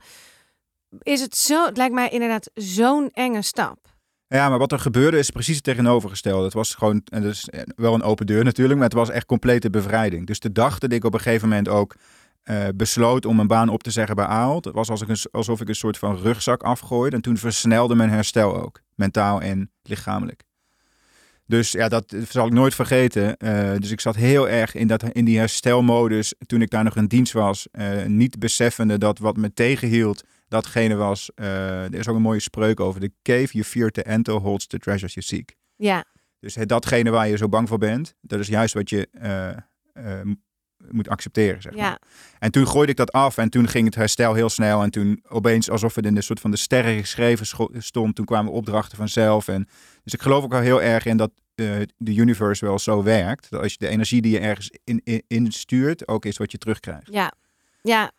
is 1.01 1.21
het 1.21 1.37
zo, 1.37 1.65
het 1.65 1.77
lijkt 1.77 1.93
mij 1.93 2.09
inderdaad 2.09 2.49
zo'n 2.53 3.09
enge 3.13 3.41
stap. 3.41 3.77
Ja, 4.27 4.49
maar 4.49 4.57
wat 4.57 4.71
er 4.71 4.79
gebeurde 4.79 5.17
is 5.17 5.29
precies 5.29 5.55
het 5.55 5.63
tegenovergestelde. 5.63 6.43
Het 6.43 6.53
was 6.53 6.75
gewoon, 6.75 7.01
en 7.05 7.21
dat 7.21 7.31
is 7.31 7.49
wel 7.75 7.93
een 7.93 8.03
open 8.03 8.25
deur 8.25 8.43
natuurlijk, 8.43 8.79
maar 8.79 8.89
het 8.89 8.97
was 8.97 9.09
echt 9.09 9.25
complete 9.25 9.69
bevrijding. 9.69 10.27
Dus 10.27 10.39
de 10.39 10.51
dag 10.51 10.79
dat 10.79 10.91
ik 10.91 11.03
op 11.03 11.13
een 11.13 11.19
gegeven 11.19 11.49
moment 11.49 11.67
ook 11.67 11.95
uh, 12.43 12.67
besloot 12.75 13.25
om 13.25 13.39
een 13.39 13.47
baan 13.47 13.69
op 13.69 13.83
te 13.83 13.91
zeggen 13.91 14.15
bij 14.15 14.25
Aalt, 14.25 14.65
het 14.65 14.73
was 14.73 14.89
alsof 15.31 15.61
ik 15.61 15.67
een 15.67 15.75
soort 15.75 15.97
van 15.97 16.17
rugzak 16.17 16.63
afgooide. 16.63 17.15
En 17.15 17.21
toen 17.21 17.37
versnelde 17.37 17.95
mijn 17.95 18.09
herstel 18.09 18.61
ook, 18.61 18.81
mentaal 18.95 19.41
en 19.41 19.71
lichamelijk. 19.83 20.43
Dus 21.49 21.71
ja, 21.71 21.87
dat 21.87 22.15
zal 22.29 22.45
ik 22.45 22.53
nooit 22.53 22.75
vergeten. 22.75 23.35
Uh, 23.37 23.71
dus 23.77 23.91
ik 23.91 23.99
zat 23.99 24.15
heel 24.15 24.49
erg 24.49 24.75
in, 24.75 24.87
dat, 24.87 25.03
in 25.03 25.25
die 25.25 25.37
herstelmodus 25.37 26.33
toen 26.45 26.61
ik 26.61 26.69
daar 26.69 26.83
nog 26.83 26.95
in 26.95 27.05
dienst 27.05 27.33
was. 27.33 27.67
Uh, 27.71 28.05
niet 28.05 28.39
beseffende 28.39 28.97
dat 28.97 29.19
wat 29.19 29.37
me 29.37 29.53
tegenhield, 29.53 30.23
datgene 30.47 30.95
was. 30.95 31.31
Uh, 31.35 31.83
er 31.83 31.93
is 31.93 32.07
ook 32.07 32.15
een 32.15 32.21
mooie 32.21 32.39
spreuk 32.39 32.79
over. 32.79 33.01
The 33.01 33.11
cave 33.21 33.47
you 33.51 33.63
fear 33.63 33.89
to 33.89 34.01
enter 34.01 34.33
holds 34.33 34.67
the 34.67 34.77
treasures 34.77 35.13
you 35.13 35.25
seek. 35.25 35.55
Ja. 35.75 36.05
Dus 36.39 36.53
datgene 36.53 37.09
waar 37.09 37.27
je 37.27 37.37
zo 37.37 37.49
bang 37.49 37.67
voor 37.67 37.77
bent, 37.77 38.15
dat 38.21 38.39
is 38.39 38.47
juist 38.47 38.73
wat 38.73 38.89
je 38.89 39.07
moet 40.91 41.09
accepteren. 41.09 41.61
Zeg 41.61 41.73
maar. 41.75 41.83
Ja, 41.83 41.99
En 42.39 42.51
toen 42.51 42.67
gooide 42.67 42.91
ik 42.91 42.97
dat 42.97 43.11
af 43.11 43.37
en 43.37 43.49
toen 43.49 43.67
ging 43.67 43.85
het 43.85 43.95
herstel 43.95 44.33
heel 44.33 44.49
snel. 44.49 44.83
En 44.83 44.89
toen 44.89 45.23
opeens 45.27 45.69
alsof 45.69 45.95
het 45.95 46.05
in 46.05 46.15
een 46.15 46.23
soort 46.23 46.39
van 46.39 46.51
de 46.51 46.57
sterren 46.57 46.99
geschreven 46.99 47.45
stond. 47.77 48.15
Toen 48.15 48.25
kwamen 48.25 48.51
opdrachten 48.51 48.97
vanzelf. 48.97 49.47
En, 49.47 49.67
dus 50.09 50.19
ik 50.19 50.25
geloof 50.25 50.43
ook 50.43 50.51
wel 50.51 50.61
heel 50.61 50.81
erg 50.81 51.05
in 51.05 51.17
dat 51.17 51.31
eh, 51.55 51.65
de 51.97 52.15
universe 52.15 52.65
wel 52.65 52.79
zo 52.79 53.03
werkt. 53.03 53.49
Dat 53.49 53.61
als 53.61 53.71
je 53.71 53.77
de 53.77 53.87
energie 53.87 54.21
die 54.21 54.31
je 54.31 54.39
ergens 54.39 54.71
in, 54.83 55.01
in, 55.03 55.23
instuurt, 55.27 56.07
ook 56.07 56.25
is 56.25 56.37
wat 56.37 56.51
je 56.51 56.57
terugkrijgt. 56.57 57.07
ja, 57.11 57.33
ja 57.81 58.11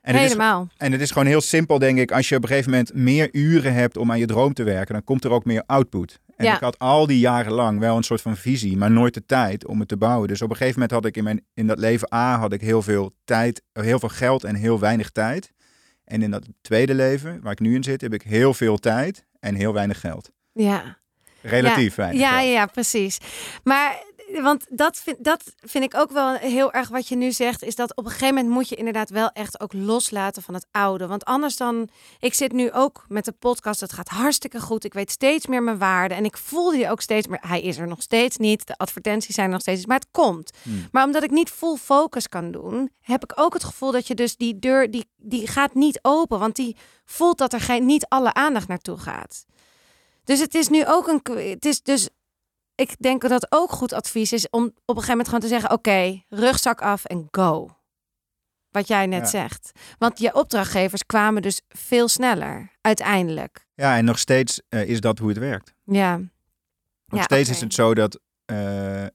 En 0.00 0.14
het, 0.14 0.22
is, 0.24 0.28
helemaal. 0.30 0.68
en 0.76 0.92
het 0.92 1.00
is 1.00 1.10
gewoon 1.10 1.28
heel 1.28 1.40
simpel, 1.40 1.78
denk 1.78 1.98
ik. 1.98 2.12
Als 2.12 2.28
je 2.28 2.36
op 2.36 2.42
een 2.42 2.48
gegeven 2.48 2.70
moment 2.70 2.94
meer 2.94 3.28
uren 3.32 3.74
hebt 3.74 3.96
om 3.96 4.10
aan 4.10 4.18
je 4.18 4.26
droom 4.26 4.52
te 4.52 4.62
werken, 4.62 4.92
dan 4.94 5.04
komt 5.04 5.24
er 5.24 5.30
ook 5.30 5.44
meer 5.44 5.62
output. 5.66 6.20
En 6.36 6.44
Ja. 6.44 6.54
ik 6.54 6.60
had 6.60 6.78
al 6.78 7.06
die 7.06 7.18
jaren 7.18 7.52
lang 7.52 7.78
wel 7.78 7.96
een 7.96 8.02
soort 8.02 8.20
van 8.22 8.36
visie, 8.36 8.76
maar 8.76 8.90
nooit 8.90 9.14
de 9.14 9.26
tijd 9.26 9.66
om 9.66 9.78
het 9.78 9.88
te 9.88 9.96
bouwen. 9.96 10.28
Dus 10.28 10.42
op 10.42 10.50
een 10.50 10.56
gegeven 10.56 10.80
moment 10.80 10.96
had 10.98 11.04
ik 11.06 11.16
in, 11.16 11.24
mijn, 11.24 11.44
in 11.54 11.66
dat 11.66 11.78
leven 11.78 12.14
A 12.14 12.38
had 12.38 12.52
ik 12.52 12.60
heel 12.60 12.82
veel 12.82 13.14
tijd, 13.24 13.62
heel 13.72 13.98
veel 13.98 14.08
geld 14.08 14.44
en 14.44 14.54
heel 14.54 14.78
weinig 14.80 15.10
tijd. 15.10 15.52
En 16.04 16.22
in 16.22 16.30
dat 16.30 16.46
tweede 16.60 16.94
leven, 16.94 17.40
waar 17.42 17.52
ik 17.52 17.60
nu 17.60 17.74
in 17.74 17.82
zit, 17.82 18.00
heb 18.00 18.14
ik 18.14 18.22
heel 18.22 18.54
veel 18.54 18.76
tijd 18.78 19.26
en 19.40 19.54
heel 19.54 19.72
weinig 19.72 20.00
geld. 20.00 20.30
Ja. 20.52 20.97
Relatief 21.42 21.94
weinig 21.94 22.20
Ja, 22.20 22.40
ja, 22.40 22.66
precies. 22.66 23.18
Maar, 23.64 24.02
want 24.42 24.66
dat 24.68 24.96
vind, 24.96 25.24
dat 25.24 25.42
vind 25.56 25.84
ik 25.84 25.96
ook 25.96 26.10
wel 26.10 26.34
heel 26.34 26.72
erg 26.72 26.88
wat 26.88 27.08
je 27.08 27.16
nu 27.16 27.32
zegt, 27.32 27.62
is 27.62 27.74
dat 27.74 27.96
op 27.96 28.04
een 28.04 28.10
gegeven 28.10 28.34
moment 28.34 28.54
moet 28.54 28.68
je 28.68 28.74
inderdaad 28.74 29.10
wel 29.10 29.30
echt 29.30 29.60
ook 29.60 29.72
loslaten 29.72 30.42
van 30.42 30.54
het 30.54 30.66
oude. 30.70 31.06
Want 31.06 31.24
anders 31.24 31.56
dan, 31.56 31.88
ik 32.18 32.34
zit 32.34 32.52
nu 32.52 32.72
ook 32.72 33.04
met 33.08 33.24
de 33.24 33.32
podcast, 33.32 33.80
het 33.80 33.92
gaat 33.92 34.08
hartstikke 34.08 34.60
goed. 34.60 34.84
Ik 34.84 34.92
weet 34.92 35.10
steeds 35.10 35.46
meer 35.46 35.62
mijn 35.62 35.78
waarde 35.78 36.14
en 36.14 36.24
ik 36.24 36.36
voel 36.36 36.70
die 36.70 36.90
ook 36.90 37.00
steeds 37.00 37.26
meer. 37.26 37.40
Hij 37.40 37.60
is 37.60 37.78
er 37.78 37.88
nog 37.88 38.02
steeds 38.02 38.36
niet, 38.36 38.66
de 38.66 38.76
advertenties 38.76 39.34
zijn 39.34 39.46
er 39.46 39.52
nog 39.52 39.60
steeds, 39.60 39.86
maar 39.86 39.98
het 39.98 40.08
komt. 40.10 40.50
Hmm. 40.62 40.88
Maar 40.92 41.04
omdat 41.04 41.22
ik 41.22 41.30
niet 41.30 41.50
full 41.50 41.76
focus 41.76 42.28
kan 42.28 42.50
doen, 42.50 42.90
heb 43.00 43.22
ik 43.22 43.32
ook 43.34 43.52
het 43.52 43.64
gevoel 43.64 43.92
dat 43.92 44.06
je 44.06 44.14
dus 44.14 44.36
die 44.36 44.58
deur, 44.58 44.90
die, 44.90 45.10
die 45.16 45.46
gaat 45.46 45.74
niet 45.74 45.98
open, 46.02 46.38
want 46.38 46.56
die 46.56 46.76
voelt 47.04 47.38
dat 47.38 47.52
er 47.52 47.60
geen, 47.60 47.86
niet 47.86 48.06
alle 48.08 48.34
aandacht 48.34 48.68
naartoe 48.68 48.98
gaat. 48.98 49.46
Dus 50.28 50.40
het 50.40 50.54
is 50.54 50.68
nu 50.68 50.86
ook 50.86 51.06
een. 51.06 51.20
Het 51.48 51.64
is 51.64 51.82
dus. 51.82 52.08
Ik 52.74 52.94
denk 52.98 53.20
dat 53.20 53.30
het 53.30 53.46
ook 53.52 53.70
goed 53.70 53.92
advies 53.92 54.32
is 54.32 54.50
om 54.50 54.64
op 54.64 54.72
een 54.96 55.02
gegeven 55.02 55.08
moment 55.10 55.26
gewoon 55.28 55.40
te 55.40 55.48
zeggen: 55.48 55.70
oké, 55.70 56.22
rugzak 56.28 56.80
af 56.82 57.04
en 57.04 57.28
go. 57.30 57.76
Wat 58.70 58.88
jij 58.88 59.06
net 59.06 59.20
Ja. 59.20 59.26
zegt. 59.26 59.70
Want 59.98 60.18
je 60.18 60.34
opdrachtgevers 60.34 61.06
kwamen 61.06 61.42
dus 61.42 61.60
veel 61.68 62.08
sneller, 62.08 62.72
uiteindelijk. 62.80 63.66
Ja, 63.74 63.96
en 63.96 64.04
nog 64.04 64.18
steeds 64.18 64.60
eh, 64.68 64.88
is 64.88 65.00
dat 65.00 65.18
hoe 65.18 65.28
het 65.28 65.38
werkt. 65.38 65.74
Ja. 65.84 66.16
Nog 66.16 67.18
Ja, 67.18 67.22
steeds 67.22 67.48
is 67.50 67.60
het 67.60 67.74
zo 67.74 67.94
dat, 67.94 68.20
eh, 68.44 69.06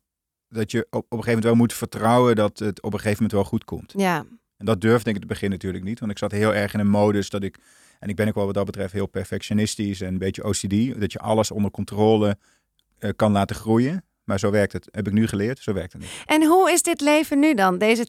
dat 0.47 0.71
je 0.71 0.79
op, 0.89 0.93
op 0.93 1.01
een 1.01 1.07
gegeven 1.09 1.25
moment 1.27 1.43
wel 1.43 1.55
moet 1.55 1.73
vertrouwen 1.73 2.35
dat 2.35 2.59
het 2.59 2.81
op 2.81 2.93
een 2.93 2.99
gegeven 2.99 3.23
moment 3.23 3.31
wel 3.31 3.43
goed 3.43 3.63
komt. 3.65 3.93
Ja, 3.97 4.25
En 4.63 4.69
dat 4.69 4.81
durfde 4.81 5.09
ik 5.09 5.15
in 5.15 5.21
het 5.21 5.29
begin 5.29 5.49
natuurlijk 5.49 5.83
niet, 5.83 5.99
want 5.99 6.11
ik 6.11 6.17
zat 6.17 6.31
heel 6.31 6.53
erg 6.53 6.73
in 6.73 6.79
een 6.79 6.89
modus 6.89 7.29
dat 7.29 7.43
ik, 7.43 7.57
en 7.99 8.09
ik 8.09 8.15
ben 8.15 8.27
ook 8.27 8.35
wel 8.35 8.45
wat 8.45 8.53
dat 8.53 8.65
betreft 8.65 8.93
heel 8.93 9.05
perfectionistisch 9.05 10.01
en 10.01 10.07
een 10.07 10.17
beetje 10.17 10.43
OCD, 10.43 10.99
dat 10.99 11.11
je 11.11 11.19
alles 11.19 11.51
onder 11.51 11.71
controle 11.71 12.37
eh, 12.99 13.09
kan 13.15 13.31
laten 13.31 13.55
groeien. 13.55 14.03
Maar 14.23 14.39
zo 14.39 14.51
werkt 14.51 14.73
het. 14.73 14.87
Heb 14.91 15.07
ik 15.07 15.13
nu 15.13 15.27
geleerd, 15.27 15.59
zo 15.59 15.73
werkt 15.73 15.93
het 15.93 16.01
niet. 16.01 16.11
En 16.25 16.45
hoe 16.45 16.71
is 16.71 16.81
dit 16.81 17.01
leven 17.01 17.39
nu 17.39 17.53
dan, 17.53 17.77
deze 17.77 18.07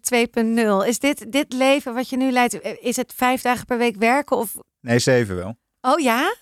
2.0? 0.82 0.88
Is 0.88 0.98
dit, 0.98 1.32
dit 1.32 1.52
leven 1.52 1.94
wat 1.94 2.08
je 2.08 2.16
nu 2.16 2.30
leidt, 2.30 2.60
eh, 2.60 2.72
is 2.80 2.96
het 2.96 3.12
vijf 3.16 3.42
dagen 3.42 3.66
per 3.66 3.78
week 3.78 3.96
werken? 3.96 4.36
Of... 4.36 4.56
Nee, 4.80 4.98
zeven 4.98 5.36
wel. 5.36 5.56
Oh 5.80 6.00
ja? 6.00 6.34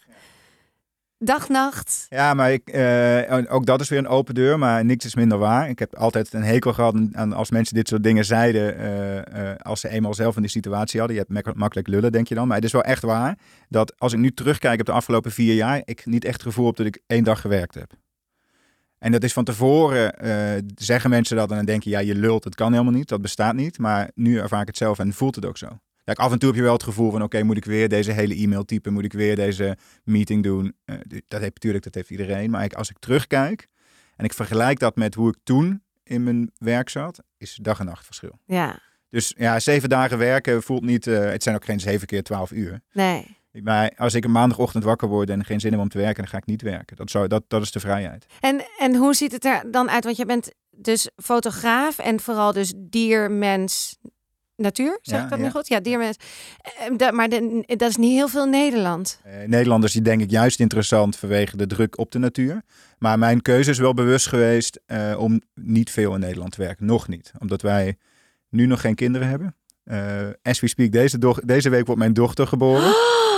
Dag, 1.24 1.48
nacht? 1.48 2.06
Ja, 2.08 2.34
maar 2.34 2.52
ik, 2.52 2.68
eh, 2.68 3.44
ook 3.54 3.66
dat 3.66 3.80
is 3.80 3.88
weer 3.88 3.98
een 3.98 4.06
open 4.08 4.34
deur, 4.34 4.58
maar 4.58 4.84
niks 4.84 5.04
is 5.04 5.14
minder 5.14 5.38
waar. 5.38 5.68
Ik 5.68 5.78
heb 5.78 5.94
altijd 5.96 6.32
een 6.32 6.42
hekel 6.42 6.72
gehad 6.72 6.96
aan- 7.12 7.32
als 7.32 7.50
mensen 7.50 7.74
dit 7.74 7.88
soort 7.88 8.02
dingen 8.02 8.24
zeiden, 8.24 8.78
eh, 8.78 9.50
eh, 9.50 9.56
als 9.58 9.80
ze 9.80 9.88
eenmaal 9.88 10.14
zelf 10.14 10.36
in 10.36 10.42
die 10.42 10.50
situatie 10.50 10.98
hadden. 10.98 11.16
Je 11.18 11.24
hebt 11.28 11.46
mak- 11.46 11.56
makkelijk 11.56 11.88
lullen, 11.88 12.12
denk 12.12 12.28
je 12.28 12.34
dan. 12.34 12.46
Maar 12.46 12.56
het 12.56 12.64
is 12.64 12.72
wel 12.72 12.82
echt 12.82 13.02
waar 13.02 13.38
dat 13.68 13.98
als 13.98 14.12
ik 14.12 14.18
nu 14.18 14.30
terugkijk 14.32 14.80
op 14.80 14.86
de 14.86 14.92
afgelopen 14.92 15.30
vier 15.32 15.54
jaar, 15.54 15.82
ik 15.84 16.06
niet 16.06 16.24
echt 16.24 16.34
het 16.34 16.42
gevoel 16.42 16.66
heb 16.66 16.76
dat 16.76 16.86
ik 16.86 17.00
één 17.06 17.24
dag 17.24 17.40
gewerkt 17.40 17.74
heb. 17.74 17.92
En 18.98 19.12
dat 19.12 19.22
is 19.24 19.32
van 19.32 19.44
tevoren, 19.44 20.14
zeggen 20.74 21.10
mensen 21.10 21.36
dat 21.36 21.50
en 21.50 21.56
dan 21.56 21.64
denk 21.64 21.82
je, 21.82 21.90
ja, 21.90 21.98
je 21.98 22.14
lult, 22.14 22.44
het 22.44 22.54
kan 22.54 22.72
helemaal 22.72 22.92
niet, 22.92 23.08
dat 23.08 23.22
bestaat 23.22 23.54
niet. 23.54 23.78
Maar 23.78 24.10
nu 24.14 24.38
ervaar 24.38 24.60
ik 24.60 24.66
het 24.66 24.76
zelf 24.76 24.98
en 24.98 25.12
voelt 25.12 25.34
het 25.34 25.46
ook 25.46 25.58
zo. 25.58 25.66
Kijk, 26.04 26.18
af 26.18 26.32
en 26.32 26.38
toe 26.38 26.48
heb 26.48 26.58
je 26.58 26.64
wel 26.64 26.72
het 26.72 26.82
gevoel 26.82 27.10
van, 27.10 27.22
oké, 27.22 27.42
moet 27.42 27.56
ik 27.56 27.64
weer 27.64 27.88
deze 27.88 28.12
hele 28.12 28.34
e-mail 28.34 28.64
typen? 28.64 28.92
Moet 28.92 29.04
ik 29.04 29.12
weer 29.12 29.36
deze 29.36 29.76
meeting 30.04 30.42
doen? 30.42 30.74
Eh, 30.84 30.96
dat 31.28 31.40
heeft 31.40 31.54
natuurlijk, 31.54 31.84
dat 31.84 31.94
heeft 31.94 32.10
iedereen. 32.10 32.50
Maar 32.50 32.64
ik, 32.64 32.74
als 32.74 32.90
ik 32.90 32.98
terugkijk 32.98 33.68
en 34.16 34.24
ik 34.24 34.32
vergelijk 34.32 34.78
dat 34.78 34.96
met 34.96 35.14
hoe 35.14 35.28
ik 35.28 35.36
toen 35.44 35.82
in 36.04 36.22
mijn 36.22 36.50
werk 36.58 36.88
zat, 36.88 37.22
is 37.38 37.58
dag 37.62 37.78
en 37.78 37.86
nacht 37.86 38.04
verschil. 38.04 38.38
Ja, 38.46 38.78
Dus 39.10 39.34
ja, 39.36 39.60
zeven 39.60 39.88
dagen 39.88 40.18
werken 40.18 40.62
voelt 40.62 40.84
niet, 40.84 41.06
eh, 41.06 41.30
het 41.30 41.42
zijn 41.42 41.54
ook 41.54 41.64
geen 41.64 41.80
zeven 41.80 42.06
keer 42.06 42.22
twaalf 42.22 42.50
uur. 42.50 42.80
nee. 42.92 43.40
Maar 43.62 43.92
als 43.96 44.14
ik 44.14 44.24
een 44.24 44.32
maandagochtend 44.32 44.84
wakker 44.84 45.08
word 45.08 45.30
en 45.30 45.44
geen 45.44 45.60
zin 45.60 45.72
heb 45.72 45.80
om 45.80 45.88
te 45.88 45.98
werken, 45.98 46.22
dan 46.22 46.28
ga 46.32 46.36
ik 46.36 46.46
niet 46.46 46.62
werken. 46.62 46.96
Dat, 46.96 47.10
zou, 47.10 47.28
dat, 47.28 47.44
dat 47.48 47.62
is 47.62 47.70
de 47.72 47.80
vrijheid. 47.80 48.26
En, 48.40 48.64
en 48.78 48.94
hoe 48.96 49.14
ziet 49.14 49.32
het 49.32 49.44
er 49.44 49.70
dan 49.70 49.90
uit? 49.90 50.04
Want 50.04 50.16
je 50.16 50.26
bent 50.26 50.52
dus 50.70 51.10
fotograaf 51.16 51.98
en 51.98 52.20
vooral 52.20 52.52
dus 52.52 52.72
dier, 52.76 53.30
mens, 53.30 53.98
natuur. 54.56 54.98
Zeg 55.02 55.18
Ja, 55.18 55.24
ik 55.24 55.30
dat 55.30 55.38
ja. 55.38 55.44
nu 55.44 55.50
goed? 55.50 55.68
Ja, 55.68 55.80
dier, 55.80 55.98
mens. 55.98 56.16
Eh, 56.98 57.10
Maar 57.10 57.28
de- 57.28 57.62
dat 57.66 57.88
is 57.88 57.96
niet 57.96 58.12
heel 58.12 58.28
veel 58.28 58.46
Nederland. 58.46 59.20
Eh, 59.24 59.32
Nederlanders 59.46 59.92
die 59.92 60.02
denk 60.02 60.20
ik 60.20 60.30
juist 60.30 60.60
interessant 60.60 61.16
vanwege 61.16 61.56
de 61.56 61.66
druk 61.66 61.98
op 61.98 62.10
de 62.10 62.18
natuur. 62.18 62.62
Maar 62.98 63.18
mijn 63.18 63.42
keuze 63.42 63.70
is 63.70 63.78
wel 63.78 63.94
bewust 63.94 64.26
geweest 64.26 64.80
eh, 64.86 65.14
om 65.18 65.40
niet 65.54 65.90
veel 65.90 66.14
in 66.14 66.20
Nederland 66.20 66.52
te 66.52 66.60
werken. 66.62 66.86
Nog 66.86 67.08
niet. 67.08 67.32
Omdat 67.38 67.62
wij 67.62 67.96
nu 68.48 68.66
nog 68.66 68.80
geen 68.80 68.94
kinderen 68.94 69.28
hebben. 69.28 69.56
Eh, 69.84 70.28
as 70.42 70.60
we 70.60 70.68
speak, 70.68 70.92
deze, 70.92 71.18
deze 71.44 71.68
week 71.68 71.86
wordt 71.86 72.00
mijn 72.00 72.12
dochter 72.12 72.46
geboren. 72.46 72.94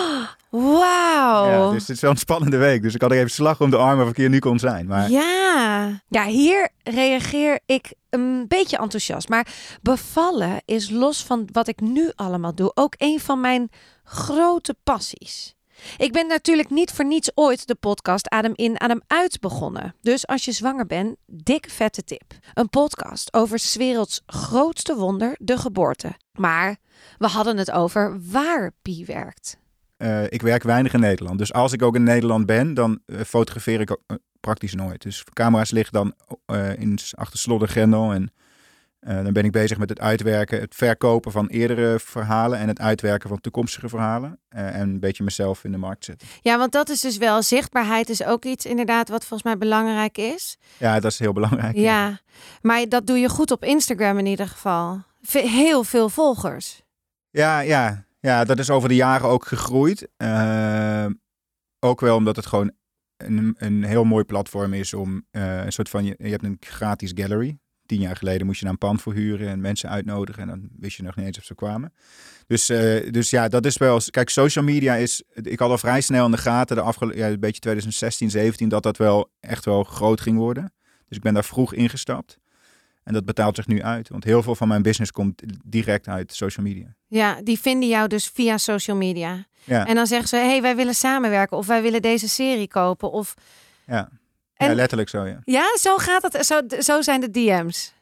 Wauw. 0.63 1.47
Ja, 1.47 1.71
dus 1.71 1.87
het 1.87 1.97
is 1.97 2.01
wel 2.01 2.11
een 2.11 2.17
spannende 2.17 2.57
week. 2.57 2.83
Dus 2.83 2.95
ik 2.95 3.01
had 3.01 3.11
er 3.11 3.17
even 3.17 3.31
slag 3.31 3.61
om 3.61 3.71
de 3.71 3.77
arm 3.77 4.01
of 4.01 4.09
ik 4.09 4.17
hier 4.17 4.29
nu 4.29 4.39
kon 4.39 4.59
zijn. 4.59 4.87
Maar 4.87 5.11
Ja. 5.11 6.03
ja, 6.09 6.25
hier 6.25 6.69
reageer 6.83 7.61
ik 7.67 7.95
een 8.11 8.45
beetje 8.49 8.77
enthousiast. 8.79 9.29
Maar 9.29 9.47
bevallen 9.83 10.63
is 10.65 10.91
los 10.91 11.25
van 11.25 11.49
wat 11.53 11.69
ik 11.69 11.81
nu 11.81 12.11
allemaal 12.15 12.55
doe 12.55 12.71
ook 12.75 12.95
een 12.99 13.21
van 13.21 13.41
mijn 13.41 13.71
grote 14.05 14.77
passies. 14.85 15.55
Ik 15.97 16.13
ben 16.13 16.27
natuurlijk 16.27 16.71
niet 16.71 16.91
voor 16.91 17.05
niets 17.05 17.31
ooit 17.35 17.67
de 17.67 17.75
podcast 17.75 18.29
Adem 18.29 18.53
in, 18.55 18.81
Adem 18.81 19.01
uit 19.07 19.41
begonnen. 19.41 19.95
Dus 20.03 20.27
als 20.27 20.45
je 20.45 20.53
zwanger 20.53 20.87
bent, 20.87 21.17
dikke 21.27 21.71
vette 21.71 22.05
tip. 22.05 22.33
Een 22.55 22.69
podcast 22.69 23.33
over 23.35 23.59
's 23.59 23.77
werelds 23.77 24.21
grootste 24.27 24.95
wonder, 24.97 25.35
de 25.39 25.59
geboorte. 25.59 26.13
Maar 26.33 26.77
we 27.19 27.27
hadden 27.27 27.57
het 27.57 27.71
over 27.71 28.19
waar 28.31 28.73
Pie 28.83 29.07
werkt. 29.07 29.63
Eh, 29.97 30.23
ik 30.29 30.43
werk 30.43 30.63
weinig 30.63 30.93
in 30.95 31.01
Nederland. 31.01 31.39
Dus 31.39 31.53
als 31.53 31.73
ik 31.73 31.83
ook 31.83 31.95
in 31.95 32.03
Nederland 32.03 32.47
ben, 32.47 32.75
dan 32.75 33.01
eh, 33.07 33.21
fotografeer 33.21 33.81
ik 33.81 33.91
eh, 33.91 34.17
praktisch 34.41 34.75
nooit. 34.75 35.03
Dus 35.03 35.25
camera's 35.33 35.71
liggen 35.71 35.93
dan 35.93 36.15
in, 36.79 36.99
achter 37.11 37.39
slot 37.39 37.63
en 37.63 37.69
grendel. 37.69 38.13
En 38.13 38.33
dan 39.25 39.33
ben 39.33 39.45
ik 39.45 39.53
bezig 39.53 39.79
met 39.79 39.89
het 39.89 40.01
uitwerken, 40.01 40.61
het 40.61 40.75
verkopen 40.75 41.33
van 41.33 41.47
eerdere 41.47 41.99
verhalen 42.01 42.59
en 42.59 42.69
het 42.69 42.81
uitwerken 42.81 43.29
van 43.29 43.41
toekomstige 43.41 43.89
verhalen. 43.89 44.39
En 44.49 44.81
een 44.81 45.01
beetje 45.01 45.25
mezelf 45.25 45.65
in 45.65 45.73
de 45.73 45.79
markt 45.79 46.05
zetten. 46.05 46.29
Ja, 46.41 46.59
want 46.59 46.73
dat 46.73 46.89
is 46.89 47.01
dus 47.01 47.17
wel 47.17 47.43
zichtbaarheid 47.43 48.09
is 48.09 48.25
ook 48.25 48.45
iets 48.45 48.67
inderdaad 48.67 49.09
wat 49.09 49.21
volgens 49.25 49.43
mij 49.43 49.59
belangrijk 49.59 50.19
is. 50.19 50.57
Ja, 50.77 51.01
dat 51.01 51.11
is 51.13 51.19
heel 51.19 51.33
belangrijk. 51.33 51.77
Ja, 51.77 52.19
maar 52.63 52.89
dat 52.89 53.07
doe 53.07 53.19
je 53.19 53.29
goed 53.29 53.51
op 53.51 53.65
Instagram 53.65 54.19
in 54.19 54.27
ieder 54.27 54.49
geval. 54.49 55.03
Ve- 55.23 55.49
Heel 55.49 55.85
veel 55.85 56.09
volgers. 56.09 56.83
Ja, 57.31 57.61
ja, 57.61 58.05
ja, 58.25 58.45
dat 58.45 58.59
is 58.59 58.71
over 58.71 58.89
de 58.89 58.95
jaren 58.95 59.29
ook 59.29 59.47
gegroeid. 59.47 60.09
Eh, 60.17 61.07
ook 61.79 62.01
wel 62.01 62.17
omdat 62.17 62.37
het 62.37 62.47
gewoon 62.47 62.73
een, 63.17 63.55
een 63.59 63.85
heel 63.85 64.05
mooi 64.05 64.25
platform 64.25 64.73
is 64.73 64.95
om 64.95 65.27
eh, 65.31 65.65
een 65.65 65.73
soort 65.73 65.89
van, 65.89 66.05
je, 66.05 66.15
je 66.19 66.31
hebt 66.31 66.45
een 66.45 66.57
gratis 66.61 67.13
gallery. 67.15 67.59
Tien 67.87 68.01
jaar 68.01 68.17
geleden 68.17 68.47
moest 68.47 68.59
je 68.59 68.65
naar 68.65 68.73
een 68.73 68.79
pand 68.79 69.03
voor 69.03 69.13
huren 69.13 69.49
en 69.49 69.61
mensen 69.61 69.89
uitnodigen 69.89 70.43
en 70.43 70.49
dan 70.49 70.69
wist 70.79 70.97
je 70.97 71.03
nog 71.03 71.17
niet 71.17 71.27
eens 71.27 71.39
of 71.39 71.45
ze 71.45 71.55
kwamen. 71.55 71.93
Dus, 72.47 72.69
eh, 72.69 73.11
dus 73.11 73.31
ja, 73.31 73.49
dat 73.49 73.67
is 73.67 73.77
wel, 73.77 74.01
kijk, 74.11 74.29
social 74.29 74.65
media 74.65 74.95
is, 74.95 75.23
ik 75.33 75.59
had 75.59 75.71
al 75.71 75.79
vrij 75.79 76.01
snel 76.01 76.25
in 76.25 76.31
de 76.31 76.37
gaten 76.37 76.77
de 76.77 76.83
afgelopen, 76.83 77.19
ja, 77.19 77.29
een 77.29 77.41
beetje 77.41 77.61
2016, 77.61 78.31
17, 78.31 78.69
dat 78.69 78.83
dat 78.83 78.97
wel 78.97 79.31
echt 79.41 79.65
wel 79.65 79.85
groot 79.85 80.21
ging 80.21 80.37
worden. 80.37 80.73
Dus 81.09 81.17
ik 81.17 81.23
ben 81.23 81.35
daar 81.35 81.45
vroeg 81.45 81.75
ingestapt. 81.75 82.39
En 83.05 83.13
dat 83.13 83.25
betaalt 83.25 83.57
zich 83.57 83.67
nu 83.67 83.83
uit, 83.83 84.09
want 84.09 84.25
heel 84.25 84.43
veel 84.43 84.55
van 84.55 84.69
mijn 84.69 84.83
business 84.83 85.11
komt 85.13 85.43
direct 85.65 86.09
uit 86.09 86.35
social 86.35 86.67
media. 86.67 86.95
Ja, 87.07 87.41
die 87.43 87.61
vinden 87.61 87.89
jou 87.89 88.09
dus 88.09 88.27
via 88.29 88.59
social 88.59 88.97
media. 88.97 89.47
Ja. 89.65 89.87
En 89.87 89.95
dan 89.95 90.07
zeggen 90.07 90.29
ze, 90.29 90.37
hé, 90.37 90.47
hey, 90.47 90.63
wij 90.63 90.77
willen 90.77 90.95
samenwerken 90.95 91.57
of 91.57 91.67
wij 91.67 91.83
willen 91.83 92.03
deze 92.03 92.29
serie 92.29 92.69
kopen. 92.69 93.11
Of... 93.13 93.35
Ja. 93.87 94.09
En- 94.55 94.69
ja, 94.69 94.75
letterlijk 94.75 95.09
zo, 95.09 95.27
ja. 95.27 95.39
Ja, 95.45 95.77
zo 95.79 95.97
gaat 95.97 96.23
het. 96.23 96.47
Zo, 96.47 96.61
zo 96.81 97.03
zijn 97.03 97.21
de 97.21 97.31
DM's. 97.31 97.95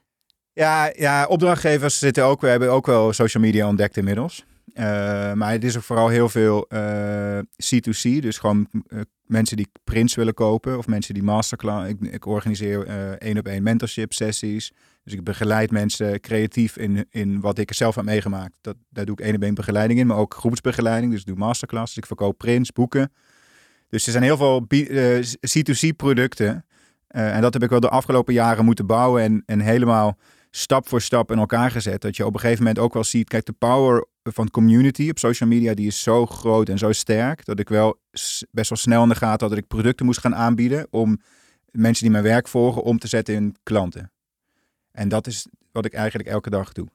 Ja, 0.52 0.92
ja, 0.96 1.26
opdrachtgevers 1.26 1.98
zitten 1.98 2.24
ook, 2.24 2.40
we 2.40 2.48
hebben 2.48 2.70
ook 2.70 2.86
wel 2.86 3.12
social 3.12 3.42
media 3.42 3.68
ontdekt 3.68 3.96
inmiddels. 3.96 4.44
Eh, 4.72 4.84
maar 5.32 5.52
het 5.52 5.64
is 5.64 5.76
ook 5.76 5.82
vooral 5.82 6.08
heel 6.08 6.28
veel 6.28 6.66
eh, 6.68 7.38
C2C, 7.38 8.20
dus 8.20 8.38
gewoon 8.38 8.68
eh, 8.86 9.00
mensen 9.26 9.56
die 9.56 9.68
prints 9.84 10.14
willen 10.14 10.34
kopen 10.34 10.78
of 10.78 10.86
mensen 10.86 11.14
die 11.14 11.22
masterclass. 11.22 11.88
Ik, 11.90 12.00
ik 12.00 12.26
organiseer 12.26 12.86
eh, 12.86 13.10
één 13.10 13.38
op 13.38 13.46
één 13.46 13.62
mentorship 13.62 14.12
sessies. 14.12 14.72
Dus 15.04 15.12
ik 15.12 15.24
begeleid 15.24 15.70
mensen 15.70 16.20
creatief 16.20 16.76
in, 16.76 17.06
in 17.10 17.40
wat 17.40 17.58
ik 17.58 17.68
er 17.68 17.74
zelf 17.74 17.94
heb 17.94 18.04
meegemaakt. 18.04 18.54
Dat, 18.60 18.76
daar 18.88 19.04
doe 19.04 19.18
ik 19.18 19.34
op 19.34 19.42
één 19.42 19.54
begeleiding 19.54 20.00
in, 20.00 20.06
maar 20.06 20.16
ook 20.16 20.34
groepsbegeleiding. 20.34 21.12
Dus 21.12 21.20
ik 21.20 21.26
doe 21.26 21.36
masterclasses, 21.36 21.96
ik 21.96 22.06
verkoop 22.06 22.38
prints, 22.38 22.72
boeken. 22.72 23.12
Dus 23.88 24.06
er 24.06 24.12
zijn 24.12 24.24
heel 24.24 24.36
veel 24.36 24.64
eh, 24.68 25.22
C2C 25.22 25.96
producten. 25.96 26.64
Uh, 27.10 27.34
en 27.34 27.40
dat 27.40 27.52
heb 27.52 27.62
ik 27.62 27.70
wel 27.70 27.80
de 27.80 27.88
afgelopen 27.88 28.34
jaren 28.34 28.64
moeten 28.64 28.86
bouwen 28.86 29.22
en, 29.22 29.42
en 29.46 29.60
helemaal 29.60 30.18
stap 30.50 30.88
voor 30.88 31.00
stap 31.00 31.30
in 31.30 31.38
elkaar 31.38 31.70
gezet. 31.70 32.00
Dat 32.00 32.16
je 32.16 32.26
op 32.26 32.34
een 32.34 32.40
gegeven 32.40 32.62
moment 32.62 32.78
ook 32.78 32.94
wel 32.94 33.04
ziet, 33.04 33.28
kijk, 33.28 33.44
de 33.44 33.52
power 33.52 34.06
van 34.22 34.50
community 34.50 35.08
op 35.10 35.18
social 35.18 35.48
media, 35.48 35.74
die 35.74 35.86
is 35.86 36.02
zo 36.02 36.26
groot 36.26 36.68
en 36.68 36.78
zo 36.78 36.92
sterk, 36.92 37.44
dat 37.44 37.58
ik 37.58 37.68
wel 37.68 38.00
best 38.50 38.68
wel 38.68 38.78
snel 38.78 39.02
in 39.02 39.08
de 39.08 39.14
gaten 39.14 39.40
had 39.40 39.48
dat 39.48 39.58
ik 39.58 39.66
producten 39.66 40.06
moest 40.06 40.20
gaan 40.20 40.34
aanbieden 40.34 40.86
om 40.90 41.20
mensen 41.70 42.02
die 42.02 42.12
mijn 42.12 42.24
werk 42.24 42.48
volgen 42.48 42.82
om 42.82 42.98
te 42.98 43.08
zetten 43.08 43.34
in 43.34 43.56
klanten. 43.62 44.12
En 44.92 45.08
dat 45.08 45.26
is 45.26 45.46
wat 45.72 45.84
ik 45.84 45.92
eigenlijk 45.92 46.28
elke 46.28 46.50
dag 46.50 46.72
doe. 46.72 46.88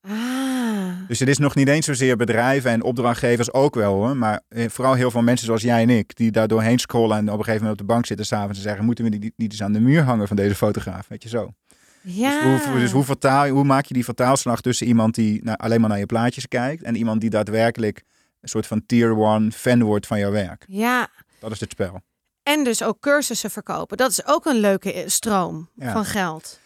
Ah. 0.00 0.62
Dus 1.08 1.18
het 1.18 1.28
is 1.28 1.38
nog 1.38 1.54
niet 1.54 1.68
eens 1.68 1.86
zozeer 1.86 2.16
bedrijven 2.16 2.70
en 2.70 2.82
opdrachtgevers 2.82 3.52
ook 3.52 3.74
wel 3.74 3.94
hoor. 3.94 4.16
Maar 4.16 4.40
eh, 4.48 4.68
vooral 4.68 4.94
heel 4.94 5.10
veel 5.10 5.22
mensen 5.22 5.46
zoals 5.46 5.62
jij 5.62 5.82
en 5.82 5.90
ik, 5.90 6.16
die 6.16 6.30
daar 6.30 6.48
doorheen 6.48 6.78
scrollen 6.78 7.16
en 7.16 7.30
op 7.30 7.38
een 7.38 7.44
gegeven 7.44 7.62
moment 7.62 7.80
op 7.80 7.86
de 7.86 7.92
bank 7.92 8.06
zitten 8.06 8.26
s'avonds 8.26 8.56
en 8.56 8.62
zeggen, 8.62 8.84
moeten 8.84 9.04
we 9.04 9.10
niet, 9.10 9.32
niet 9.36 9.52
eens 9.52 9.62
aan 9.62 9.72
de 9.72 9.80
muur 9.80 10.02
hangen 10.02 10.26
van 10.26 10.36
deze 10.36 10.54
fotograaf, 10.54 11.08
weet 11.08 11.22
je 11.22 11.28
zo. 11.28 11.52
Ja. 12.00 12.42
Dus, 12.42 12.64
hoe, 12.64 12.78
dus 12.78 12.90
hoe, 12.90 13.04
vertaal, 13.04 13.48
hoe 13.48 13.64
maak 13.64 13.84
je 13.84 13.94
die 13.94 14.04
vertaalslag 14.04 14.60
tussen 14.60 14.86
iemand 14.86 15.14
die 15.14 15.44
nou, 15.44 15.58
alleen 15.58 15.80
maar 15.80 15.88
naar 15.88 15.98
je 15.98 16.06
plaatjes 16.06 16.48
kijkt 16.48 16.82
en 16.82 16.96
iemand 16.96 17.20
die 17.20 17.30
daadwerkelijk 17.30 18.02
een 18.40 18.48
soort 18.48 18.66
van 18.66 18.86
tier 18.86 19.16
one 19.16 19.50
fan 19.50 19.82
wordt 19.82 20.06
van 20.06 20.18
jouw 20.18 20.30
werk? 20.30 20.64
Ja. 20.68 21.08
Dat 21.38 21.50
is 21.50 21.60
het 21.60 21.70
spel. 21.70 22.00
En 22.42 22.64
dus 22.64 22.82
ook 22.82 23.00
cursussen 23.00 23.50
verkopen. 23.50 23.96
Dat 23.96 24.10
is 24.10 24.26
ook 24.26 24.46
een 24.46 24.58
leuke 24.58 25.04
stroom 25.06 25.68
van 25.78 26.04
geld. 26.04 26.60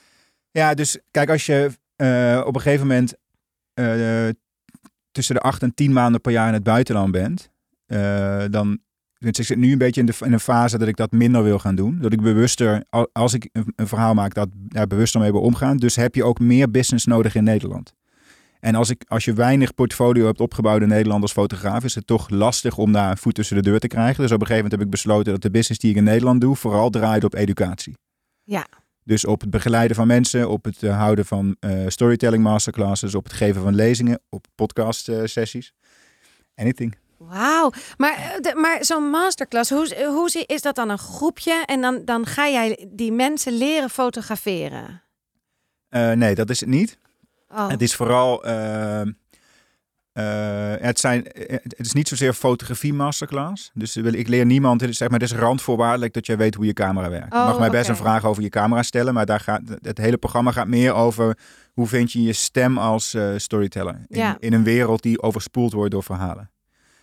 Ja, 0.56 0.74
dus 0.74 0.98
kijk, 1.10 1.30
als 1.30 1.46
je 1.46 1.70
uh, 1.96 2.42
op 2.46 2.54
een 2.54 2.60
gegeven 2.60 2.86
moment 2.86 3.14
uh, 3.80 4.28
tussen 5.10 5.34
de 5.34 5.40
acht 5.40 5.62
en 5.62 5.74
tien 5.74 5.92
maanden 5.92 6.20
per 6.20 6.32
jaar 6.32 6.48
in 6.48 6.54
het 6.54 6.62
buitenland 6.62 7.12
bent, 7.12 7.50
uh, 7.86 8.44
dan 8.50 8.78
dus 9.18 9.38
ik 9.38 9.44
zit 9.44 9.58
nu 9.58 9.72
een 9.72 9.78
beetje 9.78 10.00
in, 10.00 10.06
de, 10.06 10.14
in 10.20 10.32
een 10.32 10.40
fase 10.40 10.78
dat 10.78 10.88
ik 10.88 10.96
dat 10.96 11.12
minder 11.12 11.42
wil 11.42 11.58
gaan 11.58 11.74
doen. 11.74 11.98
Dat 12.00 12.12
ik 12.12 12.22
bewuster, 12.22 12.84
als 13.12 13.34
ik 13.34 13.48
een, 13.52 13.72
een 13.76 13.86
verhaal 13.86 14.14
maak, 14.14 14.34
dat 14.34 14.48
daar 14.52 14.86
bewuster 14.86 15.20
mee 15.20 15.32
wil 15.32 15.40
omgaan. 15.40 15.76
Dus 15.76 15.96
heb 15.96 16.14
je 16.14 16.24
ook 16.24 16.38
meer 16.38 16.70
business 16.70 17.04
nodig 17.04 17.34
in 17.34 17.44
Nederland. 17.44 17.94
En 18.60 18.74
als, 18.74 18.90
ik, 18.90 19.04
als 19.08 19.24
je 19.24 19.32
weinig 19.32 19.74
portfolio 19.74 20.26
hebt 20.26 20.40
opgebouwd 20.40 20.82
in 20.82 20.88
Nederland 20.88 21.22
als 21.22 21.32
fotograaf, 21.32 21.84
is 21.84 21.94
het 21.94 22.06
toch 22.06 22.30
lastig 22.30 22.78
om 22.78 22.92
daar 22.92 23.10
een 23.10 23.16
voet 23.16 23.34
tussen 23.34 23.56
de 23.56 23.62
deur 23.62 23.78
te 23.78 23.86
krijgen. 23.86 24.22
Dus 24.22 24.32
op 24.32 24.40
een 24.40 24.46
gegeven 24.46 24.62
moment 24.62 24.72
heb 24.72 24.82
ik 24.82 24.90
besloten 24.90 25.32
dat 25.32 25.42
de 25.42 25.50
business 25.50 25.80
die 25.80 25.90
ik 25.90 25.96
in 25.96 26.04
Nederland 26.04 26.40
doe, 26.40 26.56
vooral 26.56 26.90
draait 26.90 27.24
op 27.24 27.34
educatie. 27.34 27.94
Ja. 28.42 28.66
Dus 29.06 29.24
op 29.24 29.40
het 29.40 29.50
begeleiden 29.50 29.96
van 29.96 30.06
mensen, 30.06 30.48
op 30.48 30.64
het 30.64 30.82
eh, 30.82 30.98
houden 30.98 31.26
van 31.26 31.56
uh, 31.60 31.84
storytelling 31.88 32.42
masterclasses, 32.42 33.14
op 33.14 33.24
het 33.24 33.32
geven 33.32 33.62
van 33.62 33.74
lezingen, 33.74 34.20
op 34.28 34.46
podcast 34.54 35.08
uh, 35.08 35.20
sessies. 35.24 35.72
Anything. 36.54 36.96
Wauw, 37.16 37.72
maar, 37.96 38.40
maar 38.54 38.84
zo'n 38.84 39.10
masterclass, 39.10 39.70
hoe, 39.70 40.04
hoe 40.06 40.44
is 40.46 40.62
dat 40.62 40.74
dan 40.74 40.88
een 40.88 40.98
groepje 40.98 41.62
en 41.66 41.80
dan, 41.80 42.04
dan 42.04 42.26
ga 42.26 42.48
jij 42.48 42.88
die 42.92 43.12
mensen 43.12 43.52
leren 43.52 43.90
fotograferen? 43.90 45.02
Uh, 45.90 46.12
nee, 46.12 46.34
dat 46.34 46.50
is 46.50 46.60
het 46.60 46.68
niet. 46.68 46.98
Oh. 47.48 47.68
Het 47.68 47.82
is 47.82 47.94
vooral, 47.94 48.44
uh, 50.16 50.24
uh, 50.24 50.74
het, 50.78 51.00
zijn, 51.00 51.26
het 51.62 51.74
is 51.76 51.92
niet 51.92 52.08
zozeer 52.08 52.32
fotografie 52.32 52.94
masterclass. 52.94 53.70
Dus 53.74 53.96
ik 53.96 54.28
leer 54.28 54.46
niemand, 54.46 54.80
het 54.80 54.90
is, 54.90 54.96
zeg 54.96 55.08
maar, 55.08 55.20
het 55.20 55.30
is 55.30 55.36
randvoorwaardelijk 55.36 56.12
dat 56.12 56.26
jij 56.26 56.36
weet 56.36 56.54
hoe 56.54 56.66
je 56.66 56.72
camera 56.72 57.10
werkt. 57.10 57.34
Oh, 57.34 57.40
je 57.40 57.46
mag 57.46 57.58
mij 57.58 57.70
best 57.70 57.82
okay. 57.82 57.96
een 57.96 58.02
vraag 58.02 58.24
over 58.24 58.42
je 58.42 58.48
camera 58.48 58.82
stellen, 58.82 59.14
maar 59.14 59.26
daar 59.26 59.40
gaat, 59.40 59.60
het 59.82 59.98
hele 59.98 60.16
programma 60.16 60.50
gaat 60.50 60.66
meer 60.66 60.94
over 60.94 61.38
hoe 61.72 61.86
vind 61.86 62.12
je 62.12 62.22
je 62.22 62.32
stem 62.32 62.78
als 62.78 63.16
storyteller. 63.36 64.04
In, 64.06 64.18
ja. 64.18 64.36
in 64.40 64.52
een 64.52 64.64
wereld 64.64 65.02
die 65.02 65.22
overspoeld 65.22 65.72
wordt 65.72 65.90
door 65.90 66.02
verhalen. 66.02 66.50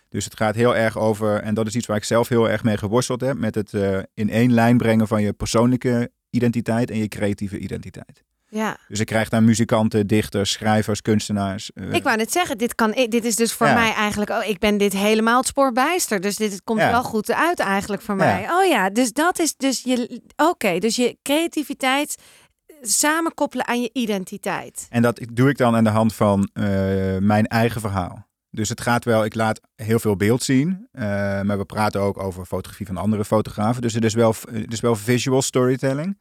Dus 0.08 0.24
het 0.24 0.36
gaat 0.36 0.54
heel 0.54 0.76
erg 0.76 0.98
over, 0.98 1.40
en 1.40 1.54
dat 1.54 1.66
is 1.66 1.74
iets 1.74 1.86
waar 1.86 1.96
ik 1.96 2.04
zelf 2.04 2.28
heel 2.28 2.50
erg 2.50 2.62
mee 2.62 2.76
geworsteld 2.76 3.20
heb, 3.20 3.38
met 3.38 3.54
het 3.54 3.72
uh, 3.72 3.98
in 4.14 4.30
één 4.30 4.52
lijn 4.52 4.76
brengen 4.76 5.08
van 5.08 5.22
je 5.22 5.32
persoonlijke 5.32 6.10
identiteit 6.30 6.90
en 6.90 6.98
je 6.98 7.08
creatieve 7.08 7.58
identiteit. 7.58 8.24
Ja. 8.54 8.76
Dus 8.88 9.00
ik 9.00 9.06
krijg 9.06 9.28
daar 9.28 9.42
muzikanten, 9.42 10.06
dichters, 10.06 10.52
schrijvers, 10.52 11.02
kunstenaars. 11.02 11.70
Uh, 11.74 11.92
ik 11.92 12.02
wou 12.02 12.16
net 12.16 12.32
zeggen, 12.32 12.58
dit, 12.58 12.74
kan, 12.74 12.90
dit 12.90 13.24
is 13.24 13.36
dus 13.36 13.52
voor 13.52 13.66
ja. 13.66 13.74
mij 13.74 13.92
eigenlijk, 13.92 14.30
oh, 14.30 14.48
ik 14.48 14.58
ben 14.58 14.78
dit 14.78 14.92
helemaal 14.92 15.38
het 15.38 15.46
spoor 15.46 15.72
bijster. 15.72 16.20
Dus 16.20 16.36
dit 16.36 16.62
komt 16.64 16.80
Ja. 16.80 16.90
wel 16.90 17.02
goed 17.02 17.32
uit 17.32 17.58
eigenlijk 17.60 18.02
voor 18.02 18.16
Ja. 18.18 18.24
mij. 18.24 18.50
Oh 18.50 18.64
ja, 18.68 18.90
dus 18.90 19.12
dat 19.12 19.38
is 19.38 19.56
dus 19.56 19.82
je, 19.82 20.22
oké, 20.36 20.78
dus 20.78 20.96
je 20.96 21.18
creativiteit 21.22 22.16
samenkoppelen 22.82 23.66
aan 23.66 23.80
je 23.82 23.90
identiteit. 23.92 24.86
En 24.90 25.02
dat 25.02 25.20
doe 25.32 25.48
ik 25.48 25.56
dan 25.56 25.76
aan 25.76 25.84
de 25.84 25.90
hand 25.90 26.14
van 26.14 26.48
uh, 26.54 26.64
mijn 27.18 27.46
eigen 27.46 27.80
verhaal. 27.80 28.26
Dus 28.50 28.68
het 28.68 28.80
gaat 28.80 29.04
wel, 29.04 29.24
ik 29.24 29.34
laat 29.34 29.60
heel 29.76 29.98
veel 29.98 30.16
beeld 30.16 30.42
zien. 30.42 30.88
Uh, 30.92 31.02
maar 31.42 31.58
we 31.58 31.64
praten 31.64 32.00
ook 32.00 32.22
over 32.22 32.44
fotografie 32.44 32.86
van 32.86 32.96
andere 32.96 33.24
fotografen. 33.24 33.82
Dus 33.82 33.94
het 33.94 34.04
is, 34.04 34.14
wel, 34.14 34.34
het 34.50 34.72
is 34.72 34.80
wel 34.80 34.96
visual 34.96 35.42
storytelling. 35.42 36.18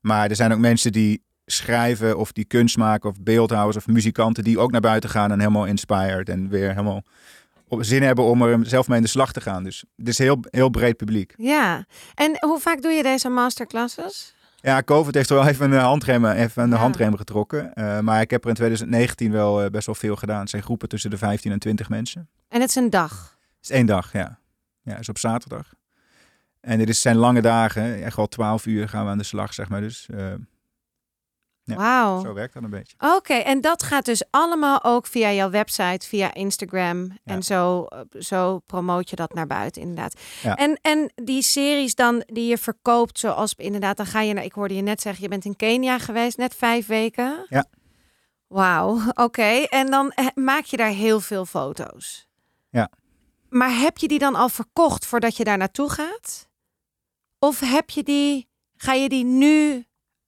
Maar 0.00 0.30
er 0.30 0.36
zijn 0.36 0.52
ook 0.52 0.58
mensen 0.58 0.92
die 0.92 1.24
schrijven 1.46 2.18
of 2.18 2.32
die 2.32 2.44
kunst 2.44 2.76
maken 2.76 3.10
of 3.10 3.22
beeldhouwers 3.22 3.76
of 3.76 3.86
muzikanten 3.86 4.44
die 4.44 4.58
ook 4.58 4.70
naar 4.70 4.80
buiten 4.80 5.10
gaan 5.10 5.32
en 5.32 5.38
helemaal 5.38 5.64
inspired 5.66 6.28
en 6.28 6.48
weer 6.48 6.68
helemaal 6.68 7.02
op 7.68 7.84
zin 7.84 8.02
hebben 8.02 8.24
om 8.24 8.42
er 8.42 8.66
zelf 8.66 8.88
mee 8.88 8.96
in 8.96 9.02
de 9.04 9.08
slag 9.10 9.32
te 9.32 9.40
gaan. 9.40 9.64
Dus 9.64 9.84
het 9.96 10.08
is 10.08 10.18
heel, 10.18 10.38
heel 10.50 10.68
breed 10.70 10.96
publiek. 10.96 11.34
Ja, 11.36 11.84
en 12.14 12.36
hoe 12.40 12.60
vaak 12.60 12.82
doe 12.82 12.92
je 12.92 13.02
deze 13.02 13.28
masterclasses? 13.28 14.34
Ja, 14.60 14.82
COVID 14.82 15.14
heeft 15.14 15.30
er 15.30 15.36
wel 15.36 15.46
even 15.46 15.72
een 15.72 15.78
handrem, 15.80 16.26
even 16.26 16.62
een 16.62 16.70
Ja. 16.70 16.76
handrem 16.76 17.16
getrokken. 17.16 17.70
Uh, 17.74 18.00
maar 18.00 18.20
ik 18.20 18.30
heb 18.30 18.42
er 18.42 18.48
in 18.48 18.54
2019 18.54 19.32
wel 19.32 19.64
uh, 19.64 19.70
best 19.70 19.86
wel 19.86 19.94
veel 19.94 20.16
gedaan. 20.16 20.40
Het 20.40 20.50
zijn 20.50 20.62
groepen 20.62 20.88
tussen 20.88 21.10
de 21.10 21.18
15 21.18 21.52
en 21.52 21.58
20 21.58 21.88
mensen. 21.88 22.28
En 22.48 22.60
het 22.60 22.68
is 22.68 22.74
een 22.76 22.90
dag. 22.90 23.38
Het 23.56 23.64
is 23.64 23.70
één 23.70 23.86
dag, 23.86 24.12
ja. 24.12 24.38
Ja, 24.82 24.90
het 24.92 25.00
is 25.00 25.08
op 25.08 25.18
zaterdag. 25.18 25.72
En 26.60 26.78
dit 26.78 26.88
is, 26.88 27.00
zijn 27.00 27.16
lange 27.16 27.40
dagen. 27.42 28.02
Echt 28.04 28.16
wel 28.16 28.26
12 28.28 28.66
uur 28.66 28.88
gaan 28.88 29.04
we 29.04 29.10
aan 29.10 29.18
de 29.18 29.24
slag, 29.24 29.54
zeg 29.54 29.68
maar. 29.68 29.80
Dus 29.80 30.08
uh, 30.10 30.26
ja, 31.66 31.76
Wauw. 31.76 32.20
zo 32.20 32.32
werkt 32.32 32.54
dat 32.54 32.62
een 32.62 32.70
beetje. 32.70 32.96
Oké, 33.16 33.34
en 33.34 33.60
dat 33.60 33.82
gaat 33.82 34.04
dus 34.04 34.22
allemaal 34.30 34.84
ook 34.84 35.06
via 35.06 35.32
jouw 35.32 35.50
website, 35.50 36.06
via 36.06 36.34
Instagram. 36.34 37.02
Ja. 37.04 37.18
En 37.24 37.42
zo, 37.42 37.84
eh, 37.84 38.00
zo 38.20 38.58
promoot 38.58 39.10
je 39.10 39.16
dat 39.16 39.34
naar 39.34 39.46
buiten, 39.46 39.82
inderdaad. 39.82 40.20
Ja. 40.42 40.54
En, 40.54 40.78
en 40.82 41.12
die 41.14 41.42
series 41.42 41.94
dan 41.94 42.22
die 42.26 42.46
je 42.46 42.58
verkoopt, 42.58 43.18
zoals 43.18 43.54
inderdaad, 43.56 43.96
dan 43.96 44.06
ga 44.06 44.20
je 44.20 44.32
naar, 44.32 44.44
ik 44.44 44.52
hoorde 44.52 44.74
je 44.74 44.82
net 44.82 45.00
zeggen, 45.00 45.22
je 45.22 45.28
bent 45.28 45.44
in 45.44 45.56
Kenia 45.56 45.98
geweest, 45.98 46.36
net 46.36 46.54
vijf 46.54 46.86
weken. 46.86 47.46
Ja. 47.48 47.64
Wauw, 48.46 49.00
oké. 49.14 49.66
En 49.68 49.90
dan 49.90 50.10
eh, 50.10 50.26
maak 50.34 50.64
je 50.64 50.76
daar 50.76 50.90
heel 50.90 51.20
veel 51.20 51.44
foto's. 51.44 52.28
Ja. 52.70 52.90
Maar 53.48 53.78
heb 53.78 53.98
je 53.98 54.08
die 54.08 54.18
dan 54.18 54.34
al 54.34 54.48
verkocht 54.48 55.06
voordat 55.06 55.36
je 55.36 55.44
daar 55.44 55.58
naartoe 55.58 55.90
gaat? 55.90 56.48
Of 57.38 57.60
heb 57.60 57.90
je 57.90 58.02
die, 58.02 58.48
ga 58.76 58.92
je 58.92 59.08
die 59.08 59.24
nu 59.24 59.86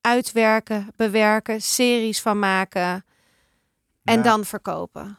uitwerken, 0.08 0.88
bewerken, 0.96 1.60
series 1.62 2.20
van 2.20 2.38
maken 2.38 3.04
en 4.04 4.16
Ja. 4.16 4.22
dan 4.22 4.44
verkopen? 4.44 5.18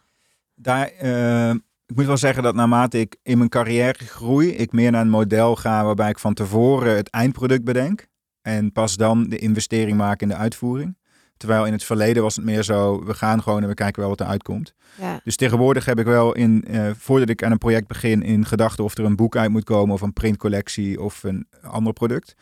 Daar, 0.56 0.88
eh, 0.88 1.50
ik 1.86 1.96
moet 1.96 2.06
wel 2.06 2.18
zeggen 2.18 2.44
dat 2.44 2.56
naarmate 2.56 3.00
ik 3.00 3.16
in 3.24 3.38
mijn 3.38 3.50
carrière 3.50 4.06
groei, 4.06 4.50
ik 4.50 4.72
meer 4.72 4.92
naar 4.92 5.02
een 5.02 5.10
model 5.10 5.56
ga 5.56 5.84
waarbij 5.86 6.10
ik 6.10 6.20
van 6.20 6.34
tevoren 6.34 6.96
het 6.96 7.10
eindproduct 7.10 7.64
bedenk. 7.64 8.08
En 8.42 8.72
pas 8.72 8.96
dan 8.96 9.24
de 9.30 9.38
investering 9.38 9.98
maak 9.98 10.22
in 10.22 10.28
de 10.28 10.36
uitvoering. 10.36 10.98
Terwijl 11.38 11.66
in 11.66 11.72
het 11.72 11.84
verleden 11.84 12.24
was 12.24 12.36
het 12.36 12.46
meer 12.46 12.64
zo, 12.64 13.04
we 13.06 13.14
gaan 13.14 13.44
gewoon 13.44 13.62
en 13.62 13.68
we 13.68 13.74
kijken 13.74 14.00
wel 14.02 14.10
wat 14.10 14.22
eruit 14.22 14.44
komt. 14.44 14.74
Ja. 15.00 15.20
Dus 15.24 15.36
tegenwoordig 15.36 15.86
heb 15.86 16.00
ik 16.00 16.06
wel 16.06 16.34
in, 16.36 16.64
eh, 16.68 16.90
voordat 16.98 17.30
ik 17.30 17.44
aan 17.44 17.52
een 17.52 17.58
project 17.58 17.88
begin, 17.88 18.24
in 18.24 18.46
gedachten 18.46 18.84
of 18.84 18.98
er 18.98 19.06
een 19.06 19.16
boek 19.16 19.36
uit 19.36 19.50
moet 19.50 19.64
komen 19.64 19.94
of 19.94 20.02
een 20.02 20.14
printcollectie 20.14 21.02
of 21.02 21.24
een 21.24 21.48
ander 21.62 21.94
product. 21.94 22.36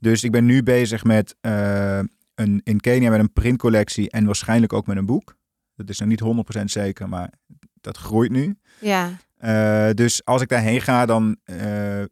Dus 0.00 0.24
ik 0.24 0.30
ben 0.30 0.44
nu 0.44 0.62
bezig 0.62 1.04
met 1.04 1.36
eh, 1.40 1.98
een, 2.34 2.60
in 2.64 2.80
Kenia 2.80 3.10
met 3.10 3.20
een 3.20 3.32
printcollectie 3.32 4.10
en 4.10 4.24
waarschijnlijk 4.24 4.72
ook 4.72 4.86
met 4.86 4.96
een 4.96 5.06
boek. 5.06 5.36
Dat 5.74 5.88
is 5.88 5.98
nog 5.98 6.08
niet 6.08 6.22
100% 6.60 6.64
zeker, 6.64 7.08
maar 7.08 7.32
dat 7.80 7.96
groeit 7.96 8.30
nu. 8.30 8.56
ja. 8.80 9.10
Eh, 9.36 9.90
dus 9.94 10.24
als 10.24 10.42
ik 10.42 10.48
daarheen 10.48 10.80
ga, 10.80 11.06
dan 11.06 11.36
eh, 11.44 11.56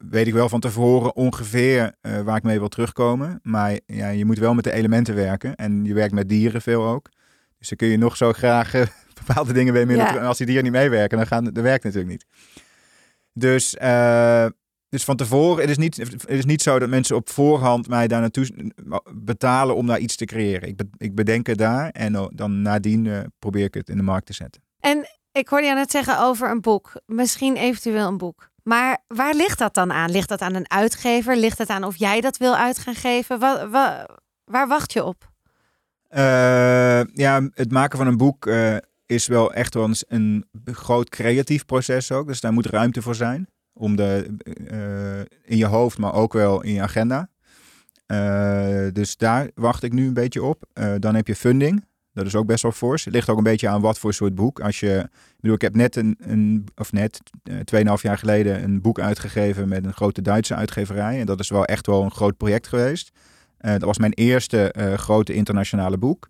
weet 0.09 0.27
ik 0.27 0.33
wel 0.33 0.48
van 0.48 0.61
tevoren 0.61 1.16
ongeveer 1.16 1.94
waar 2.24 2.37
ik 2.37 2.42
mee 2.42 2.59
wil 2.59 2.68
terugkomen. 2.68 3.40
Maar 3.42 3.79
ja, 3.87 4.09
je 4.09 4.24
moet 4.24 4.38
wel 4.38 4.55
met 4.55 4.64
de 4.64 4.72
elementen 4.72 5.14
werken. 5.14 5.55
En 5.55 5.85
je 5.85 5.94
werkt 5.94 6.14
met 6.14 6.29
dieren 6.29 6.62
veel 6.62 6.87
ook. 6.87 7.09
Dus 7.59 7.68
dan 7.68 7.79
kun 7.79 7.88
je 7.88 7.96
nog 7.96 8.16
zo 8.16 8.33
graag 8.33 8.72
bepaalde 9.27 9.53
dingen 9.53 9.87
mee 9.87 9.96
Ja. 9.96 10.16
En 10.16 10.27
als 10.27 10.37
die 10.37 10.46
dieren 10.46 10.64
niet 10.64 10.72
meewerken, 10.72 11.18
dan 11.18 11.27
gaan, 11.27 11.53
werkt 11.53 11.85
natuurlijk 11.85 12.11
niet. 12.11 12.27
Dus, 13.33 13.77
dus 14.88 15.05
van 15.05 15.16
tevoren, 15.16 15.61
het 15.61 15.70
is, 15.70 15.77
niet, 15.77 15.96
het 15.96 16.29
is 16.29 16.44
niet 16.44 16.62
zo 16.62 16.79
dat 16.79 16.88
mensen 16.88 17.16
op 17.16 17.31
voorhand 17.31 17.88
mij 17.88 18.09
daar 18.09 18.20
naartoe 18.20 18.72
betalen 19.14 19.77
om 19.77 19.87
daar 19.87 19.98
iets 19.98 20.16
te 20.16 20.24
creëren. 20.24 20.68
Ik, 20.68 20.77
be- 20.77 20.88
ik 20.96 21.14
bedenk 21.14 21.46
het 21.46 21.59
daar 21.59 21.88
en 21.90 22.12
dan- 22.35 22.62
nadien 22.62 23.07
eh, 23.07 23.20
probeer 23.38 23.64
ik 23.64 23.74
het 23.74 23.88
in 23.88 23.96
de 23.96 24.03
markt 24.03 24.27
te 24.27 24.33
zetten. 24.33 24.62
En 24.81 25.07
ik 25.33 25.48
hoorde 25.48 25.64
jou 25.66 25.79
net 25.79 25.90
zeggen 25.90 26.20
over 26.20 26.51
een 26.51 26.61
boek. 26.61 26.92
Misschien 27.07 27.57
eventueel 27.57 28.07
een 28.09 28.18
boek. 28.18 28.48
Maar 28.62 28.98
waar 29.07 29.35
ligt 29.35 29.59
dat 29.59 29.74
dan 29.74 29.92
aan? 29.92 30.11
Ligt 30.11 30.29
dat 30.29 30.40
aan 30.40 30.55
een 30.55 30.70
uitgever? 30.70 31.37
Ligt 31.37 31.59
het 31.59 31.68
aan 31.68 31.85
of 31.85 31.96
jij 31.96 32.20
dat 32.20 32.37
wil 32.37 32.57
uit 32.57 32.79
gaan 32.79 32.94
geven? 32.94 33.38
Wa- 33.38 33.68
wa- 33.68 34.09
waar 34.44 34.68
wacht 34.68 34.92
je 34.92 35.05
op? 35.05 35.31
Eh, 36.09 37.03
ja, 37.12 37.48
het 37.55 37.70
maken 37.72 37.98
van 37.98 38.07
een 38.07 38.16
boek 38.16 38.46
eh, 38.46 38.77
is 39.07 39.27
wel 39.27 39.53
echt 39.53 39.74
wel 39.74 39.90
een 40.09 40.46
groot 40.64 41.09
creatief 41.09 41.64
proces 41.64 42.12
ook. 42.12 42.27
Dus 42.27 42.40
daar 42.40 42.53
moet 42.53 42.66
ruimte 42.66 43.03
voor 43.03 43.14
zijn. 43.14 43.48
Om 43.78 43.96
de, 43.96 44.36
eh, 44.66 45.50
in 45.50 45.56
je 45.56 45.66
hoofd, 45.66 45.98
maar 45.98 46.14
ook 46.14 46.32
wel 46.32 46.62
in 46.62 46.72
je 46.72 46.82
agenda. 46.82 47.28
Eh, 48.08 48.86
dus 48.92 49.16
daar 49.16 49.50
wacht 49.54 49.82
ik 49.82 49.92
nu 49.92 50.06
een 50.06 50.14
beetje 50.14 50.42
op. 50.42 50.62
Eh, 50.72 50.94
dan 50.98 51.14
heb 51.14 51.26
je 51.26 51.34
funding. 51.34 51.84
Dat 52.12 52.26
is 52.26 52.34
ook 52.34 52.46
best 52.46 52.62
wel 52.62 52.72
fors. 52.72 53.04
Het 53.04 53.14
ligt 53.14 53.28
ook 53.28 53.36
een 53.36 53.42
beetje 53.42 53.68
aan 53.68 53.80
wat 53.80 53.98
voor 53.98 54.14
soort 54.14 54.34
boek. 54.34 54.60
Als 54.60 54.80
je, 54.80 54.98
ik 55.08 55.40
bedoel, 55.40 55.56
ik 55.56 55.62
heb 55.62 55.74
net 55.74 55.96
een, 55.96 56.16
een 56.18 56.66
of 56.76 56.92
net, 56.92 57.20
eh, 57.42 57.56
2,5 57.64 58.02
jaar 58.02 58.18
geleden 58.18 58.62
een 58.62 58.80
boek 58.80 59.00
uitgegeven 59.00 59.68
met 59.68 59.84
een 59.84 59.92
grote 59.92 60.22
Duitse 60.22 60.54
uitgeverij. 60.54 61.20
En 61.20 61.26
dat 61.26 61.40
is 61.40 61.48
wel 61.48 61.64
echt 61.64 61.86
wel 61.86 62.02
een 62.02 62.10
groot 62.10 62.36
project 62.36 62.66
geweest. 62.66 63.10
Dat 63.58 63.82
was 63.82 63.98
mijn 63.98 64.12
eerste 64.12 64.74
grote 64.96 65.34
internationale 65.34 65.98
boek. 65.98 66.28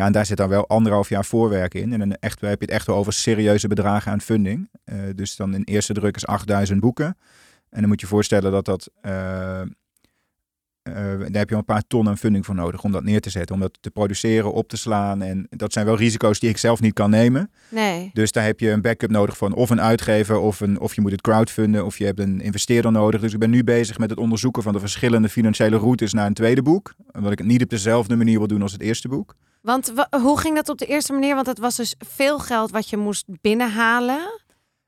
Ja, 0.00 0.06
en 0.06 0.12
daar 0.12 0.26
zit 0.26 0.36
dan 0.36 0.48
wel 0.48 0.66
anderhalf 0.66 1.08
jaar 1.08 1.24
voorwerk 1.24 1.74
in. 1.74 1.92
En 1.92 1.98
dan 1.98 2.12
echt, 2.12 2.40
heb 2.40 2.60
je 2.60 2.64
het 2.64 2.74
echt 2.74 2.86
wel 2.86 2.96
over 2.96 3.12
serieuze 3.12 3.68
bedragen 3.68 4.12
aan 4.12 4.20
funding. 4.20 4.68
Eh, 4.84 4.96
dus 5.14 5.36
dan 5.36 5.54
in 5.54 5.62
eerste 5.64 5.92
druk 5.92 6.16
is 6.16 6.26
8000 6.26 6.80
boeken. 6.80 7.16
En 7.70 7.80
dan 7.80 7.88
moet 7.88 8.00
je 8.00 8.06
je 8.06 8.12
voorstellen 8.12 8.52
dat 8.52 8.64
dat... 8.64 8.90
eh, 9.00 9.60
eh, 9.60 9.66
daar 10.82 11.28
heb 11.32 11.50
je 11.50 11.56
een 11.56 11.64
paar 11.64 11.82
ton 11.86 12.08
aan 12.08 12.18
funding 12.18 12.46
voor 12.46 12.54
nodig 12.54 12.84
om 12.84 12.92
dat 12.92 13.02
neer 13.02 13.20
te 13.20 13.30
zetten. 13.30 13.54
Om 13.54 13.60
dat 13.60 13.78
te 13.80 13.90
produceren, 13.90 14.52
op 14.52 14.68
te 14.68 14.76
slaan. 14.76 15.22
En 15.22 15.46
dat 15.50 15.72
zijn 15.72 15.86
wel 15.86 15.96
risico's 15.96 16.40
die 16.40 16.50
ik 16.50 16.56
zelf 16.56 16.80
niet 16.80 16.94
kan 16.94 17.10
nemen. 17.10 17.50
Nee. 17.68 18.10
Dus 18.12 18.32
daar 18.32 18.44
heb 18.44 18.60
je 18.60 18.70
een 18.70 18.82
backup 18.82 19.10
nodig 19.10 19.36
van 19.36 19.54
of 19.54 19.70
een 19.70 19.80
uitgever 19.80 20.38
of, 20.38 20.60
een, 20.60 20.80
of 20.80 20.94
je 20.94 21.00
moet 21.00 21.12
het 21.12 21.20
crowdfunden 21.20 21.84
of 21.84 21.98
je 21.98 22.04
hebt 22.04 22.18
een 22.18 22.40
investeerder 22.40 22.92
nodig. 22.92 23.20
Dus 23.20 23.32
ik 23.32 23.38
ben 23.38 23.50
nu 23.50 23.64
bezig 23.64 23.98
met 23.98 24.10
het 24.10 24.18
onderzoeken 24.18 24.62
van 24.62 24.72
de 24.72 24.80
verschillende 24.80 25.28
financiële 25.28 25.76
routes 25.76 26.12
naar 26.12 26.26
een 26.26 26.34
tweede 26.34 26.62
boek. 26.62 26.94
Omdat 27.12 27.32
ik 27.32 27.38
het 27.38 27.46
niet 27.46 27.62
op 27.62 27.70
dezelfde 27.70 28.16
manier 28.16 28.38
wil 28.38 28.48
doen 28.48 28.62
als 28.62 28.72
het 28.72 28.82
eerste 28.82 29.08
boek. 29.08 29.36
Want 29.60 29.92
wa- 29.94 30.08
hoe 30.22 30.38
ging 30.40 30.54
dat 30.54 30.68
op 30.68 30.78
de 30.78 30.86
eerste 30.86 31.12
manier? 31.12 31.34
Want 31.34 31.46
het 31.46 31.58
was 31.58 31.76
dus 31.76 31.94
veel 31.98 32.38
geld 32.38 32.70
wat 32.70 32.88
je 32.88 32.96
moest 32.96 33.24
binnenhalen. 33.40 34.20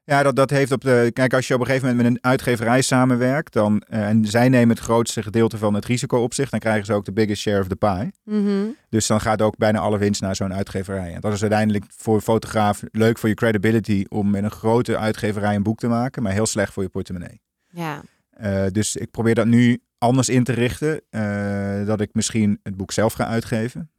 Ja, 0.05 0.23
dat, 0.23 0.37
dat 0.37 0.51
heeft 0.51 0.73
op 0.73 0.81
de. 0.81 1.11
Kijk, 1.13 1.35
als 1.35 1.49
je 1.49 1.55
op 1.55 1.61
een 1.61 1.67
gegeven 1.67 1.89
moment 1.89 2.07
met 2.07 2.17
een 2.17 2.31
uitgeverij 2.31 2.83
samenwerkt, 2.83 3.53
dan. 3.53 3.81
eh, 3.81 4.09
en 4.09 4.25
zij 4.25 4.49
nemen 4.49 4.77
het 4.77 4.85
grootste 4.85 5.23
gedeelte 5.23 5.59
van 5.59 5.75
het 5.75 5.85
risico 5.85 6.23
op 6.23 6.35
zich, 6.35 6.51
dan 6.51 6.61
krijgen 6.61 6.87
ze 6.87 6.93
ook 6.93 7.05
de 7.05 7.13
biggest 7.13 7.43
share 7.43 7.61
of 7.61 7.67
the 7.69 7.77
pie. 7.77 8.13
Mhm. 8.25 8.65
Dus 8.89 9.07
dan 9.07 9.21
gaat 9.21 9.43
ook 9.43 9.57
bijna 9.57 9.79
alle 9.79 9.99
winst 9.99 10.21
naar 10.21 10.37
zo'n 10.37 10.55
uitgeverij. 10.55 11.15
En 11.15 11.21
dat 11.21 11.33
is 11.33 11.41
uiteindelijk 11.41 11.85
voor 11.97 12.15
een 12.15 12.21
fotograaf 12.21 12.83
leuk 12.91 13.19
voor 13.19 13.29
je 13.29 13.35
credibility 13.35 14.05
om 14.09 14.31
met 14.31 14.43
een 14.45 14.51
grote 14.51 14.99
uitgeverij 14.99 15.55
een 15.55 15.63
boek 15.63 15.79
te 15.79 15.89
maken, 15.89 16.23
maar 16.23 16.33
heel 16.33 16.47
slecht 16.47 16.73
voor 16.73 16.83
je 16.83 16.89
portemonnee. 16.89 17.41
Ja. 17.69 18.01
Eh, 18.31 18.67
dus 18.71 18.97
ik 18.97 19.11
probeer 19.11 19.35
dat 19.35 19.47
nu 19.47 19.83
anders 19.99 20.29
in 20.29 20.45
te 20.45 20.53
richten. 20.53 21.01
eh, 21.11 21.87
dat 21.87 22.01
ik 22.01 22.11
misschien 22.13 22.61
het 22.63 22.77
boek 22.77 22.93
zelf 22.93 23.13
ga 23.13 23.27
uitgeven. 23.27 23.91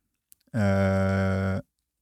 Eh, 0.54 1.58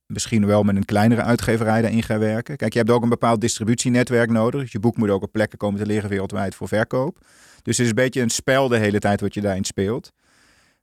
misschien 0.06 0.46
wel 0.46 0.64
met 0.64 0.76
een 0.76 0.86
kleinere 0.86 1.22
uitgeverij 1.22 1.82
daarin 1.82 2.04
ga 2.04 2.18
werken. 2.18 2.58
Kijk, 2.58 2.74
je 2.74 2.80
hebt 2.80 2.92
ook 2.92 3.04
een 3.04 3.10
bepaald 3.10 3.42
distributienetwerk 3.42 4.30
nodig. 4.30 4.62
Dus 4.62 4.72
je 4.72 4.80
boek 4.80 4.98
moet 4.98 5.10
ook 5.10 5.24
op 5.24 5.32
plekken 5.32 5.58
komen 5.58 5.80
te 5.80 5.86
liggen 5.86 6.10
wereldwijd 6.10 6.56
voor 6.56 6.68
verkoop. 6.68 7.18
Dus 7.62 7.78
het 7.78 7.86
is 7.86 7.88
een 7.88 7.96
beetje 7.96 8.22
een 8.22 8.30
spel 8.30 8.68
de 8.68 8.78
hele 8.78 9.00
tijd 9.00 9.22
wat 9.22 9.34
je 9.34 9.42
daarin 9.42 9.64
speelt. 9.64 10.12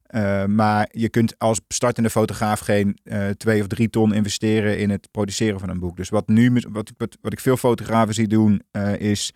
Eh, 0.03 0.45
maar 0.45 0.89
je 0.91 1.09
kunt 1.09 1.39
als 1.39 1.61
startende 1.69 2.11
fotograaf 2.11 2.61
geen 2.61 2.99
eh, 3.03 3.29
twee 3.29 3.61
of 3.61 3.67
drie 3.67 3.91
ton 3.91 4.15
investeren 4.15 4.79
in 4.79 4.91
het 4.91 5.09
produceren 5.11 5.61
van 5.61 5.69
een 5.69 5.81
boek. 5.81 5.97
Dus 5.97 6.09
wat, 6.09 6.29
nu, 6.29 6.63
wat, 6.69 6.93
wat, 6.97 7.17
wat 7.21 7.33
ik 7.33 7.41
veel 7.41 7.57
fotografen 7.57 8.15
zie 8.15 8.29
doen, 8.29 8.63
is 8.99 9.33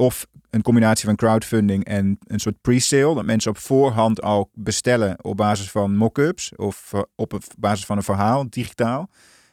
of 0.00 0.26
een 0.50 0.62
combinatie 0.62 1.04
van 1.04 1.16
crowdfunding 1.16 1.84
en 1.84 2.18
een 2.26 2.40
soort 2.40 2.60
pre-sale. 2.60 3.14
Dat 3.14 3.24
mensen 3.24 3.50
op 3.50 3.58
voorhand 3.58 4.22
al 4.22 4.50
bestellen 4.54 5.24
op 5.24 5.36
basis 5.36 5.70
van 5.70 5.96
mock-ups 5.96 6.52
of 6.56 6.92
eh, 6.92 7.00
op 7.14 7.38
basis 7.58 7.86
van 7.86 7.96
een 7.96 8.02
verhaal, 8.02 8.50
digitaal. 8.50 9.10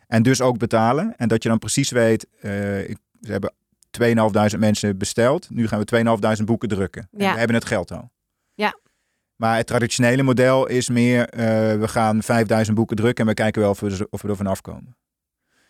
En 0.08 0.24
dus 0.24 0.42
ook 0.42 0.58
betalen. 0.58 1.16
En 1.18 1.28
dat 1.28 1.44
je 1.44 1.50
dan 1.50 1.60
precies 1.60 1.92
weet, 1.92 2.24
ik, 2.88 2.98
ze 3.22 3.32
hebben 3.32 3.54
2.500 4.54 4.60
mensen 4.60 4.98
besteld. 4.98 5.50
Nu 5.50 5.68
gaan 5.68 5.80
we 5.80 6.38
2.500 6.38 6.44
boeken 6.44 6.70
drukken. 6.70 7.08
En 7.12 7.24
Ja. 7.24 7.32
we 7.32 7.38
hebben 7.38 7.56
het 7.56 7.66
geld 7.66 7.92
al. 7.92 8.12
Ja. 8.54 8.80
Maar 9.36 9.58
het 9.58 9.68
traditionele 9.68 10.24
model 10.24 10.68
is 10.68 10.90
meer, 10.90 11.30
eh, 11.30 11.46
we 11.80 11.88
gaan 11.88 12.24
5000 12.24 12.78
boeken 12.78 12.96
drukken 12.96 13.24
en 13.24 13.30
we 13.30 13.36
kijken 13.36 13.62
wel 13.62 13.70
of 13.70 13.80
we, 13.80 14.08
of 14.10 14.22
we 14.22 14.28
er 14.28 14.36
vanaf 14.36 14.62
komen. 14.62 14.98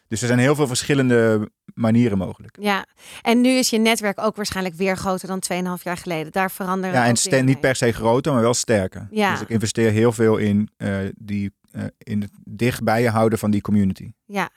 Dus 0.08 0.22
er 0.22 0.28
zijn 0.28 0.40
heel 0.40 0.56
veel 0.56 0.68
verschillende 0.68 1.52
manieren 1.78 2.18
mogelijk. 2.18 2.58
ja. 2.60 2.86
En 3.22 3.42
nu 3.42 3.50
is 3.50 3.70
je 3.70 3.78
netwerk 3.78 4.20
ook 4.20 4.36
waarschijnlijk 4.36 4.76
weer 4.76 4.98
groter 4.98 5.28
dan 5.28 5.40
2,5 5.78 5.84
jaar 5.84 5.98
geleden. 5.98 6.32
Daar 6.32 6.52
veranderen 6.52 6.96
Ja, 6.96 7.04
en 7.04 7.10
ook 7.10 7.18
ste- 7.18 7.30
dingen 7.30 7.46
niet 7.46 7.60
per 7.60 7.76
se 7.76 7.92
groter, 7.92 8.34
maar 8.34 8.42
wel 8.42 8.54
sterker. 8.54 9.08
Ja. 9.12 9.32
Dus 9.32 9.42
ik 9.42 9.50
investeer 9.50 9.92
heel 9.92 10.12
veel 10.12 10.38
in, 10.38 10.70
eh, 10.78 10.98
die, 11.16 11.54
eh, 11.72 11.84
in 11.98 12.22
het 12.22 12.32
dicht 12.44 12.84
bij 12.84 13.02
je 13.02 13.10
houden 13.10 13.40
van 13.40 13.52
die 13.52 13.62
community. 13.62 14.12
Ja. 14.26 14.50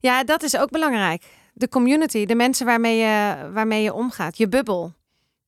Ja, 0.00 0.24
dat 0.24 0.42
is 0.42 0.56
ook 0.58 0.70
belangrijk. 0.70 1.24
De 1.52 1.68
community, 1.68 2.26
de 2.26 2.34
mensen 2.34 2.66
waarmee 2.66 2.96
je, 2.98 3.36
waarmee 3.52 3.82
je 3.82 3.92
omgaat. 3.92 4.36
Je 4.38 4.48
bubbel. 4.48 4.92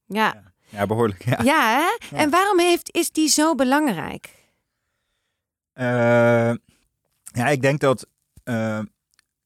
Ja. 0.06 0.42
Ja, 0.68 0.86
behoorlijk. 0.86 1.24
Ja. 1.24 1.38
Ja, 1.42 1.78
hè? 2.10 2.16
En 2.16 2.30
waarom 2.30 2.58
heeft, 2.58 2.94
is 2.94 3.10
die 3.10 3.28
zo 3.28 3.54
belangrijk? 3.54 4.38
Eh, 5.72 6.52
ja, 7.32 7.46
ik 7.48 7.62
denk 7.62 7.80
dat. 7.80 8.06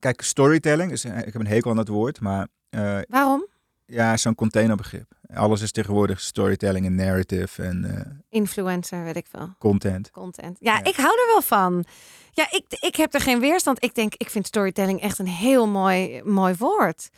Kijk, 0.04 0.22
storytelling, 0.22 0.92
is, 0.92 1.04
ik 1.04 1.12
heb 1.12 1.34
een 1.34 1.46
hekel 1.46 1.70
aan 1.70 1.76
dat 1.76 1.88
woord, 1.88 2.20
maar 2.20 2.46
eh, 2.70 2.98
Waarom? 3.08 3.46
ja, 3.86 4.16
zo'n 4.16 4.34
containerbegrip. 4.34 5.12
Alles 5.34 5.60
is 5.60 5.72
tegenwoordig 5.72 6.20
storytelling 6.20 6.86
en 6.86 6.94
narrative 6.94 7.62
en 7.62 7.84
eh, 7.84 8.10
Influencer, 8.40 9.04
weet 9.04 9.16
ik 9.16 9.26
veel. 9.30 9.54
content. 9.58 10.10
Content. 10.10 10.56
Ja, 10.60 10.74
Ja. 10.74 10.84
ik 10.84 10.94
hou 10.96 11.08
er 11.20 11.26
wel 11.32 11.42
van. 11.42 11.84
Ja, 12.32 12.46
ik, 12.50 12.64
ik 12.80 12.96
heb 12.96 13.14
er 13.14 13.20
geen 13.20 13.40
weerstand. 13.40 13.82
Ik 13.84 13.94
denk, 13.94 14.14
ik 14.16 14.30
vind 14.30 14.46
storytelling 14.46 15.00
echt 15.00 15.18
een 15.18 15.26
heel 15.28 15.68
mooi, 15.68 16.22
mooi 16.24 16.54
woord. 16.58 17.08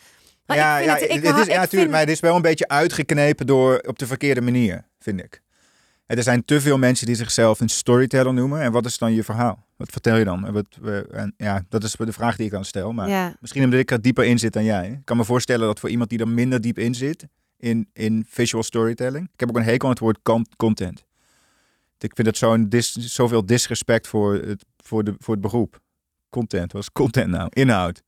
Maar 0.46 0.56
ja, 0.56 0.76
ja, 0.78 0.92
het- 0.94 1.02
ik 1.02 1.10
het 1.10 1.26
hou- 1.26 1.40
is, 1.40 1.46
ja, 1.46 1.62
ik 1.62 1.68
tuurlijk, 1.68 1.70
vind- 1.70 1.90
maar 1.90 2.00
het 2.00 2.08
is 2.10 2.20
wel 2.20 2.36
een 2.36 2.42
beetje 2.42 2.68
uitgeknepen 2.68 3.46
door 3.46 3.78
op 3.86 3.98
de 3.98 4.06
verkeerde 4.06 4.40
manier, 4.40 4.86
vind 4.98 5.20
ik. 5.20 5.42
En 6.06 6.16
Er 6.16 6.22
zijn 6.22 6.44
te 6.44 6.60
veel 6.60 6.78
mensen 6.78 7.06
die 7.06 7.14
zichzelf 7.16 7.60
een 7.60 7.68
storyteller 7.68 8.34
noemen. 8.34 8.60
En 8.60 8.72
wat 8.72 8.86
is 8.86 8.98
dan 8.98 9.12
je 9.12 9.22
verhaal? 9.24 9.66
Wat 9.76 9.90
vertel 9.90 10.16
je 10.16 10.24
dan? 10.24 10.46
En 10.46 10.52
wat, 10.52 10.66
en 11.10 11.34
ja, 11.36 11.64
dat 11.68 11.84
is 11.84 11.92
de 11.92 12.12
vraag 12.12 12.36
die 12.36 12.46
ik 12.46 12.52
dan 12.52 12.64
stel. 12.64 12.92
Maar 12.92 13.08
Ja, 13.08 13.36
misschien 13.40 13.64
omdat 13.64 13.80
ik 13.80 13.90
er 13.90 14.02
dieper 14.02 14.24
in 14.24 14.38
zit 14.38 14.52
dan 14.52 14.64
jij. 14.64 14.90
Ik 14.90 15.04
kan 15.04 15.16
me 15.16 15.24
voorstellen 15.24 15.66
dat 15.66 15.80
voor 15.80 15.88
iemand 15.90 16.10
die 16.10 16.18
er 16.18 16.28
minder 16.28 16.60
diep 16.60 16.78
in 16.78 16.94
zit, 16.94 17.26
in, 17.58 17.88
in 17.92 18.24
visual 18.28 18.62
storytelling. 18.62 19.28
Ik 19.32 19.40
heb 19.40 19.48
ook 19.48 19.56
een 19.56 19.62
hekel 19.62 19.84
aan 19.88 19.90
het 19.94 20.02
woord 20.02 20.18
con- 20.22 20.46
content. 20.56 21.04
Ik 21.98 22.12
vind 22.14 22.26
het 22.26 22.36
zo'n 22.36 22.68
dis, 22.68 22.92
zoveel 22.92 23.46
disrespect 23.46 24.06
voor 24.06 24.34
het, 24.34 24.64
voor, 24.76 25.04
de, 25.04 25.14
voor 25.18 25.34
het 25.34 25.42
beroep. 25.42 25.80
Content, 26.30 26.72
wat 26.72 26.82
is 26.82 26.92
content 26.92 27.28
nou? 27.30 27.48
Inhoud. 27.50 28.02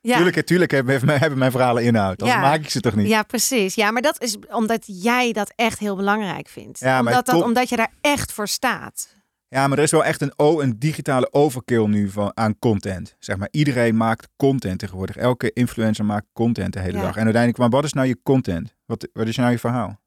Ja. 0.00 0.16
Tuurlijk, 0.16 0.46
tuurlijk 0.46 0.70
hebben, 0.70 1.04
mijn- 1.06 1.18
hebben 1.20 1.38
mijn 1.38 1.50
verhalen 1.50 1.82
inhoud. 1.84 2.22
Anders 2.22 2.40
Ja. 2.40 2.48
maak 2.48 2.60
ik 2.60 2.70
ze 2.70 2.80
toch 2.80 2.94
niet? 2.94 3.08
ja, 3.08 3.22
precies. 3.22 3.74
Ja, 3.74 3.90
maar 3.90 4.02
dat 4.02 4.22
is 4.22 4.36
omdat 4.50 4.82
jij 4.86 5.32
dat 5.32 5.52
echt 5.56 5.78
heel 5.78 5.96
belangrijk 5.96 6.48
vindt. 6.48 6.78
Ja, 6.78 6.98
omdat, 6.98 7.26
dat, 7.26 7.42
omdat 7.42 7.68
je 7.68 7.76
daar 7.76 7.92
echt 8.00 8.32
voor 8.32 8.48
staat. 8.48 9.18
Ja, 9.48 9.68
maar 9.68 9.78
er 9.78 9.84
is 9.84 9.90
wel 9.90 10.04
echt 10.04 10.20
een, 10.20 10.32
o- 10.36 10.60
een 10.60 10.78
digitale 10.78 11.32
overkill 11.32 11.86
nu 11.86 12.08
van, 12.10 12.30
aan 12.34 12.58
content. 12.58 13.16
Zeg 13.18 13.36
maar, 13.36 13.48
iedereen 13.50 13.96
maakt 13.96 14.28
content 14.36 14.78
tegenwoordig. 14.78 15.16
Elke 15.16 15.52
influencer 15.52 16.04
maakt 16.04 16.26
content 16.32 16.72
de 16.72 16.80
hele 16.80 16.96
Ja. 16.96 17.02
dag. 17.02 17.16
En 17.16 17.22
uiteindelijk, 17.24 17.58
maar 17.58 17.68
wat 17.70 17.84
is 17.84 17.92
nou 17.92 18.06
je 18.06 18.18
content? 18.22 18.76
Wat, 18.86 19.08
wat 19.12 19.26
is 19.26 19.36
nou 19.36 19.50
je 19.50 19.58
verhaal? 19.58 19.98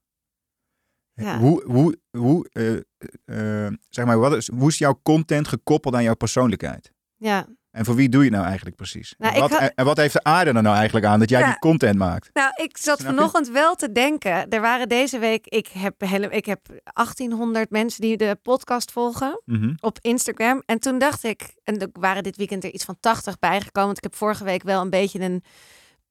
Ja. 1.13 1.37
Hoe, 1.39 1.63
hoe, 1.65 1.97
hoe, 2.17 2.49
eh, 2.51 2.73
eh, 3.65 3.73
zeg 3.89 4.05
maar, 4.05 4.19
wat 4.19 4.35
is, 4.35 4.49
hoe 4.51 4.69
is 4.69 4.77
jouw 4.77 4.99
content 5.03 5.47
gekoppeld 5.47 5.95
aan 5.95 6.03
jouw 6.03 6.15
persoonlijkheid? 6.15 6.91
Ja. 7.15 7.47
En 7.73 7.85
voor 7.85 7.95
wie 7.95 8.09
doe 8.09 8.19
je 8.19 8.25
het 8.27 8.35
nou 8.35 8.45
eigenlijk 8.45 8.75
precies? 8.75 9.15
Nou, 9.17 9.33
en, 9.33 9.39
wat, 9.39 9.51
had- 9.51 9.71
en, 9.75 9.85
wat 9.85 9.97
heeft 9.97 10.13
de 10.13 10.23
aarde 10.23 10.51
er 10.51 10.61
nou 10.61 10.75
eigenlijk 10.75 11.05
aan 11.05 11.19
dat 11.19 11.29
jij 11.29 11.39
Ja. 11.39 11.45
die 11.45 11.59
content 11.59 11.97
maakt? 11.97 12.29
Nou, 12.33 12.51
ik 12.55 12.77
zat 12.77 13.01
vanochtend 13.03 13.49
wel 13.49 13.75
te 13.75 13.91
denken. 13.91 14.49
Er 14.49 14.61
waren 14.61 14.89
deze 14.89 15.19
week, 15.19 15.47
ik 15.47 15.67
heb, 15.67 16.01
hele, 16.01 16.27
ik 16.29 16.45
heb 16.45 16.59
1800 16.93 17.69
mensen 17.69 18.01
die 18.01 18.17
de 18.17 18.37
podcast 18.41 18.91
volgen 18.91 19.41
Mhm. 19.45 19.73
op 19.79 19.97
Instagram. 20.01 20.63
En 20.65 20.79
toen 20.79 20.97
dacht 20.99 21.23
ik, 21.23 21.53
en 21.63 21.77
er 21.79 21.87
waren 21.93 22.23
dit 22.23 22.37
weekend 22.37 22.63
er 22.63 22.71
iets 22.73 22.85
van 22.85 22.97
80 22.99 23.39
bijgekomen. 23.39 23.85
Want 23.85 23.97
ik 23.97 24.03
heb 24.03 24.15
vorige 24.15 24.43
week 24.43 24.63
wel 24.63 24.81
een 24.81 24.89
beetje 24.89 25.19
een 25.19 25.43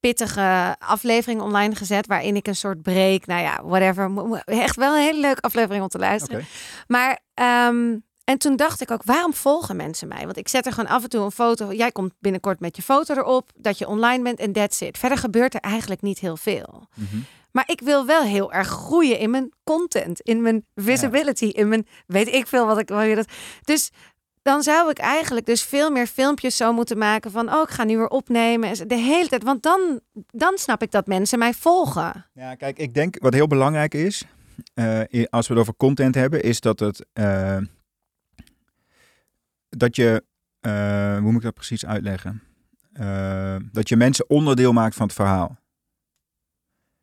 pittige 0.00 0.76
aflevering 0.78 1.40
online 1.40 1.74
gezet. 1.74 2.06
Waarin 2.06 2.36
ik 2.36 2.46
een 2.46 2.56
soort 2.56 2.82
break, 2.82 3.26
nou 3.26 3.42
ja, 3.42 3.60
whatever. 3.64 4.10
Echt 4.44 4.76
wel 4.76 4.94
een 4.94 5.02
hele 5.02 5.20
leuke 5.20 5.40
aflevering 5.40 5.82
om 5.82 5.88
te 5.88 5.98
luisteren. 5.98 6.44
Maar, 6.86 7.18
ehm, 7.34 7.96
en 8.24 8.38
toen 8.38 8.56
dacht 8.56 8.80
ik 8.80 8.90
ook, 8.90 9.02
waarom 9.02 9.34
volgen 9.34 9.76
mensen 9.76 10.08
mij? 10.08 10.24
Want 10.24 10.36
ik 10.36 10.48
zet 10.48 10.66
er 10.66 10.72
gewoon 10.72 10.90
af 10.90 11.02
en 11.02 11.08
toe 11.08 11.24
een 11.24 11.30
foto. 11.30 11.72
Jij 11.72 11.92
komt 11.92 12.12
binnenkort 12.18 12.60
met 12.60 12.76
je 12.76 12.82
foto 12.82 13.14
erop, 13.14 13.50
dat 13.56 13.78
je 13.78 13.88
online 13.88 14.22
bent 14.22 14.38
en 14.38 14.52
that's 14.52 14.80
it. 14.80 14.98
Verder 14.98 15.18
gebeurt 15.18 15.54
er 15.54 15.60
eigenlijk 15.60 16.02
niet 16.02 16.18
heel 16.18 16.36
veel. 16.36 16.86
Mhm. 16.94 17.16
Maar 17.52 17.64
ik 17.66 17.80
wil 17.80 18.06
wel 18.06 18.22
heel 18.22 18.52
erg 18.52 18.68
groeien 18.68 19.18
in 19.18 19.30
mijn 19.30 19.52
content, 19.64 20.20
in 20.20 20.42
mijn 20.42 20.64
visibility, 20.74 21.44
in 21.44 21.68
mijn 21.68 21.86
weet 22.06 22.28
ik 22.28 22.46
veel 22.46 22.66
wat 22.66 22.78
ik 22.78 22.88
wil 22.88 23.14
dat. 23.14 23.28
Dus 23.64 23.90
dan 24.42 24.62
zou 24.62 24.90
ik 24.90 24.98
eigenlijk 24.98 25.46
dus 25.46 25.62
veel 25.62 25.90
meer 25.90 26.06
filmpjes 26.06 26.56
zo 26.56 26.72
moeten 26.72 26.98
maken 26.98 27.30
van, 27.30 27.54
oh, 27.54 27.62
ik 27.62 27.70
ga 27.70 27.84
nu 27.84 27.96
weer 27.96 28.08
opnemen. 28.08 28.68
En 28.68 28.88
De 28.88 28.94
hele 28.94 29.28
tijd, 29.28 29.42
want 29.42 29.62
dan, 29.62 30.00
dan 30.12 30.58
snap 30.58 30.82
ik 30.82 30.90
dat 30.90 31.06
mensen 31.06 31.38
mij 31.38 31.54
volgen. 31.54 32.26
Ja, 32.34 32.54
kijk, 32.54 32.78
ik 32.78 32.94
denk 32.94 33.16
wat 33.18 33.32
heel 33.34 33.46
belangrijk 33.46 33.94
is, 33.94 34.24
eh, 34.74 35.00
als 35.30 35.46
we 35.46 35.52
het 35.52 35.62
over 35.62 35.76
content 35.76 36.14
hebben, 36.14 36.42
is 36.42 36.60
dat 36.60 36.80
het, 36.80 37.06
eh, 37.12 37.56
dat 39.76 39.96
je, 39.96 40.24
eh, 40.60 41.12
hoe 41.12 41.30
moet 41.30 41.36
ik 41.36 41.42
dat 41.42 41.54
precies 41.54 41.86
uitleggen? 41.86 42.42
Eh, 42.92 43.56
dat 43.72 43.88
je 43.88 43.96
mensen 43.96 44.30
onderdeel 44.30 44.72
maakt 44.72 44.94
van 44.94 45.06
het 45.06 45.14
verhaal. 45.14 45.60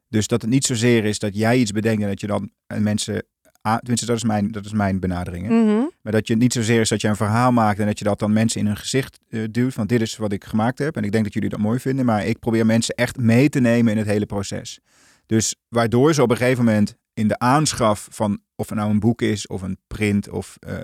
Dus 0.07 0.27
dat 0.27 0.41
het 0.41 0.51
niet 0.51 0.65
zozeer 0.65 1.05
is 1.05 1.19
dat 1.19 1.35
jij 1.35 1.57
iets 1.57 1.71
bedenkt 1.71 2.01
en 2.01 2.07
dat 2.07 2.21
je 2.21 2.27
dan 2.27 2.51
eh, 2.67 2.77
mensen, 2.77 3.23
tenminste 3.61 4.05
dat 4.05 4.15
is 4.15 4.23
mijn, 4.23 4.51
dat 4.51 4.65
is 4.65 4.73
mijn 4.73 4.99
benadering. 4.99 5.47
Mhm. 5.47 5.85
Maar 6.01 6.11
dat 6.11 6.27
je 6.27 6.33
het 6.33 6.41
niet 6.41 6.53
zozeer 6.53 6.79
is 6.79 6.89
dat 6.89 7.01
je 7.01 7.07
een 7.07 7.15
verhaal 7.15 7.51
maakt 7.51 7.79
en 7.79 7.85
dat 7.85 7.99
je 7.99 8.05
dat 8.05 8.19
dan 8.19 8.33
mensen 8.33 8.59
in 8.59 8.65
hun 8.65 8.77
gezicht 8.77 9.19
duwt. 9.51 9.73
Van 9.73 9.87
dit 9.87 10.01
is 10.01 10.17
wat 10.17 10.31
ik 10.31 10.43
gemaakt 10.43 10.79
heb 10.79 10.95
en 10.95 11.03
ik 11.03 11.11
denk 11.11 11.23
dat 11.23 11.33
jullie 11.33 11.49
dat 11.49 11.59
mooi 11.59 11.79
vinden. 11.79 12.05
Maar 12.05 12.25
ik 12.25 12.39
probeer 12.39 12.65
mensen 12.65 12.95
echt 12.95 13.17
mee 13.17 13.49
te 13.49 13.59
nemen 13.59 13.91
in 13.91 13.97
het 13.97 14.07
hele 14.07 14.25
proces. 14.25 14.79
Dus 15.25 15.55
waardoor 15.67 16.13
ze 16.13 16.21
op 16.21 16.29
een 16.29 16.37
gegeven 16.37 16.65
moment 16.65 16.95
in 17.13 17.27
de 17.27 17.39
aanschaf 17.39 18.07
van 18.11 18.41
of 18.59 18.69
het 18.69 18.77
nou 18.77 18.89
een 18.89 18.99
boek 18.99 19.21
is 19.21 19.47
of 19.47 19.61
een 19.61 19.77
print 19.87 20.29
of 20.29 20.57
eh, 20.59 20.75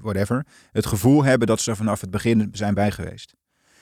whatever. 0.00 0.46
Het 0.72 0.86
gevoel 0.86 1.24
hebben 1.24 1.46
dat 1.46 1.60
ze 1.60 1.70
er 1.70 1.76
vanaf 1.76 2.00
het 2.00 2.10
begin 2.10 2.48
zijn 2.52 2.74
bij 2.74 2.90
geweest. 2.90 3.34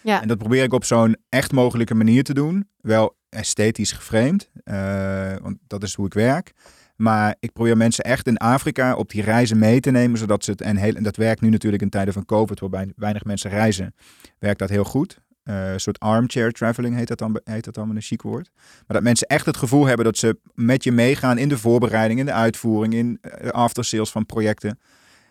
Ja. 0.03 0.23
En 0.23 0.29
dat 0.29 0.39
probeer 0.39 0.63
ik 0.63 0.73
op 0.73 0.85
zo'n 0.85 1.17
echt 1.29 1.53
mogelijke 1.53 1.95
manier 1.95 2.25
te 2.25 2.35
doen. 2.35 2.69
Wel 2.81 3.17
esthetisch 3.29 3.93
geframed, 3.93 4.51
eh, 4.65 5.35
want 5.43 5.57
dat 5.67 5.83
is 5.83 5.95
hoe 5.95 6.07
ik 6.07 6.15
werk. 6.15 6.53
Maar 6.97 7.37
ik 7.41 7.53
probeer 7.53 7.77
mensen 7.77 8.05
echt 8.05 8.27
in 8.27 8.37
Afrika 8.37 8.95
op 8.95 9.11
die 9.11 9.23
reizen 9.23 9.59
mee 9.59 9.81
te 9.81 9.91
nemen, 9.91 10.19
zodat 10.19 10.45
ze 10.45 10.51
het 10.51 10.61
en 10.61 10.77
heel 10.77 10.95
en 10.95 11.03
dat 11.03 11.17
werkt 11.17 11.41
nu 11.41 11.49
natuurlijk 11.49 11.83
in 11.83 11.91
tijden 11.91 12.15
van 12.15 12.25
COVID, 12.25 12.61
waarbij 12.61 12.93
weinig 12.97 13.25
mensen 13.25 13.51
reizen, 13.51 13.95
werkt 14.39 14.59
dat 14.59 14.69
heel 14.69 14.85
goed. 14.85 15.21
Eh, 15.47 15.73
een 15.73 15.81
soort 15.81 16.01
armchair 16.01 16.53
traveling 16.53 16.97
heet 16.97 17.09
dat, 17.09 17.19
dan, 17.19 17.41
heet 17.45 17.65
dat 17.65 17.75
dan 17.75 17.87
met 17.87 17.97
een 17.97 18.03
chic 18.03 18.23
woord. 18.23 18.51
Maar 18.57 18.97
dat 18.97 19.03
mensen 19.03 19.27
echt 19.27 19.47
het 19.47 19.57
gevoel 19.57 19.87
hebben 19.87 20.05
dat 20.05 20.17
ze 20.17 20.39
met 20.55 20.85
je 20.85 20.93
meegaan 20.93 21.39
in 21.39 21.49
de 21.49 21.59
voorbereiding, 21.59 22.21
in 22.21 22.27
de 22.27 22.33
uitvoering, 22.33 22.95
in 22.95 23.21
uh, 23.43 23.51
aftersales 23.51 24.11
van 24.11 24.27
projecten. 24.27 24.79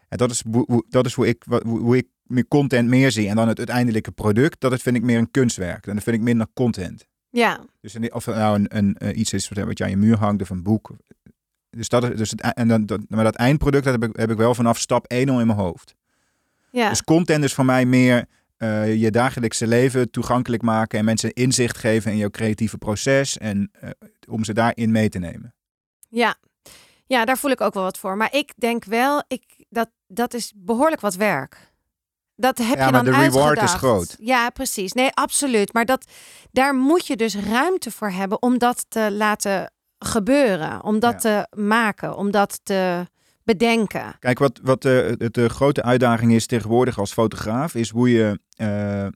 En 0.10 0.18
dat 0.18 0.32
is, 0.32 0.44
hoe, 0.52 0.86
dat 0.90 1.06
is 1.06 1.14
hoe, 1.14 1.28
ik, 1.28 1.44
hoe, 1.64 1.98
ik 1.98 2.08
meer 2.24 2.48
content 2.48 2.90
meer 2.90 3.12
zie. 3.12 3.30
En 3.30 3.36
dan 3.36 3.48
het 3.48 3.58
uiteindelijke 3.58 4.12
product, 4.12 4.62
dat 4.62 4.82
vind 4.82 4.96
ik 4.96 5.04
meer 5.04 5.18
een 5.18 5.32
kunstwerk. 5.32 5.88
En 5.88 5.94
dat 5.94 6.04
vind 6.04 6.16
ik 6.16 6.22
minder 6.22 6.48
content. 6.54 7.06
Ja. 7.30 7.60
Dus 7.82 7.98
of 8.10 8.26
nou 8.26 8.56
een, 8.56 8.78
een, 8.78 8.96
uh, 9.00 9.18
iets 9.18 9.34
is 9.34 9.50
wat 9.50 9.78
je 9.78 9.84
aan 9.84 9.90
je 9.90 9.98
muur 9.98 10.18
hangt 10.18 10.42
of 10.42 10.50
een 10.50 10.64
boek. 10.64 10.96
Dus 11.70 11.90
dat 11.90 12.04
is, 12.04 12.18
dus 12.18 12.30
het, 12.30 12.42
en 12.42 12.68
dan, 12.68 12.86
dat, 12.86 13.00
maar 13.08 13.24
dat 13.24 13.36
eindproduct 13.36 13.84
dat 13.84 14.02
heb, 14.02 14.10
ik, 14.10 14.16
heb 14.18 14.32
ik 14.32 14.38
wel 14.38 14.56
vanaf 14.56 14.80
stap 14.80 15.06
1 15.08 15.30
al 15.30 15.40
in 15.40 15.48
mijn 15.48 15.60
hoofd. 15.60 15.96
Ja. 16.72 16.90
Dus 16.90 17.04
content 17.04 17.44
is 17.44 17.54
voor 17.54 17.66
mij 17.66 17.86
meer 17.86 18.26
uh, 18.58 18.96
je 18.96 19.12
dagelijkse 19.12 19.68
leven 19.68 20.12
toegankelijk 20.12 20.62
maken 20.62 21.00
en 21.00 21.06
mensen 21.06 21.34
inzicht 21.34 21.78
geven 21.78 22.12
in 22.12 22.18
jouw 22.18 22.30
creatieve 22.30 22.78
proces 22.78 23.38
en 23.38 23.72
uh, 23.84 23.90
om 24.30 24.44
ze 24.44 24.54
daarin 24.54 24.92
mee 24.92 25.10
te 25.10 25.20
nemen. 25.20 25.54
Ja. 26.10 26.36
ja, 27.06 27.26
daar 27.26 27.38
voel 27.38 27.52
ik 27.52 27.62
ook 27.62 27.74
wel 27.74 27.84
wat 27.84 27.98
voor. 27.98 28.18
Maar 28.18 28.34
ik 28.34 28.54
denk 28.56 28.86
wel, 28.86 29.24
ik, 29.28 29.44
dat, 29.70 29.90
dat 30.08 30.34
is 30.34 30.52
behoorlijk 30.56 31.02
wat 31.02 31.16
werk. 31.16 31.74
Dat 32.36 32.58
heb 32.58 32.78
ja, 32.78 32.86
je 32.86 32.92
dan 32.92 33.04
maar 33.04 33.14
de 33.14 33.20
reward 33.20 33.62
is 33.62 33.74
groot. 33.74 34.16
Ja, 34.20 34.50
precies. 34.50 34.94
Nee, 34.94 35.12
absoluut. 35.12 35.74
Maar 35.74 35.86
dat, 35.86 36.12
daar 36.52 36.76
moet 36.76 37.08
je 37.08 37.16
dus 37.16 37.36
ruimte 37.36 37.92
voor 37.92 38.10
hebben 38.10 38.42
om 38.42 38.58
dat 38.58 38.86
te 38.88 39.12
laten 39.12 39.72
gebeuren. 40.00 40.84
Om 40.84 41.00
dat 41.00 41.24
ja. 41.24 41.46
te 41.48 41.62
maken, 41.62 42.18
om 42.18 42.32
dat 42.32 42.60
te 42.64 43.08
bedenken. 43.46 44.16
Kijk, 44.20 44.40
wat, 44.40 44.60
wat 44.64 44.82
de, 44.82 45.16
de, 45.18 45.32
de, 45.32 45.50
grote 45.50 45.84
uitdaging 45.84 46.34
is 46.34 46.46
tegenwoordig 46.46 47.00
als 47.00 47.14
fotograaf, 47.14 47.76
is 47.76 47.90
hoe 47.90 48.12
je 48.12 48.40
uh, 48.58 49.08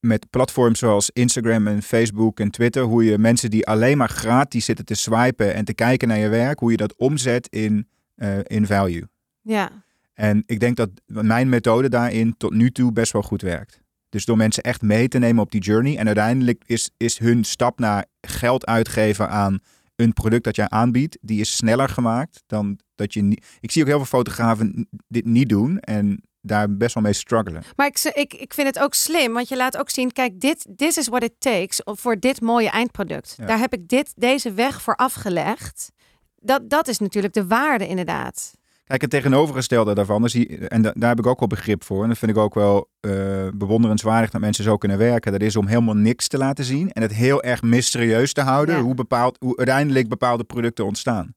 met 0.00 0.30
platforms 0.30 0.78
zoals 0.78 1.10
Instagram 1.10 1.66
en 1.66 1.82
Facebook 1.82 2.40
en 2.40 2.50
Twitter, 2.50 2.82
hoe 2.82 3.04
je 3.04 3.18
mensen 3.18 3.50
die 3.50 3.66
alleen 3.66 3.96
maar 3.98 4.08
gratis 4.08 4.64
zitten 4.64 4.84
te 4.84 4.94
swipen 4.94 5.54
en 5.54 5.64
te 5.64 5.74
kijken 5.74 6.08
naar 6.08 6.18
je 6.18 6.28
werk, 6.28 6.58
hoe 6.58 6.70
je 6.70 6.76
dat 6.76 6.96
omzet 6.96 7.48
in, 7.48 7.88
uh, 8.16 8.38
in 8.42 8.66
value. 8.66 9.08
Ja. 9.40 9.70
En 10.14 10.42
ik 10.46 10.60
denk 10.60 10.76
dat 10.76 10.90
mijn 11.06 11.48
methode 11.48 11.88
daarin 11.88 12.36
tot 12.36 12.52
nu 12.52 12.70
toe 12.70 12.92
best 12.92 13.12
wel 13.12 13.22
goed 13.22 13.42
werkt. 13.42 13.80
Dus 14.08 14.24
door 14.24 14.36
mensen 14.36 14.62
echt 14.62 14.82
mee 14.82 15.08
te 15.08 15.18
nemen 15.18 15.42
op 15.42 15.50
die 15.50 15.60
journey. 15.60 15.96
En 15.96 16.06
uiteindelijk 16.06 16.62
is, 16.66 16.90
is 16.96 17.18
hun 17.18 17.44
stap 17.44 17.78
naar 17.78 18.04
geld 18.20 18.66
uitgeven 18.66 19.28
aan 19.28 19.60
een 20.00 20.12
product 20.12 20.44
dat 20.44 20.56
jij 20.56 20.68
aanbiedt, 20.68 21.18
die 21.20 21.40
is 21.40 21.56
sneller 21.56 21.88
gemaakt 21.88 22.42
dan 22.46 22.78
dat 22.94 23.14
je 23.14 23.22
niet. 23.22 23.46
Ik 23.60 23.70
zie 23.70 23.82
ook 23.82 23.88
heel 23.88 23.96
veel 23.96 24.06
fotografen 24.18 24.88
dit 25.08 25.24
niet 25.24 25.48
doen 25.48 25.78
en 25.78 26.22
daar 26.40 26.76
best 26.76 26.94
wel 26.94 27.02
mee 27.02 27.12
struggelen. 27.12 27.62
Maar 27.76 27.86
ik, 27.86 27.98
ik, 28.14 28.34
ik 28.34 28.54
vind 28.54 28.66
het 28.66 28.78
ook 28.78 28.94
slim, 28.94 29.32
want 29.32 29.48
je 29.48 29.56
laat 29.56 29.76
ook 29.76 29.90
zien, 29.90 30.12
kijk, 30.12 30.40
dit 30.40 30.66
this 30.76 30.96
is 30.96 31.08
what 31.08 31.22
it 31.22 31.34
takes 31.38 31.80
voor 31.84 32.18
dit 32.18 32.40
mooie 32.40 32.70
eindproduct. 32.70 33.34
Ja. 33.36 33.46
Daar 33.46 33.58
heb 33.58 33.72
ik 33.72 33.88
dit, 33.88 34.12
deze 34.16 34.52
weg 34.52 34.82
voor 34.82 34.96
afgelegd. 34.96 35.90
Dat, 36.36 36.70
dat 36.70 36.88
is 36.88 36.98
natuurlijk 36.98 37.34
de 37.34 37.46
waarde 37.46 37.86
inderdaad. 37.86 38.58
Kijk, 38.90 39.02
het 39.02 39.10
tegenovergestelde 39.10 39.94
daarvan, 39.94 40.24
is 40.24 40.32
die, 40.32 40.68
en 40.68 40.82
da, 40.82 40.92
daar 40.96 41.08
heb 41.08 41.18
ik 41.18 41.26
ook 41.26 41.38
wel 41.38 41.48
begrip 41.48 41.84
voor. 41.84 42.02
En 42.02 42.08
dat 42.08 42.18
vind 42.18 42.30
ik 42.30 42.36
ook 42.36 42.54
wel 42.54 42.90
uh, 43.00 43.48
bewonderenswaardig 43.54 44.30
dat 44.30 44.40
mensen 44.40 44.64
zo 44.64 44.76
kunnen 44.76 44.98
werken. 44.98 45.32
Dat 45.32 45.40
is 45.40 45.56
om 45.56 45.66
helemaal 45.66 45.94
niks 45.94 46.28
te 46.28 46.38
laten 46.38 46.64
zien 46.64 46.92
en 46.92 47.02
het 47.02 47.12
heel 47.12 47.42
erg 47.42 47.62
mysterieus 47.62 48.32
te 48.32 48.40
houden 48.40 48.76
ja. 48.76 48.82
hoe, 48.82 48.94
bepaald, 48.94 49.36
hoe 49.40 49.56
uiteindelijk 49.56 50.08
bepaalde 50.08 50.44
producten 50.44 50.84
ontstaan. 50.84 51.34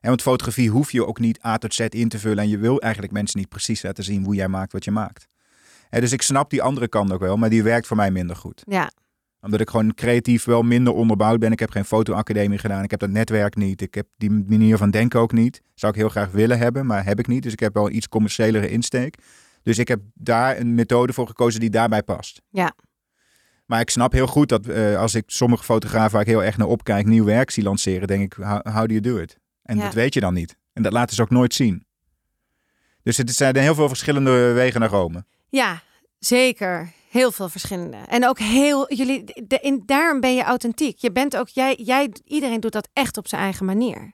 En 0.00 0.08
want 0.08 0.22
fotografie 0.22 0.70
hoef 0.70 0.92
je 0.92 1.06
ook 1.06 1.18
niet 1.18 1.44
A 1.44 1.58
tot 1.58 1.74
Z 1.74 1.80
in 1.80 2.08
te 2.08 2.18
vullen 2.18 2.38
en 2.38 2.48
je 2.48 2.58
wil 2.58 2.80
eigenlijk 2.80 3.12
mensen 3.12 3.38
niet 3.38 3.48
precies 3.48 3.82
laten 3.82 4.04
zien 4.04 4.24
hoe 4.24 4.34
jij 4.34 4.48
maakt 4.48 4.72
wat 4.72 4.84
je 4.84 4.90
maakt. 4.90 5.28
En 5.90 6.00
dus 6.00 6.12
ik 6.12 6.22
snap 6.22 6.50
die 6.50 6.62
andere 6.62 6.88
kant 6.88 7.12
ook 7.12 7.20
wel, 7.20 7.36
maar 7.36 7.50
die 7.50 7.62
werkt 7.62 7.86
voor 7.86 7.96
mij 7.96 8.10
minder 8.10 8.36
goed. 8.36 8.62
Ja. 8.66 8.90
Omdat 9.44 9.60
ik 9.60 9.70
gewoon 9.70 9.94
creatief 9.94 10.44
wel 10.44 10.62
minder 10.62 10.92
onderbouwd 10.92 11.38
ben. 11.38 11.52
Ik 11.52 11.58
heb 11.58 11.70
geen 11.70 11.84
fotoacademie 11.84 12.58
gedaan. 12.58 12.82
Ik 12.82 12.90
heb 12.90 13.00
dat 13.00 13.10
netwerk 13.10 13.56
niet. 13.56 13.80
Ik 13.80 13.94
heb 13.94 14.06
die 14.16 14.30
manier 14.30 14.76
van 14.76 14.90
denken 14.90 15.20
ook 15.20 15.32
niet. 15.32 15.60
Zou 15.74 15.92
ik 15.92 15.98
heel 15.98 16.08
graag 16.08 16.30
willen 16.30 16.58
hebben, 16.58 16.86
maar 16.86 17.04
heb 17.04 17.18
ik 17.18 17.26
niet. 17.26 17.42
Dus 17.42 17.52
ik 17.52 17.60
heb 17.60 17.74
wel 17.74 17.90
iets 17.90 18.08
commerciëlere 18.08 18.68
insteek. 18.68 19.16
Dus 19.62 19.78
ik 19.78 19.88
heb 19.88 20.00
daar 20.14 20.58
een 20.58 20.74
methode 20.74 21.12
voor 21.12 21.26
gekozen 21.26 21.60
die 21.60 21.70
daarbij 21.70 22.02
past. 22.02 22.40
Ja. 22.50 22.74
Maar 23.66 23.80
ik 23.80 23.90
snap 23.90 24.12
heel 24.12 24.26
goed 24.26 24.48
dat 24.48 24.68
uh, 24.68 24.98
als 24.98 25.14
ik 25.14 25.24
sommige 25.26 25.64
fotografen 25.64 26.12
waar 26.12 26.20
ik 26.20 26.26
heel 26.26 26.44
erg 26.44 26.56
naar 26.56 26.66
opkijk 26.66 27.06
nieuw 27.06 27.24
werk 27.24 27.50
zie 27.50 27.62
lanceren, 27.62 28.08
denk 28.08 28.22
ik, 28.22 28.32
how, 28.32 28.66
how 28.66 28.86
do 28.86 28.94
you 28.94 29.00
do 29.00 29.16
it? 29.16 29.38
En 29.62 29.76
ja. 29.76 29.82
dat 29.82 29.94
weet 29.94 30.14
je 30.14 30.20
dan 30.20 30.34
niet. 30.34 30.56
En 30.72 30.82
dat 30.82 30.92
laten 30.92 31.16
ze 31.16 31.22
ook 31.22 31.30
nooit 31.30 31.54
zien. 31.54 31.86
Dus 33.02 33.16
het 33.16 33.30
zijn 33.30 33.56
heel 33.56 33.74
veel 33.74 33.88
verschillende 33.88 34.52
wegen 34.52 34.80
naar 34.80 34.88
Rome. 34.88 35.24
Ja, 35.48 35.82
zeker. 36.18 36.92
Heel 37.14 37.32
veel 37.32 37.48
verschillende. 37.48 37.96
En 37.96 38.28
ook 38.28 38.38
heel, 38.38 38.94
jullie, 38.94 39.24
de, 39.46 39.58
in, 39.60 39.82
daarom 39.86 40.20
ben 40.20 40.34
je 40.34 40.42
authentiek. 40.42 40.98
Je 40.98 41.12
bent 41.12 41.36
ook, 41.36 41.48
jij, 41.48 41.74
jij, 41.74 42.12
iedereen 42.24 42.60
doet 42.60 42.72
dat 42.72 42.88
echt 42.92 43.16
op 43.16 43.28
zijn 43.28 43.40
eigen 43.40 43.66
manier. 43.66 44.12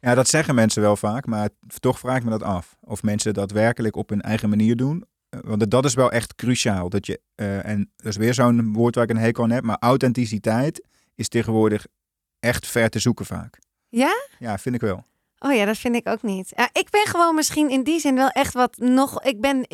Ja, 0.00 0.14
dat 0.14 0.28
zeggen 0.28 0.54
mensen 0.54 0.82
wel 0.82 0.96
vaak, 0.96 1.26
maar 1.26 1.48
toch 1.78 1.98
vraag 1.98 2.16
ik 2.16 2.24
me 2.24 2.30
dat 2.30 2.42
af. 2.42 2.76
Of 2.80 3.02
mensen 3.02 3.34
dat 3.34 3.50
werkelijk 3.50 3.96
op 3.96 4.08
hun 4.08 4.20
eigen 4.20 4.48
manier 4.48 4.76
doen. 4.76 5.04
Want 5.28 5.70
dat 5.70 5.84
is 5.84 5.94
wel 5.94 6.10
echt 6.10 6.34
cruciaal. 6.34 6.88
Dat 6.88 7.06
je, 7.06 7.20
uh, 7.36 7.66
en 7.66 7.90
dat 7.96 8.06
is 8.06 8.16
weer 8.16 8.34
zo'n 8.34 8.72
woord 8.72 8.94
waar 8.94 9.04
ik 9.04 9.10
een 9.10 9.16
hekel 9.16 9.42
aan 9.42 9.50
heb, 9.50 9.64
maar 9.64 9.78
authenticiteit 9.80 10.86
is 11.14 11.28
tegenwoordig 11.28 11.86
echt 12.40 12.66
ver 12.66 12.90
te 12.90 12.98
zoeken 12.98 13.26
vaak. 13.26 13.58
Ja? 13.88 14.14
Ja, 14.38 14.58
vind 14.58 14.74
ik 14.74 14.80
wel. 14.80 15.04
Oh 15.38 15.54
ja, 15.54 15.64
dat 15.64 15.78
vind 15.78 15.94
ik 15.94 16.08
ook 16.08 16.22
niet. 16.22 16.52
Ja, 16.56 16.68
ik 16.72 16.90
ben 16.90 17.06
gewoon 17.06 17.34
misschien 17.34 17.70
in 17.70 17.82
die 17.82 18.00
zin 18.00 18.14
wel 18.14 18.28
echt 18.28 18.54
wat 18.54 18.76
nog. 18.76 19.22
Ik 19.22 19.40
ben, 19.40 19.66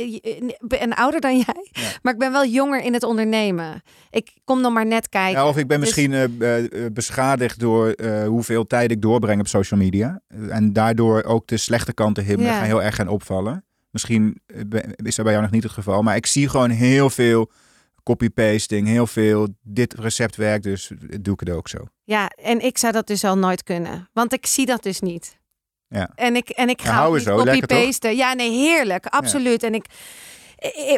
ben 0.60 0.94
ouder 0.94 1.20
dan 1.20 1.36
jij, 1.46 1.68
ja. 1.72 1.88
maar 2.02 2.12
ik 2.12 2.18
ben 2.18 2.32
wel 2.32 2.46
jonger 2.46 2.82
in 2.82 2.92
het 2.92 3.02
ondernemen. 3.02 3.82
Ik 4.10 4.32
kom 4.44 4.62
dan 4.62 4.72
maar 4.72 4.86
net 4.86 5.08
kijken. 5.08 5.40
Ja, 5.40 5.48
of 5.48 5.56
ik 5.56 5.66
ben 5.66 5.80
dus... 5.80 5.86
misschien 5.96 6.12
uh, 6.42 6.86
beschadigd 6.92 7.58
door 7.58 7.94
uh, 7.96 8.26
hoeveel 8.26 8.66
tijd 8.66 8.90
ik 8.90 9.02
doorbreng 9.02 9.40
op 9.40 9.48
social 9.48 9.80
media. 9.80 10.20
En 10.48 10.72
daardoor 10.72 11.22
ook 11.22 11.46
de 11.46 11.56
slechte 11.56 11.92
kanten 11.92 12.24
gaan 12.24 12.64
heel 12.64 12.82
erg 12.82 12.94
gaan 12.94 13.08
opvallen. 13.08 13.64
Misschien 13.90 14.40
is 14.96 15.14
dat 15.14 15.24
bij 15.24 15.32
jou 15.32 15.42
nog 15.42 15.50
niet 15.50 15.62
het 15.62 15.72
geval, 15.72 16.02
maar 16.02 16.16
ik 16.16 16.26
zie 16.26 16.48
gewoon 16.48 16.70
heel 16.70 17.10
veel 17.10 17.50
copy-pasting, 18.02 18.88
heel 18.88 19.06
veel 19.06 19.48
dit 19.62 19.94
recept 19.94 20.36
werkt, 20.36 20.64
dus 20.64 20.90
doe 21.20 21.34
ik 21.34 21.40
het 21.40 21.50
ook 21.50 21.68
zo. 21.68 21.78
Ja, 22.04 22.28
en 22.28 22.64
ik 22.64 22.78
zou 22.78 22.92
dat 22.92 23.06
dus 23.06 23.24
al 23.24 23.38
nooit 23.38 23.62
kunnen, 23.62 24.08
want 24.12 24.32
ik 24.32 24.46
zie 24.46 24.66
dat 24.66 24.82
dus 24.82 25.00
niet. 25.00 25.42
Ja. 25.94 26.10
En 26.14 26.36
ik, 26.36 26.48
en 26.48 26.68
ik 26.68 26.82
ga 26.82 27.06
ja, 27.06 27.34
copy-pasten. 27.34 28.16
Ja, 28.16 28.32
nee, 28.32 28.50
heerlijk. 28.50 29.06
Absoluut. 29.06 29.60
Ja. 29.60 29.68
En 29.68 29.74
ik, 29.74 29.86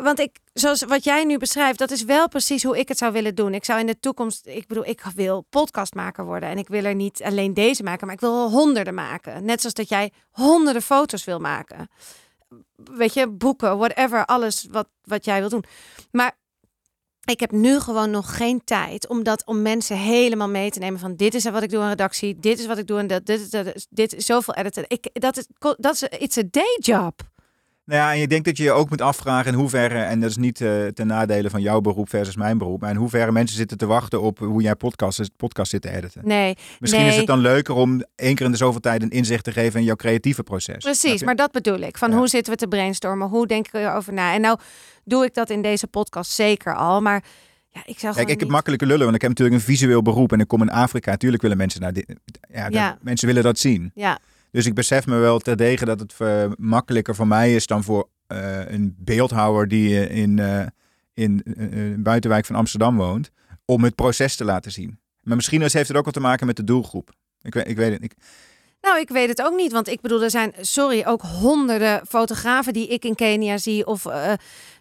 want 0.02 0.18
ik, 0.18 0.36
zoals 0.52 0.82
wat 0.82 1.04
jij 1.04 1.24
nu 1.24 1.38
beschrijft, 1.38 1.78
dat 1.78 1.90
is 1.90 2.04
wel 2.04 2.28
precies 2.28 2.62
hoe 2.62 2.78
ik 2.78 2.88
het 2.88 2.98
zou 2.98 3.12
willen 3.12 3.34
doen. 3.34 3.54
Ik 3.54 3.64
zou 3.64 3.80
in 3.80 3.86
de 3.86 4.00
toekomst, 4.00 4.46
ik 4.46 4.66
bedoel, 4.66 4.86
ik 4.86 5.02
wil 5.14 5.46
podcastmaker 5.50 6.24
worden. 6.24 6.48
En 6.48 6.58
ik 6.58 6.68
wil 6.68 6.84
er 6.84 6.94
niet 6.94 7.22
alleen 7.22 7.54
deze 7.54 7.82
maken, 7.82 8.06
maar 8.06 8.14
ik 8.14 8.20
wil 8.20 8.50
honderden 8.50 8.94
maken. 8.94 9.44
Net 9.44 9.60
zoals 9.60 9.74
dat 9.74 9.88
jij 9.88 10.12
honderden 10.30 10.82
foto's 10.82 11.24
wil 11.24 11.38
maken. 11.38 11.88
Weet 12.74 13.14
je, 13.14 13.28
boeken, 13.28 13.78
whatever, 13.78 14.24
alles 14.24 14.66
wat, 14.70 14.88
wat 15.02 15.24
jij 15.24 15.40
wil 15.40 15.48
doen. 15.48 15.64
Maar 16.10 16.36
ik 17.30 17.40
heb 17.40 17.50
nu 17.50 17.80
gewoon 17.80 18.10
nog 18.10 18.36
geen 18.36 18.64
tijd 18.64 19.08
om 19.08 19.22
dat 19.22 19.44
om 19.44 19.62
mensen 19.62 19.96
helemaal 19.96 20.48
mee 20.48 20.70
te 20.70 20.78
nemen 20.78 21.00
van 21.00 21.16
dit 21.16 21.34
is 21.34 21.44
wat 21.44 21.62
ik 21.62 21.70
doe 21.70 21.80
aan 21.80 21.88
redactie, 21.88 22.36
dit 22.40 22.58
is 22.58 22.66
wat 22.66 22.78
ik 22.78 22.86
doe 22.86 22.98
en 22.98 23.06
dat 23.06 23.26
dit 23.26 23.40
is 23.40 23.86
dit 23.90 24.14
is 24.14 24.26
zoveel 24.26 24.54
editen. 24.54 24.84
Ik 24.88 25.08
dat 25.12 25.36
is 25.36 25.46
dat 25.76 25.94
is 25.94 26.02
it's 26.02 26.38
a 26.38 26.42
day 26.50 26.76
job. 26.80 27.34
Nou 27.86 28.00
ja, 28.00 28.12
en 28.12 28.18
je 28.18 28.26
denkt 28.26 28.44
dat 28.44 28.56
je 28.56 28.62
je 28.62 28.72
ook 28.72 28.88
moet 28.90 29.00
afvragen 29.00 29.52
in 29.52 29.58
hoeverre, 29.58 29.98
en 30.02 30.20
dat 30.20 30.30
is 30.30 30.36
niet 30.36 30.60
uh, 30.60 30.86
ten 30.86 31.06
nadele 31.06 31.50
van 31.50 31.60
jouw 31.62 31.80
beroep 31.80 32.08
versus 32.08 32.36
mijn 32.36 32.58
beroep, 32.58 32.80
maar 32.80 32.90
in 32.90 32.96
hoeverre 32.96 33.32
mensen 33.32 33.56
zitten 33.56 33.78
te 33.78 33.86
wachten 33.86 34.22
op 34.22 34.38
hoe 34.38 34.62
jij 34.62 34.74
podcast, 34.74 35.30
podcast 35.36 35.70
zit 35.70 35.82
te 35.82 35.90
editen. 35.90 36.20
Nee. 36.24 36.56
Misschien 36.80 37.02
nee. 37.02 37.10
is 37.10 37.16
het 37.16 37.26
dan 37.26 37.38
leuker 37.38 37.74
om 37.74 38.04
één 38.16 38.34
keer 38.34 38.46
in 38.46 38.52
de 38.52 38.56
zoveel 38.58 38.80
tijd 38.80 39.02
een 39.02 39.10
inzicht 39.10 39.44
te 39.44 39.52
geven 39.52 39.78
in 39.80 39.86
jouw 39.86 39.96
creatieve 39.96 40.42
proces. 40.42 40.84
Precies, 40.84 41.22
maar 41.22 41.34
dat 41.36 41.52
bedoel 41.52 41.78
ik. 41.78 41.98
Van 41.98 42.10
Ja. 42.10 42.16
hoe 42.16 42.28
zitten 42.28 42.52
we 42.52 42.58
te 42.58 42.68
brainstormen? 42.68 43.28
Hoe 43.28 43.46
denk 43.46 43.66
ik 43.66 43.72
erover 43.74 44.12
na? 44.12 44.34
En 44.34 44.40
nou 44.40 44.58
doe 45.04 45.24
ik 45.24 45.34
dat 45.34 45.50
in 45.50 45.62
deze 45.62 45.86
podcast 45.86 46.30
zeker 46.30 46.76
al, 46.76 47.00
maar 47.00 47.24
ja, 47.70 47.80
ik 47.84 47.98
zou 47.98 48.14
Kijk, 48.14 48.24
ik 48.24 48.32
heb 48.32 48.40
niet- 48.42 48.50
makkelijke 48.50 48.86
lullen, 48.86 49.02
want 49.04 49.14
ik 49.14 49.20
heb 49.20 49.30
natuurlijk 49.30 49.56
een 49.56 49.64
visueel 49.66 50.02
beroep 50.02 50.32
en 50.32 50.40
ik 50.40 50.48
kom 50.48 50.62
in 50.62 50.70
Afrika. 50.70 51.10
Natuurlijk 51.10 51.42
willen 51.42 51.56
mensen 51.56 51.80
naar 51.80 51.92
dit. 51.92 52.14
Ja, 52.52 52.66
Ja. 52.68 52.98
mensen 53.00 53.26
willen 53.26 53.42
dat 53.42 53.58
zien. 53.58 53.90
Ja, 53.94 54.18
Dus 54.56 54.66
ik 54.66 54.74
besef 54.74 55.06
me 55.06 55.16
wel 55.16 55.38
terdege 55.38 55.84
dat 55.84 56.00
het 56.00 56.14
eh, 56.18 56.44
makkelijker 56.58 57.14
voor 57.14 57.26
mij 57.26 57.54
is 57.54 57.66
dan 57.66 57.84
voor 57.84 58.08
eh, 58.26 58.70
een 58.70 58.94
beeldhouwer 58.98 59.68
die 59.68 60.06
eh, 60.06 60.16
in, 60.16 60.38
in 61.14 61.42
een 61.44 62.02
buitenwijk 62.02 62.46
van 62.46 62.56
Amsterdam 62.56 62.96
woont, 62.96 63.30
om 63.64 63.84
het 63.84 63.94
proces 63.94 64.36
te 64.36 64.44
laten 64.44 64.72
zien. 64.72 64.98
Maar 65.20 65.36
misschien 65.36 65.62
is- 65.62 65.72
heeft 65.72 65.88
het 65.88 65.96
ook 65.96 66.04
wat 66.04 66.14
te 66.14 66.20
maken 66.20 66.46
met 66.46 66.56
de 66.56 66.64
doelgroep. 66.64 67.10
Ik 67.42 67.54
weet, 67.54 67.68
ik 67.68 67.76
weet 67.76 67.92
het. 67.92 68.02
Ik, 68.02 68.12
Nou, 68.80 69.00
ik 69.00 69.08
weet 69.08 69.28
het 69.28 69.42
ook 69.42 69.56
niet. 69.56 69.72
Want 69.72 69.88
ik 69.88 70.00
bedoel, 70.00 70.22
er 70.22 70.30
zijn, 70.30 70.52
sorry, 70.60 71.02
ook 71.06 71.22
honderden 71.22 72.06
fotografen 72.08 72.72
die 72.72 72.88
ik 72.88 73.04
in 73.04 73.14
Kenia 73.14 73.58
zie. 73.58 73.86
Of 73.86 74.06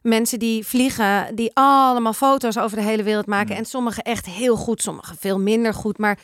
mensen 0.02 0.40
die 0.40 0.66
vliegen, 0.66 1.36
die 1.36 1.52
allemaal 1.54 2.14
foto's 2.14 2.58
over 2.58 2.78
de 2.78 2.84
hele 2.84 3.04
wereld 3.04 3.26
maken. 3.26 3.52
Mm. 3.52 3.58
En 3.58 3.66
sommige 3.66 4.02
echt 4.02 4.26
heel 4.26 4.56
goed, 4.56 4.82
sommige 4.82 5.16
veel 5.20 5.40
minder 5.40 5.74
goed. 5.74 5.98
Maar 5.98 6.18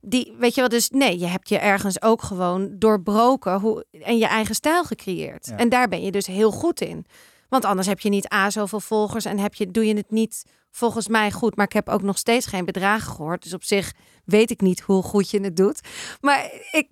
die, 0.00 0.34
weet 0.38 0.54
je 0.54 0.60
wel, 0.60 0.70
dus 0.70 0.90
nee, 0.90 1.18
je 1.18 1.26
hebt 1.26 1.48
je 1.48 1.58
ergens 1.58 2.02
ook 2.02 2.22
gewoon 2.22 2.74
doorbroken 2.78 3.60
hoe, 3.60 3.84
en 3.90 4.18
je 4.18 4.26
eigen 4.26 4.54
stijl 4.54 4.84
gecreëerd. 4.84 5.46
Ja. 5.46 5.56
En 5.56 5.68
daar 5.68 5.88
ben 5.88 6.02
je 6.02 6.10
dus 6.10 6.26
heel 6.26 6.50
goed 6.50 6.80
in. 6.80 7.06
Want 7.48 7.64
anders 7.64 7.86
heb 7.86 8.00
je 8.00 8.08
niet 8.08 8.32
A, 8.32 8.50
zoveel 8.50 8.80
volgers 8.80 9.24
en 9.24 9.38
heb 9.38 9.54
je, 9.54 9.70
doe 9.70 9.86
je 9.86 9.96
het 9.96 10.10
niet 10.10 10.44
volgens 10.70 11.08
mij 11.08 11.30
goed. 11.30 11.56
Maar 11.56 11.66
ik 11.66 11.72
heb 11.72 11.88
ook 11.88 12.02
nog 12.02 12.18
steeds 12.18 12.46
geen 12.46 12.64
bedragen 12.64 13.12
gehoord. 13.12 13.42
Dus 13.42 13.54
op 13.54 13.64
zich 13.64 13.92
weet 14.24 14.50
ik 14.50 14.60
niet 14.60 14.80
hoe 14.80 15.02
goed 15.02 15.30
je 15.30 15.40
het 15.40 15.56
doet. 15.56 15.80
Maar 16.20 16.50
ik, 16.70 16.88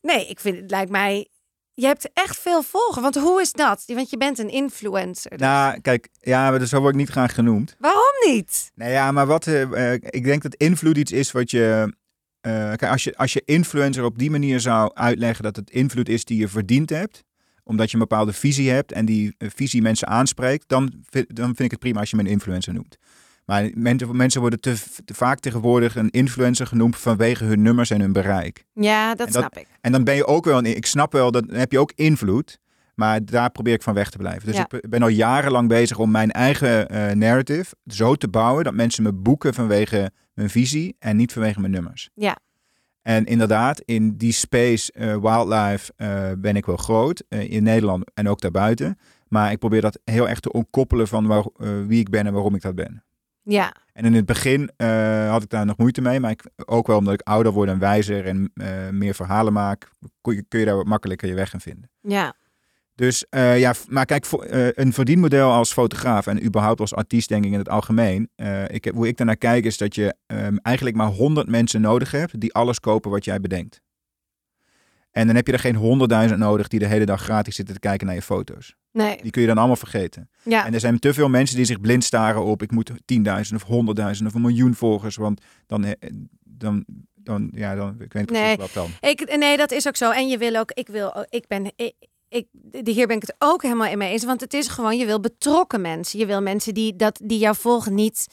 nee, 0.00 0.26
ik 0.26 0.40
vind 0.40 0.56
het 0.56 0.70
lijkt 0.70 0.90
mij. 0.90 1.28
Je 1.74 1.86
hebt 1.86 2.10
echt 2.12 2.38
veel 2.38 2.62
volgers. 2.62 3.02
Want 3.02 3.14
hoe 3.14 3.40
is 3.40 3.52
dat? 3.52 3.84
Want 3.86 4.10
je 4.10 4.16
bent 4.16 4.38
een 4.38 4.50
influencer. 4.50 5.30
dus- 5.30 5.40
nou, 5.40 5.80
kijk, 5.80 6.08
ja, 6.20 6.50
maar 6.50 6.66
zo 6.66 6.80
word 6.80 6.92
ik 6.92 7.00
niet 7.00 7.08
graag 7.08 7.34
genoemd. 7.34 7.76
Waarom 7.78 8.12
niet? 8.26 8.70
Nou 8.74 8.90
ja, 8.90 9.12
maar 9.12 9.26
wat, 9.26 9.46
eh, 9.46 9.92
eh, 9.92 10.00
ik 10.02 10.24
denk 10.24 10.42
dat 10.42 10.54
invloed 10.54 10.96
iets 10.96 11.12
is 11.12 11.32
wat 11.32 11.50
je. 11.50 11.94
Eh, 12.44 12.52
kijk, 12.52 12.92
als 12.92 13.04
je, 13.04 13.16
als 13.16 13.32
je 13.32 13.42
influencer 13.44 14.04
op 14.04 14.18
die 14.18 14.30
manier 14.30 14.60
zou 14.60 14.90
uitleggen 14.94 15.44
dat 15.44 15.56
het 15.56 15.70
invloed 15.70 16.08
is 16.08 16.24
die 16.24 16.38
je 16.38 16.48
verdiend 16.48 16.90
hebt, 16.90 17.24
omdat 17.62 17.86
je 17.88 17.94
een 17.94 18.06
bepaalde 18.08 18.32
visie 18.32 18.70
hebt 18.70 18.92
en 18.92 19.04
die 19.04 19.34
eh, 19.38 19.48
visie 19.54 19.82
mensen 19.82 20.08
aanspreekt, 20.08 20.64
dan, 20.68 20.92
vind- 21.10 21.36
dan 21.36 21.44
vind 21.46 21.60
ik 21.60 21.70
het 21.70 21.80
prima 21.80 22.00
als 22.00 22.10
je 22.10 22.16
me 22.16 22.22
een 22.22 22.28
influencer 22.28 22.74
noemt. 22.74 22.96
Maar 23.44 23.70
mensen, 23.74 24.40
worden 24.40 24.60
te, 24.60 24.74
te 25.04 25.14
vaak 25.14 25.38
tegenwoordig 25.40 25.96
een 25.96 26.10
influencer 26.10 26.66
genoemd 26.66 26.96
vanwege 26.96 27.44
hun 27.44 27.62
nummers 27.62 27.90
en 27.90 28.00
hun 28.00 28.12
bereik. 28.12 28.64
Ja, 28.72 29.08
dat, 29.14 29.26
dat- 29.32 29.36
snap 29.36 29.58
ik. 29.58 29.66
En 29.80 29.92
dan 29.92 30.04
ben 30.04 30.14
je 30.14 30.26
ook 30.26 30.44
wel, 30.44 30.64
ik 30.64 30.86
snap 30.86 31.12
wel, 31.12 31.30
dat 31.30 31.48
dan 31.48 31.58
heb 31.58 31.72
je 31.72 31.78
ook 31.78 31.92
invloed. 31.94 32.58
Maar 32.94 33.24
daar 33.24 33.50
probeer 33.50 33.74
ik 33.74 33.82
van 33.82 33.94
weg 33.94 34.10
te 34.10 34.18
blijven. 34.18 34.46
Dus 34.46 34.56
Ja. 34.56 34.66
ik 34.70 34.88
ben 34.88 35.02
al 35.02 35.08
jarenlang 35.08 35.68
bezig 35.68 35.98
om 35.98 36.10
mijn 36.10 36.30
eigen 36.30 36.88
eh, 36.88 37.10
narrative 37.14 37.74
zo 37.86 38.14
te 38.14 38.28
bouwen 38.28 38.64
dat 38.64 38.74
mensen 38.74 39.02
me 39.02 39.12
boeken 39.12 39.54
vanwege 39.54 40.10
mijn 40.34 40.50
visie 40.50 40.96
en 40.98 41.16
niet 41.16 41.32
vanwege 41.32 41.60
mijn 41.60 41.72
nummers. 41.72 42.10
Ja. 42.14 42.38
En 43.02 43.24
inderdaad, 43.24 43.80
in 43.80 44.16
die 44.16 44.32
space 44.32 44.92
eh, 44.92 45.16
wildlife 45.16 45.92
eh, 45.96 46.30
ben 46.38 46.56
ik 46.56 46.66
wel 46.66 46.76
groot. 46.76 47.22
in 47.28 47.62
Nederland 47.62 48.10
en 48.14 48.28
ook 48.28 48.40
daarbuiten. 48.40 48.98
Maar 49.28 49.50
ik 49.52 49.58
probeer 49.58 49.80
dat 49.80 50.00
heel 50.04 50.28
erg 50.28 50.40
te 50.40 50.52
ontkoppelen 50.52 51.08
van 51.08 51.26
waar, 51.26 51.44
wie 51.86 52.00
ik 52.00 52.10
ben 52.10 52.26
en 52.26 52.32
waarom 52.32 52.54
ik 52.54 52.62
dat 52.62 52.74
ben. 52.74 53.04
Ja, 53.42 53.74
En 53.92 54.04
in 54.04 54.14
het 54.14 54.26
begin 54.26 54.70
had 55.28 55.42
ik 55.42 55.48
daar 55.50 55.66
nog 55.66 55.76
moeite 55.76 56.00
mee. 56.00 56.20
Maar 56.20 56.30
ik, 56.30 56.42
ook 56.64 56.86
wel 56.86 56.98
omdat 56.98 57.14
ik 57.14 57.20
ouder 57.20 57.52
word 57.52 57.68
en 57.68 57.78
wijzer 57.78 58.26
en 58.26 58.52
meer 58.98 59.14
verhalen 59.14 59.52
maak, 59.52 59.90
kun 60.20 60.34
je, 60.34 60.42
kun 60.48 60.58
je 60.60 60.66
daar 60.66 60.76
wat 60.76 60.86
makkelijker 60.86 61.28
je 61.28 61.34
weg 61.34 61.52
in 61.52 61.60
vinden. 61.60 61.90
ja, 62.00 62.34
Dus 62.94 63.24
eh, 63.28 63.58
ja, 63.58 63.74
maar 63.88 64.04
kijk, 64.06 64.24
voor, 64.24 64.42
eh, 64.44 64.68
een 64.72 64.92
verdienmodel 64.92 65.50
als 65.52 65.72
fotograaf 65.72 66.26
en 66.26 66.44
überhaupt 66.44 66.80
als 66.80 66.94
artiest, 66.94 67.28
denk 67.28 67.44
ik 67.44 67.52
in 67.52 67.58
het 67.58 67.68
algemeen. 67.68 68.28
eh, 68.36 68.68
ik 68.68 68.84
heb, 68.84 68.94
hoe 68.94 69.06
ik 69.08 69.16
daarnaar 69.16 69.36
kijk, 69.36 69.64
is 69.64 69.76
dat 69.78 69.94
je 69.94 70.14
ehm, 70.26 70.56
eigenlijk 70.62 70.96
maar 70.96 71.06
100 71.10 71.48
mensen 71.48 71.80
nodig 71.80 72.10
hebt 72.10 72.40
die 72.40 72.52
alles 72.54 72.80
kopen 72.80 73.10
wat 73.10 73.24
jij 73.24 73.40
bedenkt. 73.40 73.80
En 75.10 75.26
dan 75.26 75.36
heb 75.36 75.46
je 75.46 75.52
er 75.52 75.58
geen 75.58 75.76
honderdduizend 75.76 76.40
nodig 76.40 76.68
die 76.68 76.78
de 76.78 76.86
hele 76.86 77.04
dag 77.04 77.22
gratis 77.22 77.54
zitten 77.56 77.74
te 77.74 77.80
kijken 77.80 78.06
naar 78.06 78.14
je 78.16 78.22
foto's. 78.22 78.74
nee, 78.92 79.18
Die 79.22 79.30
kun 79.30 79.40
je 79.42 79.48
dan 79.48 79.58
allemaal 79.58 79.76
vergeten. 79.76 80.30
ja, 80.42 80.66
En 80.66 80.74
er 80.74 80.80
zijn 80.80 80.98
te 80.98 81.14
veel 81.14 81.28
mensen 81.28 81.56
die 81.56 81.64
zich 81.64 81.80
blind 81.80 82.04
staren 82.04 82.44
op 82.44 82.62
ik 82.62 82.70
moet 82.70 82.90
10.000 82.90 82.96
of 83.54 83.64
100.000 84.20 84.26
of 84.26 84.34
een 84.34 84.40
miljoen 84.40 84.74
volgers. 84.74 85.16
Want 85.16 85.40
dan, 85.66 85.94
dan, 86.44 86.84
dan 87.14 87.50
ja, 87.54 87.74
dan, 87.74 87.88
ik 88.00 88.12
weet 88.12 88.14
niet 88.14 88.24
precies 88.26 88.44
Nee. 88.46 88.56
wat 88.56 88.72
dan. 88.72 88.90
Ik, 89.00 89.36
nee, 89.36 89.56
dat 89.56 89.70
is 89.72 89.86
ook 89.88 89.96
zo. 89.96 90.10
En 90.10 90.28
je 90.28 90.38
wil 90.38 90.56
ook, 90.56 90.70
ik 90.72 90.86
wil, 90.88 91.26
ik 91.28 91.46
ben, 91.46 91.72
ik, 91.76 91.94
ik, 92.34 92.46
de- 92.52 92.90
hier 92.90 93.06
ben 93.06 93.16
ik 93.16 93.22
het 93.22 93.34
ook 93.38 93.62
helemaal 93.62 93.86
in 93.90 93.98
mee 93.98 94.12
eens. 94.12 94.24
Want 94.24 94.40
het 94.40 94.54
is 94.54 94.68
gewoon, 94.68 94.96
je 94.96 95.06
wil 95.06 95.20
betrokken 95.20 95.80
mensen. 95.80 96.18
Je 96.18 96.26
wil 96.26 96.42
mensen 96.42 96.74
die, 96.74 96.96
dat, 96.96 97.20
die 97.24 97.38
jou 97.38 97.56
volgen 97.56 97.94
niet 97.94 98.26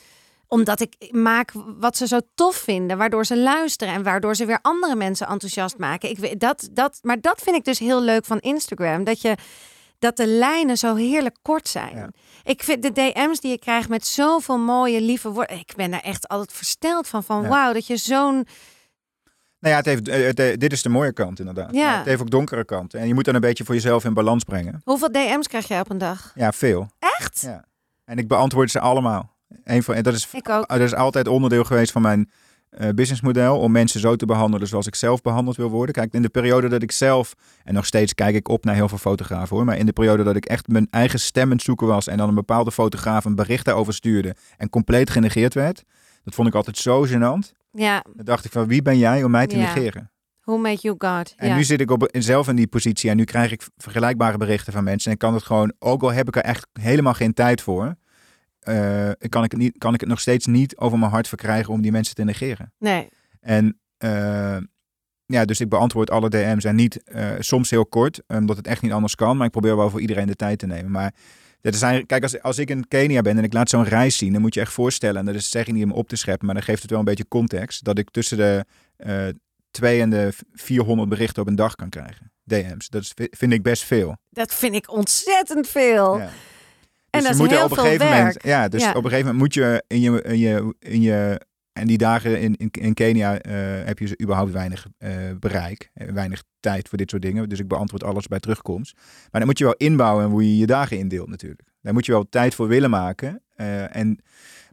omdat 0.47 0.79
ik 0.79 1.07
maak 1.11 1.51
wat 1.79 1.97
ze 1.97 2.07
zo 2.07 2.19
tof 2.35 2.55
vinden, 2.55 2.97
waardoor 2.97 3.25
ze 3.25 3.37
luisteren 3.37 3.93
en 3.93 4.03
waardoor 4.03 4.35
ze 4.35 4.45
weer 4.45 4.59
andere 4.61 4.95
mensen 4.95 5.27
enthousiast 5.27 5.77
maken. 5.77 6.09
Ik, 6.09 6.39
dat, 6.39 6.69
dat, 6.71 6.99
maar 7.01 7.21
dat 7.21 7.41
vind 7.41 7.55
ik 7.55 7.63
dus 7.63 7.79
heel 7.79 8.01
leuk 8.01 8.25
van 8.25 8.39
Instagram. 8.39 9.03
Dat 9.03 9.21
je 9.21 9.35
dat 9.99 10.17
de 10.17 10.27
lijnen 10.27 10.77
zo 10.77 10.95
heerlijk 10.95 11.35
kort 11.41 11.67
zijn. 11.67 11.95
Ja. 11.95 12.09
Ik 12.43 12.63
vind 12.63 12.83
de 12.83 12.91
DM's 12.91 13.39
die 13.39 13.51
je 13.51 13.59
krijgt 13.59 13.89
met 13.89 14.05
zoveel 14.07 14.57
mooie, 14.57 15.01
lieve 15.01 15.29
woorden. 15.31 15.57
Ik 15.59 15.73
ben 15.75 15.91
daar 15.91 15.99
echt 15.99 16.27
altijd 16.27 16.53
versteld 16.53 17.07
van. 17.07 17.23
Van 17.23 17.41
Ja. 17.41 17.47
wauw, 17.49 17.73
dat 17.73 17.87
je 17.87 17.97
zo'n. 17.97 18.47
Nou 19.61 19.73
ja, 19.73 19.79
het 19.79 19.85
heeft, 19.85 20.07
eh, 20.07 20.25
het, 20.25 20.39
eh, 20.39 20.57
dit 20.57 20.71
is 20.71 20.81
de 20.81 20.89
mooie 20.89 21.13
kant 21.13 21.39
inderdaad. 21.39 21.73
Ja. 21.73 21.87
Maar 21.87 21.97
het 21.97 22.05
heeft 22.05 22.21
ook 22.21 22.29
donkere 22.29 22.65
kanten. 22.65 22.99
En 22.99 23.07
je 23.07 23.13
moet 23.13 23.25
dan 23.25 23.35
een 23.35 23.41
beetje 23.41 23.63
voor 23.63 23.75
jezelf 23.75 24.05
in 24.05 24.13
balans 24.13 24.43
brengen. 24.43 24.81
Hoeveel 24.83 25.11
DM's 25.11 25.47
krijg 25.47 25.67
jij 25.67 25.79
op 25.79 25.89
een 25.89 25.97
dag? 25.97 26.31
Ja, 26.35 26.51
veel. 26.51 26.87
Echt? 26.99 27.41
Ja. 27.41 27.65
En 28.05 28.17
ik 28.17 28.27
beantwoord 28.27 28.71
ze 28.71 28.79
allemaal. 28.79 29.31
Een 29.63 29.83
van, 29.83 29.95
en 29.95 30.03
dat, 30.03 30.13
is, 30.13 30.27
Ik 30.31 30.49
ook. 30.49 30.67
dat 30.67 30.79
is 30.79 30.95
altijd 30.95 31.27
onderdeel 31.27 31.63
geweest 31.63 31.91
van 31.91 32.01
mijn 32.01 32.29
eh, 32.69 32.89
businessmodel. 32.89 33.59
Om 33.59 33.71
mensen 33.71 33.99
zo 33.99 34.15
te 34.15 34.25
behandelen 34.25 34.67
zoals 34.67 34.87
ik 34.87 34.95
zelf 34.95 35.21
behandeld 35.21 35.55
wil 35.55 35.69
worden. 35.69 35.95
Kijk, 35.95 36.13
in 36.13 36.21
de 36.21 36.29
periode 36.29 36.67
dat 36.67 36.81
ik 36.81 36.91
zelf, 36.91 37.35
en 37.63 37.73
nog 37.73 37.85
steeds 37.85 38.13
kijk 38.13 38.35
ik 38.35 38.47
op 38.47 38.65
naar 38.65 38.75
heel 38.75 38.87
veel 38.89 38.97
fotografen 38.97 39.55
hoor. 39.55 39.65
Maar 39.65 39.77
in 39.77 39.85
de 39.85 39.93
periode 39.93 40.23
dat 40.23 40.35
ik 40.35 40.45
echt 40.45 40.67
mijn 40.67 40.87
eigen 40.89 41.19
stem 41.19 41.43
aan 41.43 41.51
het 41.51 41.61
zoeken 41.61 41.87
was. 41.87 42.07
En 42.07 42.17
dan 42.17 42.29
een 42.29 42.35
bepaalde 42.35 42.71
fotograaf 42.71 43.25
een 43.25 43.35
bericht 43.35 43.65
daarover 43.65 43.93
stuurde. 43.93 44.35
En 44.57 44.69
compleet 44.69 45.09
genegeerd 45.09 45.53
werd. 45.53 45.83
Dat 46.23 46.33
vond 46.33 46.47
ik 46.47 46.55
altijd 46.55 46.77
zo 46.77 47.05
gênant. 47.05 47.51
Ja, 47.71 48.03
Dan 48.13 48.25
dacht 48.25 48.45
ik 48.45 48.51
van 48.51 48.67
wie 48.67 48.81
ben 48.81 48.97
jij 48.97 49.23
om 49.23 49.31
mij 49.31 49.47
te 49.47 49.57
Ja. 49.57 49.73
negeren? 49.73 50.11
who 50.43 50.57
made 50.57 50.81
you 50.81 50.95
God? 50.97 51.33
En 51.37 51.47
ja. 51.47 51.55
nu 51.55 51.63
zit 51.63 51.81
ik 51.81 51.91
op, 51.91 52.09
zelf 52.11 52.47
in 52.47 52.55
die 52.55 52.67
positie 52.67 53.09
en 53.09 53.17
nu 53.17 53.23
krijg 53.23 53.51
ik 53.51 53.67
vergelijkbare 53.77 54.37
berichten 54.37 54.73
van 54.73 54.83
mensen. 54.83 55.11
En 55.11 55.17
kan 55.17 55.33
het 55.33 55.43
gewoon, 55.43 55.73
ook 55.79 56.01
al 56.01 56.13
heb 56.13 56.27
ik 56.27 56.35
er 56.35 56.41
echt 56.41 56.67
helemaal 56.73 57.13
geen 57.13 57.33
tijd 57.33 57.61
voor, 57.61 57.95
eh, 58.59 59.09
kan, 59.29 59.43
ik 59.43 59.51
het 59.51 59.59
niet, 59.59 59.77
kan 59.77 59.93
ik 59.93 59.99
het 59.99 60.09
nog 60.09 60.19
steeds 60.19 60.45
niet 60.45 60.77
over 60.77 60.99
mijn 60.99 61.11
hart 61.11 61.27
verkrijgen 61.27 61.73
om 61.73 61.81
die 61.81 61.91
mensen 61.91 62.15
te 62.15 62.23
negeren. 62.23 62.73
Nee. 62.79 63.09
En 63.39 63.79
eh, 63.97 64.57
ja, 65.25 65.45
dus 65.45 65.61
ik 65.61 65.69
beantwoord 65.69 66.09
alle 66.09 66.29
DM's 66.29 66.63
en 66.63 66.75
niet 66.75 67.03
eh, 67.03 67.29
soms 67.39 67.69
heel 67.69 67.85
kort, 67.85 68.21
omdat 68.27 68.57
het 68.57 68.67
echt 68.67 68.81
niet 68.81 68.91
anders 68.91 69.15
kan. 69.15 69.37
Maar 69.37 69.45
ik 69.45 69.51
probeer 69.51 69.75
wel 69.77 69.89
voor 69.89 70.01
iedereen 70.01 70.27
de 70.27 70.35
tijd 70.35 70.59
te 70.59 70.67
nemen. 70.67 70.91
Maar 70.91 71.13
er 71.61 71.73
zijn, 71.73 72.05
kijk, 72.05 72.23
als, 72.23 72.41
als 72.41 72.57
ik 72.57 72.69
in 72.69 72.87
Kenia 72.87 73.21
ben 73.21 73.37
en 73.37 73.43
ik 73.43 73.53
laat 73.53 73.69
zo'n 73.69 73.83
reis 73.83 74.17
zien, 74.17 74.31
dan 74.33 74.41
moet 74.41 74.53
je 74.53 74.59
echt 74.59 74.73
voorstellen, 74.73 75.19
en 75.19 75.25
dat 75.25 75.35
is 75.35 75.49
zeg 75.49 75.67
ik 75.67 75.73
niet 75.73 75.83
om 75.83 75.91
op 75.91 76.07
te 76.07 76.15
scheppen, 76.15 76.45
maar 76.45 76.55
dan 76.55 76.63
geeft 76.63 76.81
het 76.81 76.89
wel 76.91 76.99
een 76.99 77.05
beetje 77.05 77.27
context, 77.27 77.83
dat 77.83 77.97
ik 77.97 78.09
tussen 78.09 78.37
de 78.37 78.65
eh 78.97 79.27
2 79.71 80.01
en 80.01 80.09
de 80.09 80.33
400 80.53 81.09
berichten 81.09 81.41
op 81.41 81.47
een 81.47 81.55
dag 81.55 81.75
kan 81.75 81.89
krijgen. 81.89 82.31
DM's. 82.43 82.89
Dat 82.89 83.01
is, 83.01 83.13
vind 83.15 83.53
ik 83.53 83.63
best 83.63 83.83
veel. 83.83 84.17
Dat 84.29 84.53
vind 84.53 84.75
ik 84.75 84.91
ontzettend 84.91 85.67
veel. 85.67 86.17
Ja. 86.17 86.23
En 86.23 86.29
Dus 87.09 87.21
dat 87.21 87.23
je 87.23 87.29
is 87.29 87.37
moet 87.37 87.49
heel 87.49 87.63
op 87.63 87.69
een 87.69 87.75
veel 87.75 87.83
gegeven 87.83 88.05
werk. 88.07 88.17
moment. 88.17 88.43
Ja, 88.43 88.67
dus 88.67 88.81
Ja. 88.81 88.89
op 88.89 88.95
een 88.95 89.09
gegeven 89.09 89.25
moment 89.25 89.37
moet 89.43 89.53
je 89.53 89.83
in 89.87 90.01
je, 90.01 90.21
in 90.21 90.37
je, 90.39 90.75
in 90.79 91.01
je 91.01 91.41
en 91.73 91.87
die 91.87 91.97
dagen 91.97 92.39
in, 92.41 92.55
in, 92.55 92.69
in 92.71 92.93
Kenia 92.93 93.39
eh, 93.39 93.53
heb 93.85 93.99
je 93.99 94.21
überhaupt 94.21 94.51
weinig 94.51 94.87
eh, 94.97 95.11
bereik, 95.39 95.89
eh, 95.93 96.07
weinig 96.07 96.43
tijd 96.59 96.89
voor 96.89 96.97
dit 96.97 97.09
soort 97.09 97.21
dingen. 97.21 97.49
Dus 97.49 97.59
ik 97.59 97.67
beantwoord 97.67 98.03
alles 98.03 98.27
bij 98.27 98.39
terugkomst. 98.39 98.95
Maar 99.31 99.41
dan 99.41 99.45
moet 99.45 99.57
je 99.57 99.63
wel 99.63 99.75
inbouwen 99.77 100.25
hoe 100.25 100.43
je 100.43 100.57
je 100.57 100.65
dagen 100.65 100.97
indeelt 100.97 101.29
natuurlijk. 101.29 101.61
Daar 101.81 101.93
moet 101.93 102.05
je 102.05 102.11
wel 102.11 102.29
tijd 102.29 102.55
voor 102.55 102.67
willen 102.67 102.89
maken. 102.89 103.41
En, 103.91 104.17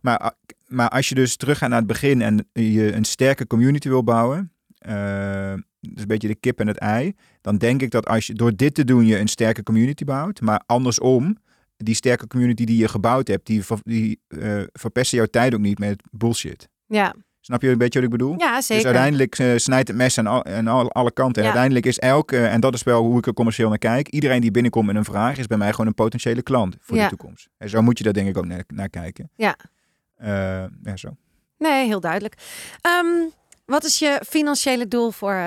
maar, 0.00 0.22
a- 0.22 0.36
maar 0.66 0.88
als 0.88 1.08
je 1.08 1.14
dus 1.14 1.36
teruggaat 1.36 1.68
naar 1.68 1.78
het 1.78 1.86
begin 1.86 2.22
en 2.22 2.48
je 2.52 2.92
een 2.92 3.04
sterke 3.04 3.46
community 3.46 3.88
wil 3.88 4.04
bouwen, 4.04 4.52
eh, 4.78 5.54
dus 5.80 6.00
een 6.02 6.06
beetje 6.06 6.28
de 6.28 6.34
kip 6.34 6.60
en 6.60 6.66
het 6.66 6.76
ei, 6.76 7.14
dan 7.40 7.58
denk 7.58 7.82
ik 7.82 7.90
dat 7.90 8.06
als 8.06 8.26
je 8.26 8.34
door 8.34 8.56
dit 8.56 8.74
te 8.74 8.84
doen 8.84 9.06
je 9.06 9.18
een 9.18 9.28
sterke 9.28 9.62
community 9.62 10.04
bouwt, 10.04 10.40
maar 10.40 10.62
andersom 10.66 11.36
die 11.76 11.94
sterke 11.94 12.26
community 12.26 12.64
die 12.64 12.76
je 12.78 12.88
gebouwd 12.88 13.28
hebt, 13.28 13.46
die, 13.46 13.62
die 13.82 14.20
verpesten 14.72 15.18
jouw 15.18 15.26
tijd 15.26 15.54
ook 15.54 15.60
niet 15.60 15.78
met 15.78 16.02
bullshit. 16.10 16.68
Ja, 16.88 17.14
Snap 17.40 17.62
je 17.62 17.68
een 17.68 17.78
beetje 17.78 18.00
wat 18.00 18.08
ik 18.12 18.18
bedoel? 18.18 18.34
Ja, 18.38 18.60
zeker. 18.60 18.76
Dus 18.76 18.84
uiteindelijk 18.84 19.38
eh, 19.38 19.56
snijdt 19.56 19.88
het 19.88 19.96
mes 19.96 20.18
aan, 20.18 20.26
al, 20.26 20.44
aan 20.44 20.66
al- 20.66 20.92
alle 20.92 21.10
kanten. 21.12 21.42
Ja. 21.42 21.48
uiteindelijk 21.48 21.86
is 21.86 21.98
elke, 21.98 22.46
en 22.46 22.60
dat 22.60 22.74
is 22.74 22.82
wel 22.82 23.02
hoe 23.04 23.18
ik 23.18 23.26
er 23.26 23.32
commercieel 23.32 23.68
naar 23.68 23.78
kijk, 23.78 24.08
iedereen 24.08 24.40
die 24.40 24.50
binnenkomt 24.50 24.86
met 24.86 24.96
een 24.96 25.04
vraag 25.04 25.38
is 25.38 25.46
bij 25.46 25.58
mij 25.58 25.70
gewoon 25.70 25.86
een 25.86 25.94
potentiële 25.94 26.42
klant 26.42 26.76
voor 26.80 26.96
Ja. 26.96 27.02
de 27.02 27.08
toekomst. 27.16 27.48
En 27.58 27.68
zo 27.68 27.82
moet 27.82 27.98
je 27.98 28.04
daar 28.04 28.12
denk 28.12 28.28
ik 28.28 28.36
ook 28.38 28.46
naar, 28.46 28.64
naar 28.66 28.88
kijken. 28.88 29.30
Ja. 29.36 29.56
Eh, 30.16 30.28
ja, 30.82 30.96
zo. 30.96 31.08
Nee, 31.58 31.86
heel 31.86 32.00
duidelijk. 32.00 32.34
Ehm, 32.80 33.06
wat 33.64 33.84
is 33.84 33.98
je 33.98 34.22
financiële 34.28 34.88
doel 34.88 35.10
voor 35.10 35.32
eh, 35.32 35.46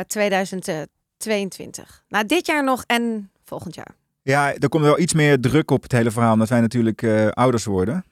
2022? 1.17 2.03
Nou, 2.07 2.25
dit 2.25 2.45
jaar 2.45 2.63
nog 2.63 2.83
en 2.87 3.29
volgend 3.43 3.75
jaar. 3.75 3.95
Ja, 4.23 4.53
er 4.55 4.69
komt 4.69 4.83
wel 4.83 4.99
iets 4.99 5.13
meer 5.13 5.39
druk 5.39 5.71
op 5.71 5.83
het 5.83 5.91
hele 5.91 6.11
verhaal, 6.11 6.33
omdat 6.33 6.49
wij 6.49 6.61
natuurlijk 6.61 7.01
eh, 7.01 7.27
ouders 7.27 7.65
worden. 7.65 8.05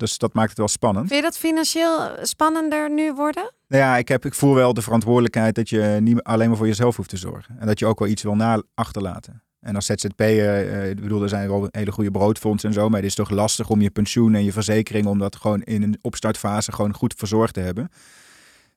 Dus 0.00 0.18
dat 0.18 0.34
maakt 0.34 0.48
het 0.48 0.58
wel 0.58 0.68
spannend. 0.68 1.08
Vind 1.08 1.20
je 1.20 1.26
dat 1.26 1.38
financieel 1.38 2.10
spannender 2.22 2.90
nu 2.90 3.12
worden? 3.12 3.52
Nou 3.68 3.82
ja, 3.82 3.96
ik, 3.96 4.08
heb, 4.08 4.24
ik 4.24 4.34
voel 4.34 4.54
wel 4.54 4.74
de 4.74 4.82
verantwoordelijkheid 4.82 5.54
dat 5.54 5.68
je 5.68 5.96
niet 6.00 6.22
alleen 6.22 6.48
maar 6.48 6.56
voor 6.56 6.66
jezelf 6.66 6.96
hoeft 6.96 7.08
te 7.08 7.16
zorgen. 7.16 7.56
En 7.58 7.66
dat 7.66 7.78
je 7.78 7.86
ook 7.86 7.98
wel 7.98 8.08
iets 8.08 8.22
wil 8.22 8.36
na 8.36 8.62
achterlaten. 8.74 9.42
En 9.60 9.74
als 9.74 9.86
ZZP'er, 9.86 10.70
eh, 10.70 10.90
ik 10.90 11.00
bedoel, 11.00 11.22
er 11.22 11.28
zijn 11.28 11.48
wel 11.48 11.68
hele 11.70 11.92
goede 11.92 12.10
broodfondsen 12.10 12.68
en 12.68 12.74
zo, 12.74 12.88
maar 12.88 12.98
het 12.98 13.08
is 13.08 13.14
toch 13.14 13.30
lastig 13.30 13.68
om 13.68 13.80
je 13.80 13.90
pensioen 13.90 14.34
en 14.34 14.44
je 14.44 14.52
verzekering, 14.52 15.06
om 15.06 15.18
dat 15.18 15.36
gewoon 15.36 15.62
in 15.62 15.82
een 15.82 15.98
opstartfase 16.00 16.72
gewoon 16.72 16.94
goed 16.94 17.14
verzorgd 17.16 17.54
te 17.54 17.60
hebben. 17.60 17.88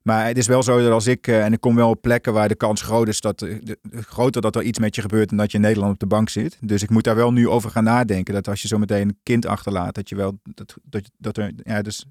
Maar 0.03 0.25
het 0.27 0.37
is 0.37 0.47
wel 0.47 0.63
zo 0.63 0.81
dat 0.81 0.91
als 0.91 1.07
ik, 1.07 1.27
eh, 1.27 1.45
en 1.45 1.53
ik 1.53 1.59
kom 1.61 1.75
wel 1.75 1.89
op 1.89 2.01
plekken 2.01 2.33
waar 2.33 2.47
de 2.47 2.55
kans 2.55 2.81
groot 2.81 3.07
is 3.07 3.19
dat, 3.21 3.41
eh, 3.41 3.57
de- 3.61 3.77
groter 3.91 4.41
dat 4.41 4.55
er 4.55 4.61
iets 4.63 4.79
met 4.79 4.95
je 4.95 5.01
gebeurt 5.01 5.31
en 5.31 5.37
dat 5.37 5.51
je 5.51 5.57
in 5.57 5.63
Nederland 5.63 5.93
op 5.93 5.99
de 5.99 6.05
bank 6.05 6.29
zit. 6.29 6.57
Dus 6.61 6.83
ik 6.83 6.89
moet 6.89 7.03
daar 7.03 7.15
wel 7.15 7.33
nu 7.33 7.47
over 7.49 7.69
gaan 7.69 7.83
nadenken. 7.83 8.33
Dat 8.33 8.47
als 8.47 8.61
je 8.61 8.67
zo 8.67 8.77
meteen 8.77 9.07
een 9.07 9.19
kind 9.23 9.45
achterlaat, 9.45 9.95
dat 9.95 10.09
je 10.09 10.15
wel, 10.15 10.39
dat, 10.43 10.75
dat, 10.83 11.09
dat 11.17 11.37
er, 11.37 11.51
ja, 11.63 11.81
dus 11.81 12.05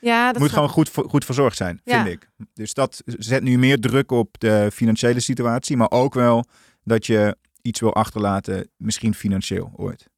Ja, 0.00 0.32
dat 0.32 0.40
moet 0.40 0.50
gewoon 0.52 0.68
goed, 0.68 0.90
goed 0.94 1.24
verzorgd 1.24 1.56
zijn, 1.56 1.80
Ja. 1.84 2.02
vind 2.04 2.14
ik. 2.14 2.30
Dus 2.54 2.74
dat 2.74 3.02
zet 3.04 3.42
nu 3.42 3.58
meer 3.58 3.80
druk 3.80 4.10
op 4.10 4.38
de 4.40 4.70
financiële 4.72 5.20
situatie, 5.20 5.76
maar 5.76 5.90
ook 5.90 6.14
wel 6.14 6.44
dat 6.84 7.06
je 7.06 7.36
iets 7.62 7.80
wil 7.80 7.94
achterlaten, 7.94 8.68
misschien 8.76 9.14
financieel 9.14 9.72
ooit. 9.76 10.08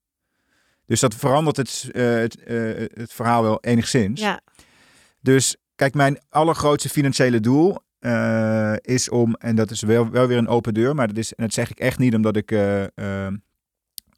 Dus 0.87 1.01
dat 1.01 1.15
verandert 1.15 1.57
het, 1.57 1.89
eh, 1.93 2.05
het, 2.15 2.37
het 2.95 3.13
verhaal 3.13 3.43
wel 3.43 3.59
enigszins. 3.61 4.21
Ja, 4.21 4.41
Dus 5.21 5.57
kijk, 5.81 5.95
mijn 5.95 6.19
allergrootste 6.29 6.89
financiële 6.89 7.41
doel 7.41 7.79
eh, 7.99 8.75
is 8.81 9.09
om, 9.09 9.35
en 9.35 9.57
dat 9.57 9.71
is 9.71 9.83
wel, 9.83 10.11
wel 10.11 10.27
weer 10.27 10.39
een 10.39 10.49
open 10.49 10.75
deur, 10.75 10.95
maar 10.95 11.07
dat, 11.07 11.17
is, 11.17 11.35
en 11.35 11.45
dat 11.45 11.55
zeg 11.55 11.71
ik 11.71 11.79
echt 11.79 11.99
niet 11.99 12.15
omdat 12.15 12.37
ik, 12.37 12.51
eh, 12.51 12.83
eh, 13.27 13.33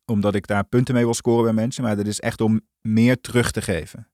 omdat 0.05 0.35
ik 0.35 0.47
daar 0.47 0.65
punten 0.65 0.95
mee 0.95 1.05
wil 1.05 1.15
scoren 1.15 1.45
bij 1.45 1.53
mensen, 1.53 1.83
maar 1.83 1.97
dat 1.97 2.07
is 2.07 2.21
echt 2.21 2.41
om 2.41 2.61
meer 2.81 3.21
terug 3.21 3.51
te 3.51 3.63
geven. 3.63 4.09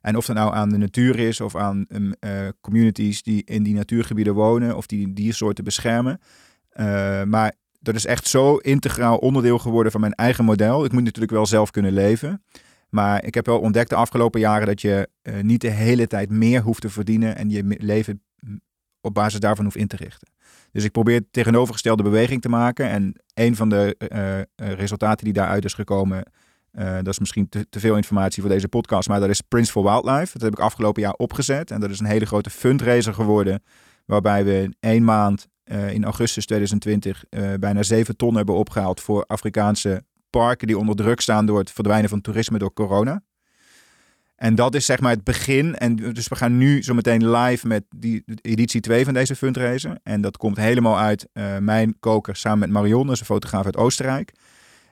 En 0.00 0.16
of 0.16 0.26
dat 0.26 0.36
nou 0.36 0.54
aan 0.54 0.68
de 0.68 0.76
natuur 0.76 1.18
is 1.18 1.40
of 1.40 1.56
aan 1.56 1.84
ehm, 1.88 2.12
eh, 2.20 2.48
communities 2.60 3.22
die 3.22 3.44
in 3.44 3.62
die 3.62 3.74
natuurgebieden 3.74 4.34
wonen 4.34 4.76
of 4.76 4.86
die 4.86 5.12
diersoorten 5.12 5.64
beschermen. 5.64 6.20
Maar 7.26 7.54
dat 7.80 7.94
is 7.94 8.06
echt 8.06 8.26
zo 8.26 8.56
integraal 8.56 9.16
onderdeel 9.16 9.58
geworden 9.58 9.92
van 9.92 10.00
mijn 10.00 10.12
eigen 10.12 10.44
model. 10.44 10.84
Ik 10.84 10.92
moet 10.92 11.04
natuurlijk 11.04 11.32
wel 11.32 11.46
zelf 11.46 11.70
kunnen 11.70 11.92
leven. 11.92 12.42
Maar 12.94 13.24
ik 13.24 13.34
heb 13.34 13.46
wel 13.46 13.60
ontdekt 13.60 13.88
de 13.88 13.94
afgelopen 13.94 14.40
jaren 14.40 14.66
dat 14.66 14.80
je 14.80 15.08
eh, 15.22 15.40
niet 15.40 15.60
de 15.60 15.70
hele 15.70 16.06
tijd 16.06 16.30
meer 16.30 16.62
hoeft 16.62 16.80
te 16.80 16.90
verdienen 16.90 17.36
en 17.36 17.50
je 17.50 17.76
leven 17.78 18.22
op 19.00 19.14
basis 19.14 19.40
daarvan 19.40 19.64
hoeft 19.64 19.76
in 19.76 19.86
te 19.86 19.96
richten. 19.96 20.28
Dus 20.72 20.84
ik 20.84 20.92
probeer 20.92 21.24
tegenovergestelde 21.30 22.02
beweging 22.02 22.42
te 22.42 22.48
maken. 22.48 22.88
En 22.88 23.20
een 23.34 23.56
van 23.56 23.68
de 23.68 23.96
eh, 23.98 24.38
eh, 24.38 24.44
resultaten 24.54 25.24
die 25.24 25.34
daaruit 25.34 25.64
is 25.64 25.74
gekomen, 25.74 26.32
dat 26.72 27.08
is 27.08 27.18
misschien 27.18 27.48
te, 27.48 27.66
veel 27.70 27.96
informatie 27.96 28.42
voor 28.42 28.50
deze 28.50 28.68
podcast, 28.68 29.08
maar 29.08 29.20
dat 29.20 29.28
is 29.28 29.40
Prince 29.40 29.72
for 29.72 29.82
Wildlife. 29.82 30.32
Dat 30.32 30.42
heb 30.42 30.52
ik 30.52 30.58
afgelopen 30.58 31.02
jaar 31.02 31.12
opgezet. 31.12 31.70
En 31.70 31.80
dat 31.80 31.90
is 31.90 32.00
een 32.00 32.06
hele 32.06 32.26
grote 32.26 32.50
fundraiser 32.50 33.14
geworden, 33.14 33.62
waarbij 34.06 34.44
we 34.44 34.62
in 34.62 34.76
één 34.80 35.04
maand 35.04 35.48
in 35.64 36.04
augustus 36.04 36.46
2020 36.46 37.24
eh, 37.28 37.54
bijna 37.60 37.82
7 37.82 38.16
ton 38.16 38.34
hebben 38.36 38.54
opgehaald 38.54 39.00
voor 39.00 39.24
Afrikaanse 39.26 40.04
parken 40.38 40.66
die 40.66 40.78
onder 40.78 40.96
druk 40.96 41.20
staan 41.20 41.46
door 41.46 41.58
het 41.58 41.70
verdwijnen 41.70 42.10
van 42.10 42.20
toerisme 42.20 42.58
door 42.58 42.72
corona. 42.72 43.22
En 44.36 44.54
dat 44.54 44.74
is 44.74 44.86
zeg 44.86 45.00
maar 45.00 45.10
het 45.10 45.24
begin. 45.24 45.76
En 45.76 45.96
dus 45.96 46.28
we 46.28 46.36
gaan 46.36 46.58
nu 46.58 46.82
zo 46.82 46.94
meteen 46.94 47.30
live 47.30 47.66
met 47.66 47.84
die 47.96 48.24
editie 48.40 48.80
2 48.80 49.04
van 49.04 49.14
deze 49.14 49.36
fundraiser. 49.36 49.98
En 50.02 50.20
dat 50.20 50.36
komt 50.36 50.56
helemaal 50.56 50.98
uit 50.98 51.28
eh, 51.32 51.58
mijn 51.58 51.96
koker 52.00 52.36
samen 52.36 52.58
met 52.58 52.70
Marion, 52.70 53.04
dat 53.04 53.14
is 53.14 53.20
een 53.20 53.26
fotograaf 53.26 53.64
uit 53.64 53.76
Oostenrijk. 53.76 54.32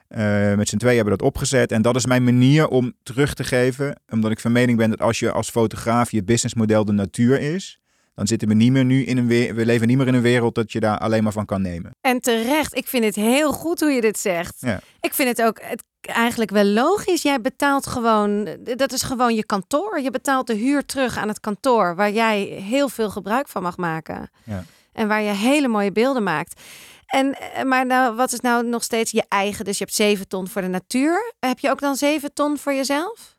Eh, 0.07 0.53
met 0.55 0.69
z'n 0.69 0.77
twee 0.77 0.95
hebben 0.95 1.17
dat 1.17 1.27
opgezet. 1.27 1.71
En 1.71 1.81
dat 1.81 1.95
is 1.95 2.05
mijn 2.05 2.23
manier 2.23 2.67
om 2.67 2.93
terug 3.03 3.33
te 3.33 3.43
geven. 3.43 3.95
Omdat 4.09 4.31
ik 4.31 4.39
van 4.39 4.51
mening 4.51 4.77
ben 4.77 4.89
dat 4.89 5.01
als 5.01 5.19
je 5.19 5.31
als 5.31 5.49
fotograaf 5.49 6.11
je 6.11 6.23
businessmodel 6.23 6.85
de 6.85 6.91
natuur 6.91 7.41
is. 7.41 7.79
Dan 8.15 8.27
zitten 8.27 8.47
we 8.47 8.53
niet 8.53 8.71
meer 8.71 8.85
nu 8.85 9.03
in 9.03 9.17
een 9.17 9.27
we, 9.27 9.53
we 9.53 9.65
leven 9.65 9.87
niet 9.87 9.97
meer 9.97 10.07
in 10.07 10.13
een 10.13 10.21
wereld 10.21 10.55
dat 10.55 10.71
je 10.71 10.79
daar 10.79 10.97
alleen 10.97 11.23
maar 11.23 11.31
van 11.31 11.45
kan 11.45 11.61
nemen. 11.61 11.95
en 12.01 12.19
terecht. 12.21 12.75
Ik 12.75 12.87
vind 12.87 13.03
het 13.03 13.15
heel 13.15 13.51
goed 13.51 13.79
hoe 13.79 13.91
je 13.91 14.01
dit 14.01 14.19
zegt. 14.19 14.55
Ja. 14.59 14.79
Ik 15.01 15.13
vind 15.13 15.29
het 15.29 15.41
ook 15.41 15.61
het, 15.61 15.83
eigenlijk 16.01 16.51
wel 16.51 16.65
logisch. 16.65 17.21
Jij 17.21 17.41
betaalt 17.41 17.87
gewoon, 17.87 18.57
dat 18.75 18.91
is 18.91 19.01
gewoon 19.01 19.35
je 19.35 19.45
kantoor. 19.45 19.99
Je 19.99 20.11
betaalt 20.11 20.47
de 20.47 20.53
huur 20.53 20.85
terug 20.85 21.17
aan 21.17 21.27
het 21.27 21.39
kantoor 21.39 21.95
waar 21.95 22.11
jij 22.11 22.41
heel 22.43 22.89
veel 22.89 23.09
gebruik 23.09 23.47
van 23.47 23.61
mag 23.61 23.77
maken. 23.77 24.29
Ja. 24.43 24.63
En 24.91 25.07
waar 25.07 25.21
je 25.21 25.31
hele 25.31 25.67
mooie 25.67 25.91
beelden 25.91 26.23
maakt. 26.23 26.61
En, 27.05 27.33
eh, 27.33 27.63
maar 27.63 27.85
nou, 27.85 28.15
wat 28.15 28.31
is 28.31 28.39
nou 28.39 28.65
nog 28.65 28.83
steeds 28.83 29.11
je 29.11 29.23
eigen? 29.27 29.65
Dus 29.65 29.77
je 29.77 29.83
hebt 29.83 29.95
zeven 29.95 30.27
ton 30.27 30.47
voor 30.47 30.61
de 30.61 30.67
natuur. 30.67 31.33
Heb 31.39 31.59
je 31.59 31.69
ook 31.69 31.79
dan 31.79 31.95
zeven 31.95 32.33
ton 32.33 32.57
voor 32.57 32.73
jezelf? 32.73 33.32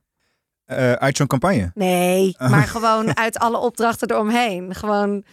Eh, 0.65 0.93
uit 0.93 1.17
zo'n 1.17 1.27
campagne. 1.27 1.71
Nee, 1.75 2.35
maar 2.39 2.67
gewoon 2.67 3.17
uit 3.17 3.39
alle 3.39 3.59
opdrachten 3.59 4.11
eromheen. 4.11 4.75
Gewoon, 4.75 5.25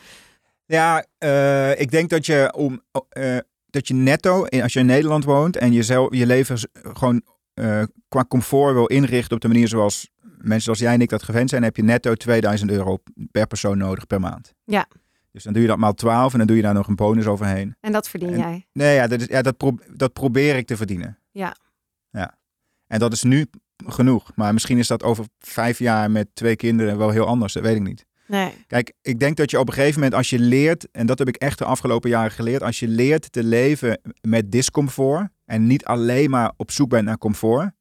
Ja, 0.65 1.05
eh, 1.17 1.79
ik 1.79 1.91
denk 1.91 2.09
dat 2.09 2.25
je 2.25 2.53
om 2.55 2.82
eh, 3.09 3.38
dat 3.69 3.88
je 3.88 3.93
netto, 3.93 4.45
als 4.45 4.73
je 4.73 4.79
in 4.79 4.86
Nederland 4.86 5.23
woont 5.23 5.57
en 5.57 5.71
je, 5.73 5.84
zelf, 5.84 6.15
je 6.15 6.25
leven 6.25 6.57
gewoon 6.73 7.21
qua 8.07 8.25
comfort 8.27 8.73
wil 8.73 8.86
inrichten 8.86 9.36
op 9.36 9.41
de 9.41 9.47
manier 9.47 9.67
zoals 9.67 10.09
mensen 10.38 10.61
zoals 10.61 10.79
jij 10.79 10.93
en 10.93 11.01
ik 11.01 11.09
dat 11.09 11.23
gewend 11.23 11.49
zijn, 11.49 11.63
heb 11.63 11.75
je 11.75 11.84
netto 11.84 12.15
2000 12.15 12.71
euro 12.71 12.97
per 13.32 13.47
persoon 13.47 13.77
nodig 13.77 14.07
per 14.07 14.19
maand. 14.19 14.53
Ja. 14.65 14.86
Dus 15.32 15.43
dan 15.43 15.53
doe 15.53 15.61
je 15.61 15.67
dat 15.67 15.77
maal 15.77 15.93
12 15.93 16.32
en 16.32 16.38
dan 16.38 16.47
doe 16.47 16.55
je 16.55 16.61
daar 16.61 16.73
nog 16.73 16.88
een 16.88 16.95
bonus 16.95 17.25
overheen. 17.25 17.75
en 17.79 17.91
dat 17.91 18.09
verdien 18.09 18.29
En- 18.34 18.38
jij. 18.39 18.67
Nee, 18.73 18.95
ja, 18.95 19.07
dat, 19.07 19.21
is, 19.21 19.27
ja, 19.27 19.41
dat, 19.41 19.57
pro- 19.57 19.77
dat 19.93 20.13
probeer 20.13 20.55
ik 20.55 20.67
te 20.67 20.77
verdienen. 20.77 21.17
Ja. 21.32 21.55
Ja. 22.11 22.38
En 22.88 22.99
dat 22.99 23.13
is 23.13 23.23
nu 23.23 23.45
genoeg. 23.88 24.32
Maar 24.36 24.53
misschien 24.53 24.77
is 24.77 24.88
dat 24.88 25.03
over 25.03 25.25
vijf 25.39 25.79
jaar 25.79 26.11
met 26.11 26.27
twee 26.34 26.55
kinderen 26.55 26.97
wel 26.97 27.09
heel 27.09 27.25
anders. 27.25 27.53
Dat 27.53 27.63
weet 27.63 27.75
ik 27.75 27.82
niet. 27.82 28.05
Nee. 28.27 28.53
Kijk, 28.67 28.93
ik 29.01 29.19
denk 29.19 29.38
dat 29.38 29.51
je 29.51 29.59
op 29.59 29.67
een 29.67 29.73
gegeven 29.73 29.95
moment 29.95 30.13
als 30.17 30.29
je 30.29 30.39
leert, 30.39 30.91
en 30.91 31.05
dat 31.05 31.19
heb 31.19 31.27
ik 31.27 31.36
echt 31.36 31.57
de 31.57 31.65
afgelopen 31.65 32.09
jaren 32.09 32.32
geleerd, 32.32 32.63
als 32.63 32.79
je 32.79 32.88
leert 32.88 33.32
te 33.32 33.43
leven 33.43 34.01
met 34.21 34.51
discomfort 34.51 35.27
en 35.45 35.67
niet 35.67 35.86
alleen 35.86 36.29
maar 36.29 36.51
op 36.57 36.71
zoek 36.71 36.89
bent 36.89 37.05
naar 37.05 37.17
comfort, 37.17 37.71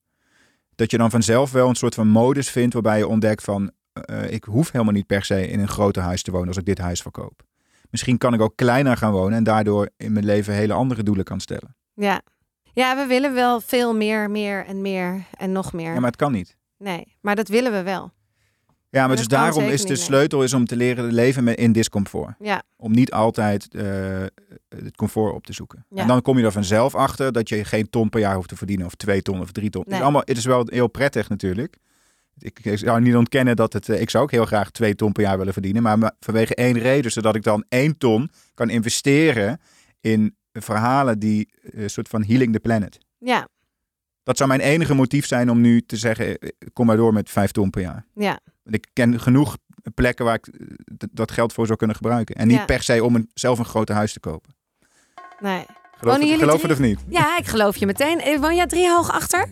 dat 0.74 0.90
je 0.90 0.98
dan 0.98 1.10
vanzelf 1.10 1.52
wel 1.52 1.68
een 1.68 1.74
soort 1.74 1.94
van 1.94 2.08
modus 2.08 2.50
vindt 2.50 2.74
waarbij 2.74 2.98
je 2.98 3.08
ontdekt 3.08 3.44
van, 3.44 3.70
eh, 3.92 4.30
ik 4.30 4.44
hoef 4.44 4.70
helemaal 4.70 4.94
niet 4.94 5.06
per 5.06 5.24
se 5.24 5.48
in 5.48 5.60
een 5.60 5.68
groter 5.68 6.02
huis 6.02 6.22
te 6.22 6.30
wonen 6.30 6.48
als 6.48 6.56
ik 6.56 6.64
dit 6.64 6.78
huis 6.78 7.02
verkoop. 7.02 7.42
Misschien 7.90 8.18
kan 8.18 8.34
ik 8.34 8.40
ook 8.40 8.56
kleiner 8.56 8.96
gaan 8.96 9.12
wonen 9.12 9.38
en 9.38 9.44
daardoor 9.44 9.90
in 9.96 10.12
mijn 10.12 10.24
leven 10.24 10.54
hele 10.54 10.72
andere 10.72 11.02
doelen 11.02 11.24
kan 11.24 11.40
stellen. 11.40 11.76
Ja. 11.94 12.22
Ja, 12.72 12.96
we 12.96 13.06
willen 13.06 13.34
wel 13.34 13.60
veel 13.60 13.94
meer, 13.94 14.30
meer 14.30 14.64
en 14.66 14.80
meer 14.82 15.24
en 15.38 15.52
nog 15.52 15.72
meer. 15.72 15.92
Ja, 15.92 16.00
maar 16.00 16.10
het 16.10 16.16
kan 16.16 16.32
niet. 16.32 16.56
Nee, 16.78 17.16
maar 17.20 17.36
dat 17.36 17.48
willen 17.48 17.72
we 17.72 17.82
wel. 17.82 18.12
Ja, 18.90 19.06
maar 19.06 19.16
dus 19.16 19.26
daarom 19.28 19.62
is 19.64 19.82
de 19.82 19.88
niet, 19.88 19.96
nee. 19.98 20.06
sleutel 20.06 20.42
is 20.42 20.52
om 20.54 20.64
te 20.66 20.76
leren 20.76 21.12
leven 21.12 21.56
in 21.56 21.72
discomfort. 21.72 22.34
Ja, 22.38 22.62
Om 22.76 22.92
niet 22.92 23.12
altijd 23.12 23.74
eh, 23.74 23.84
het 24.68 24.96
comfort 24.96 25.34
op 25.34 25.46
te 25.46 25.52
zoeken. 25.52 25.86
Ja. 25.88 26.00
En 26.02 26.06
dan 26.08 26.22
kom 26.22 26.38
je 26.38 26.44
er 26.44 26.52
vanzelf 26.52 26.94
achter 26.94 27.32
dat 27.32 27.48
je 27.48 27.64
geen 27.64 27.90
ton 27.90 28.08
per 28.08 28.20
jaar 28.20 28.34
hoeft 28.34 28.48
te 28.48 28.56
verdienen. 28.56 28.86
Of 28.86 28.94
twee 28.94 29.22
ton 29.22 29.40
of 29.40 29.52
drie 29.52 29.70
ton. 29.70 29.80
Het, 29.80 29.90
Nee. 29.90 29.98
is 29.98 30.04
allemaal, 30.04 30.22
het 30.24 30.36
is 30.36 30.44
wel 30.44 30.62
heel 30.66 30.88
prettig 30.88 31.28
natuurlijk. 31.28 31.76
Ik, 32.38 32.58
ik 32.62 32.78
zou 32.78 33.00
niet 33.00 33.16
ontkennen 33.16 33.56
dat 33.56 33.72
het... 33.72 33.88
eh, 33.88 34.00
Ik 34.00 34.10
zou 34.10 34.24
ook 34.24 34.30
heel 34.30 34.44
graag 34.46 34.70
twee 34.70 34.94
ton 34.94 35.12
per 35.12 35.22
jaar 35.22 35.38
willen 35.38 35.52
verdienen. 35.52 35.82
Maar 35.82 35.98
ma- 35.98 36.14
vanwege 36.20 36.54
één 36.54 36.78
reden. 36.78 37.12
Zodat 37.12 37.34
ik 37.34 37.42
dan 37.42 37.64
één 37.68 37.98
ton 37.98 38.30
kan 38.54 38.70
investeren 38.70 39.60
in 40.00 40.36
verhalen 40.52 41.18
die 41.18 41.48
een 41.62 41.90
soort 41.90 42.08
van 42.08 42.24
healing 42.24 42.52
the 42.52 42.60
planet. 42.60 42.98
ja, 43.18 43.48
Dat 44.22 44.36
zou 44.36 44.48
mijn 44.48 44.60
enige 44.60 44.94
motief 44.94 45.26
zijn 45.26 45.50
om 45.50 45.60
nu 45.60 45.80
te 45.82 45.96
zeggen... 45.96 46.38
eh, 46.38 46.48
Kom 46.72 46.86
maar 46.86 46.96
door 46.96 47.12
met 47.12 47.30
vijf 47.30 47.50
ton 47.50 47.70
per 47.70 47.80
jaar. 47.82 48.04
ja. 48.14 48.38
Want 48.62 48.76
Ik 48.76 48.86
ken 48.92 49.20
genoeg 49.20 49.56
plekken 49.94 50.24
waar 50.24 50.34
ik 50.34 50.46
eh, 50.46 50.66
dat 51.12 51.30
geld 51.30 51.52
voor 51.52 51.66
zou 51.66 51.78
kunnen 51.78 51.96
gebruiken. 51.96 52.34
En 52.34 52.48
niet 52.48 52.56
Ja. 52.56 52.64
per 52.64 52.82
se 52.82 53.04
om 53.04 53.14
een, 53.14 53.30
zelf 53.34 53.58
een 53.58 53.64
groot 53.64 53.88
huis 53.88 54.12
te 54.12 54.20
kopen. 54.20 54.54
Nee. 55.40 55.64
Geloof, 55.98 56.14
het, 56.14 56.22
jullie 56.24 56.38
geloof 56.38 56.58
drie? 56.60 56.70
het 56.70 56.80
of 56.80 56.84
niet? 56.86 56.98
Ja, 57.08 57.38
ik 57.38 57.46
geloof 57.46 57.76
je 57.76 57.86
meteen. 57.86 58.20
Eh, 58.20 58.38
Woon 58.40 58.56
jij 58.56 58.66
drie 58.66 58.90
hoog 58.90 59.10
achter? 59.10 59.48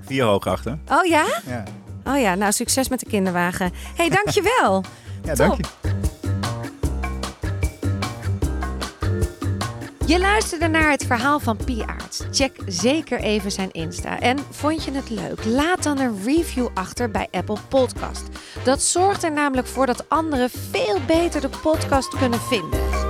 Vier 0.00 0.24
hoog 0.24 0.46
achter. 0.46 0.78
Oh 0.88 1.04
ja? 1.04 1.40
Ja, 1.46 1.64
Oh 2.06 2.20
ja, 2.20 2.34
nou 2.34 2.52
succes 2.52 2.88
met 2.88 3.00
de 3.00 3.06
kinderwagen. 3.06 3.70
hey, 3.96 4.08
dankjewel. 4.08 4.84
ja 5.24 5.34
dank 5.34 5.56
je. 5.56 5.62
Je 10.06 10.18
luisterde 10.18 10.68
naar 10.68 10.90
het 10.90 11.04
verhaal 11.04 11.40
van 11.40 11.56
Pi 11.56 11.82
Aarts. 11.86 12.22
Check 12.30 12.56
zeker 12.66 13.20
even 13.20 13.50
zijn 13.50 13.70
Insta. 13.70 14.20
En 14.20 14.38
vond 14.50 14.84
je 14.84 14.90
het 14.90 15.10
leuk? 15.10 15.44
Laat 15.44 15.82
dan 15.82 15.98
een 15.98 16.22
review 16.24 16.68
achter 16.74 17.10
bij 17.10 17.28
Apple 17.30 17.58
Podcast. 17.68 18.28
Dat 18.64 18.82
zorgt 18.82 19.22
er 19.22 19.32
namelijk 19.32 19.66
voor 19.66 19.86
dat 19.86 20.08
anderen 20.08 20.50
veel 20.50 20.98
beter 21.06 21.40
de 21.40 21.50
podcast 21.62 22.16
kunnen 22.18 22.40
vinden. 22.40 23.03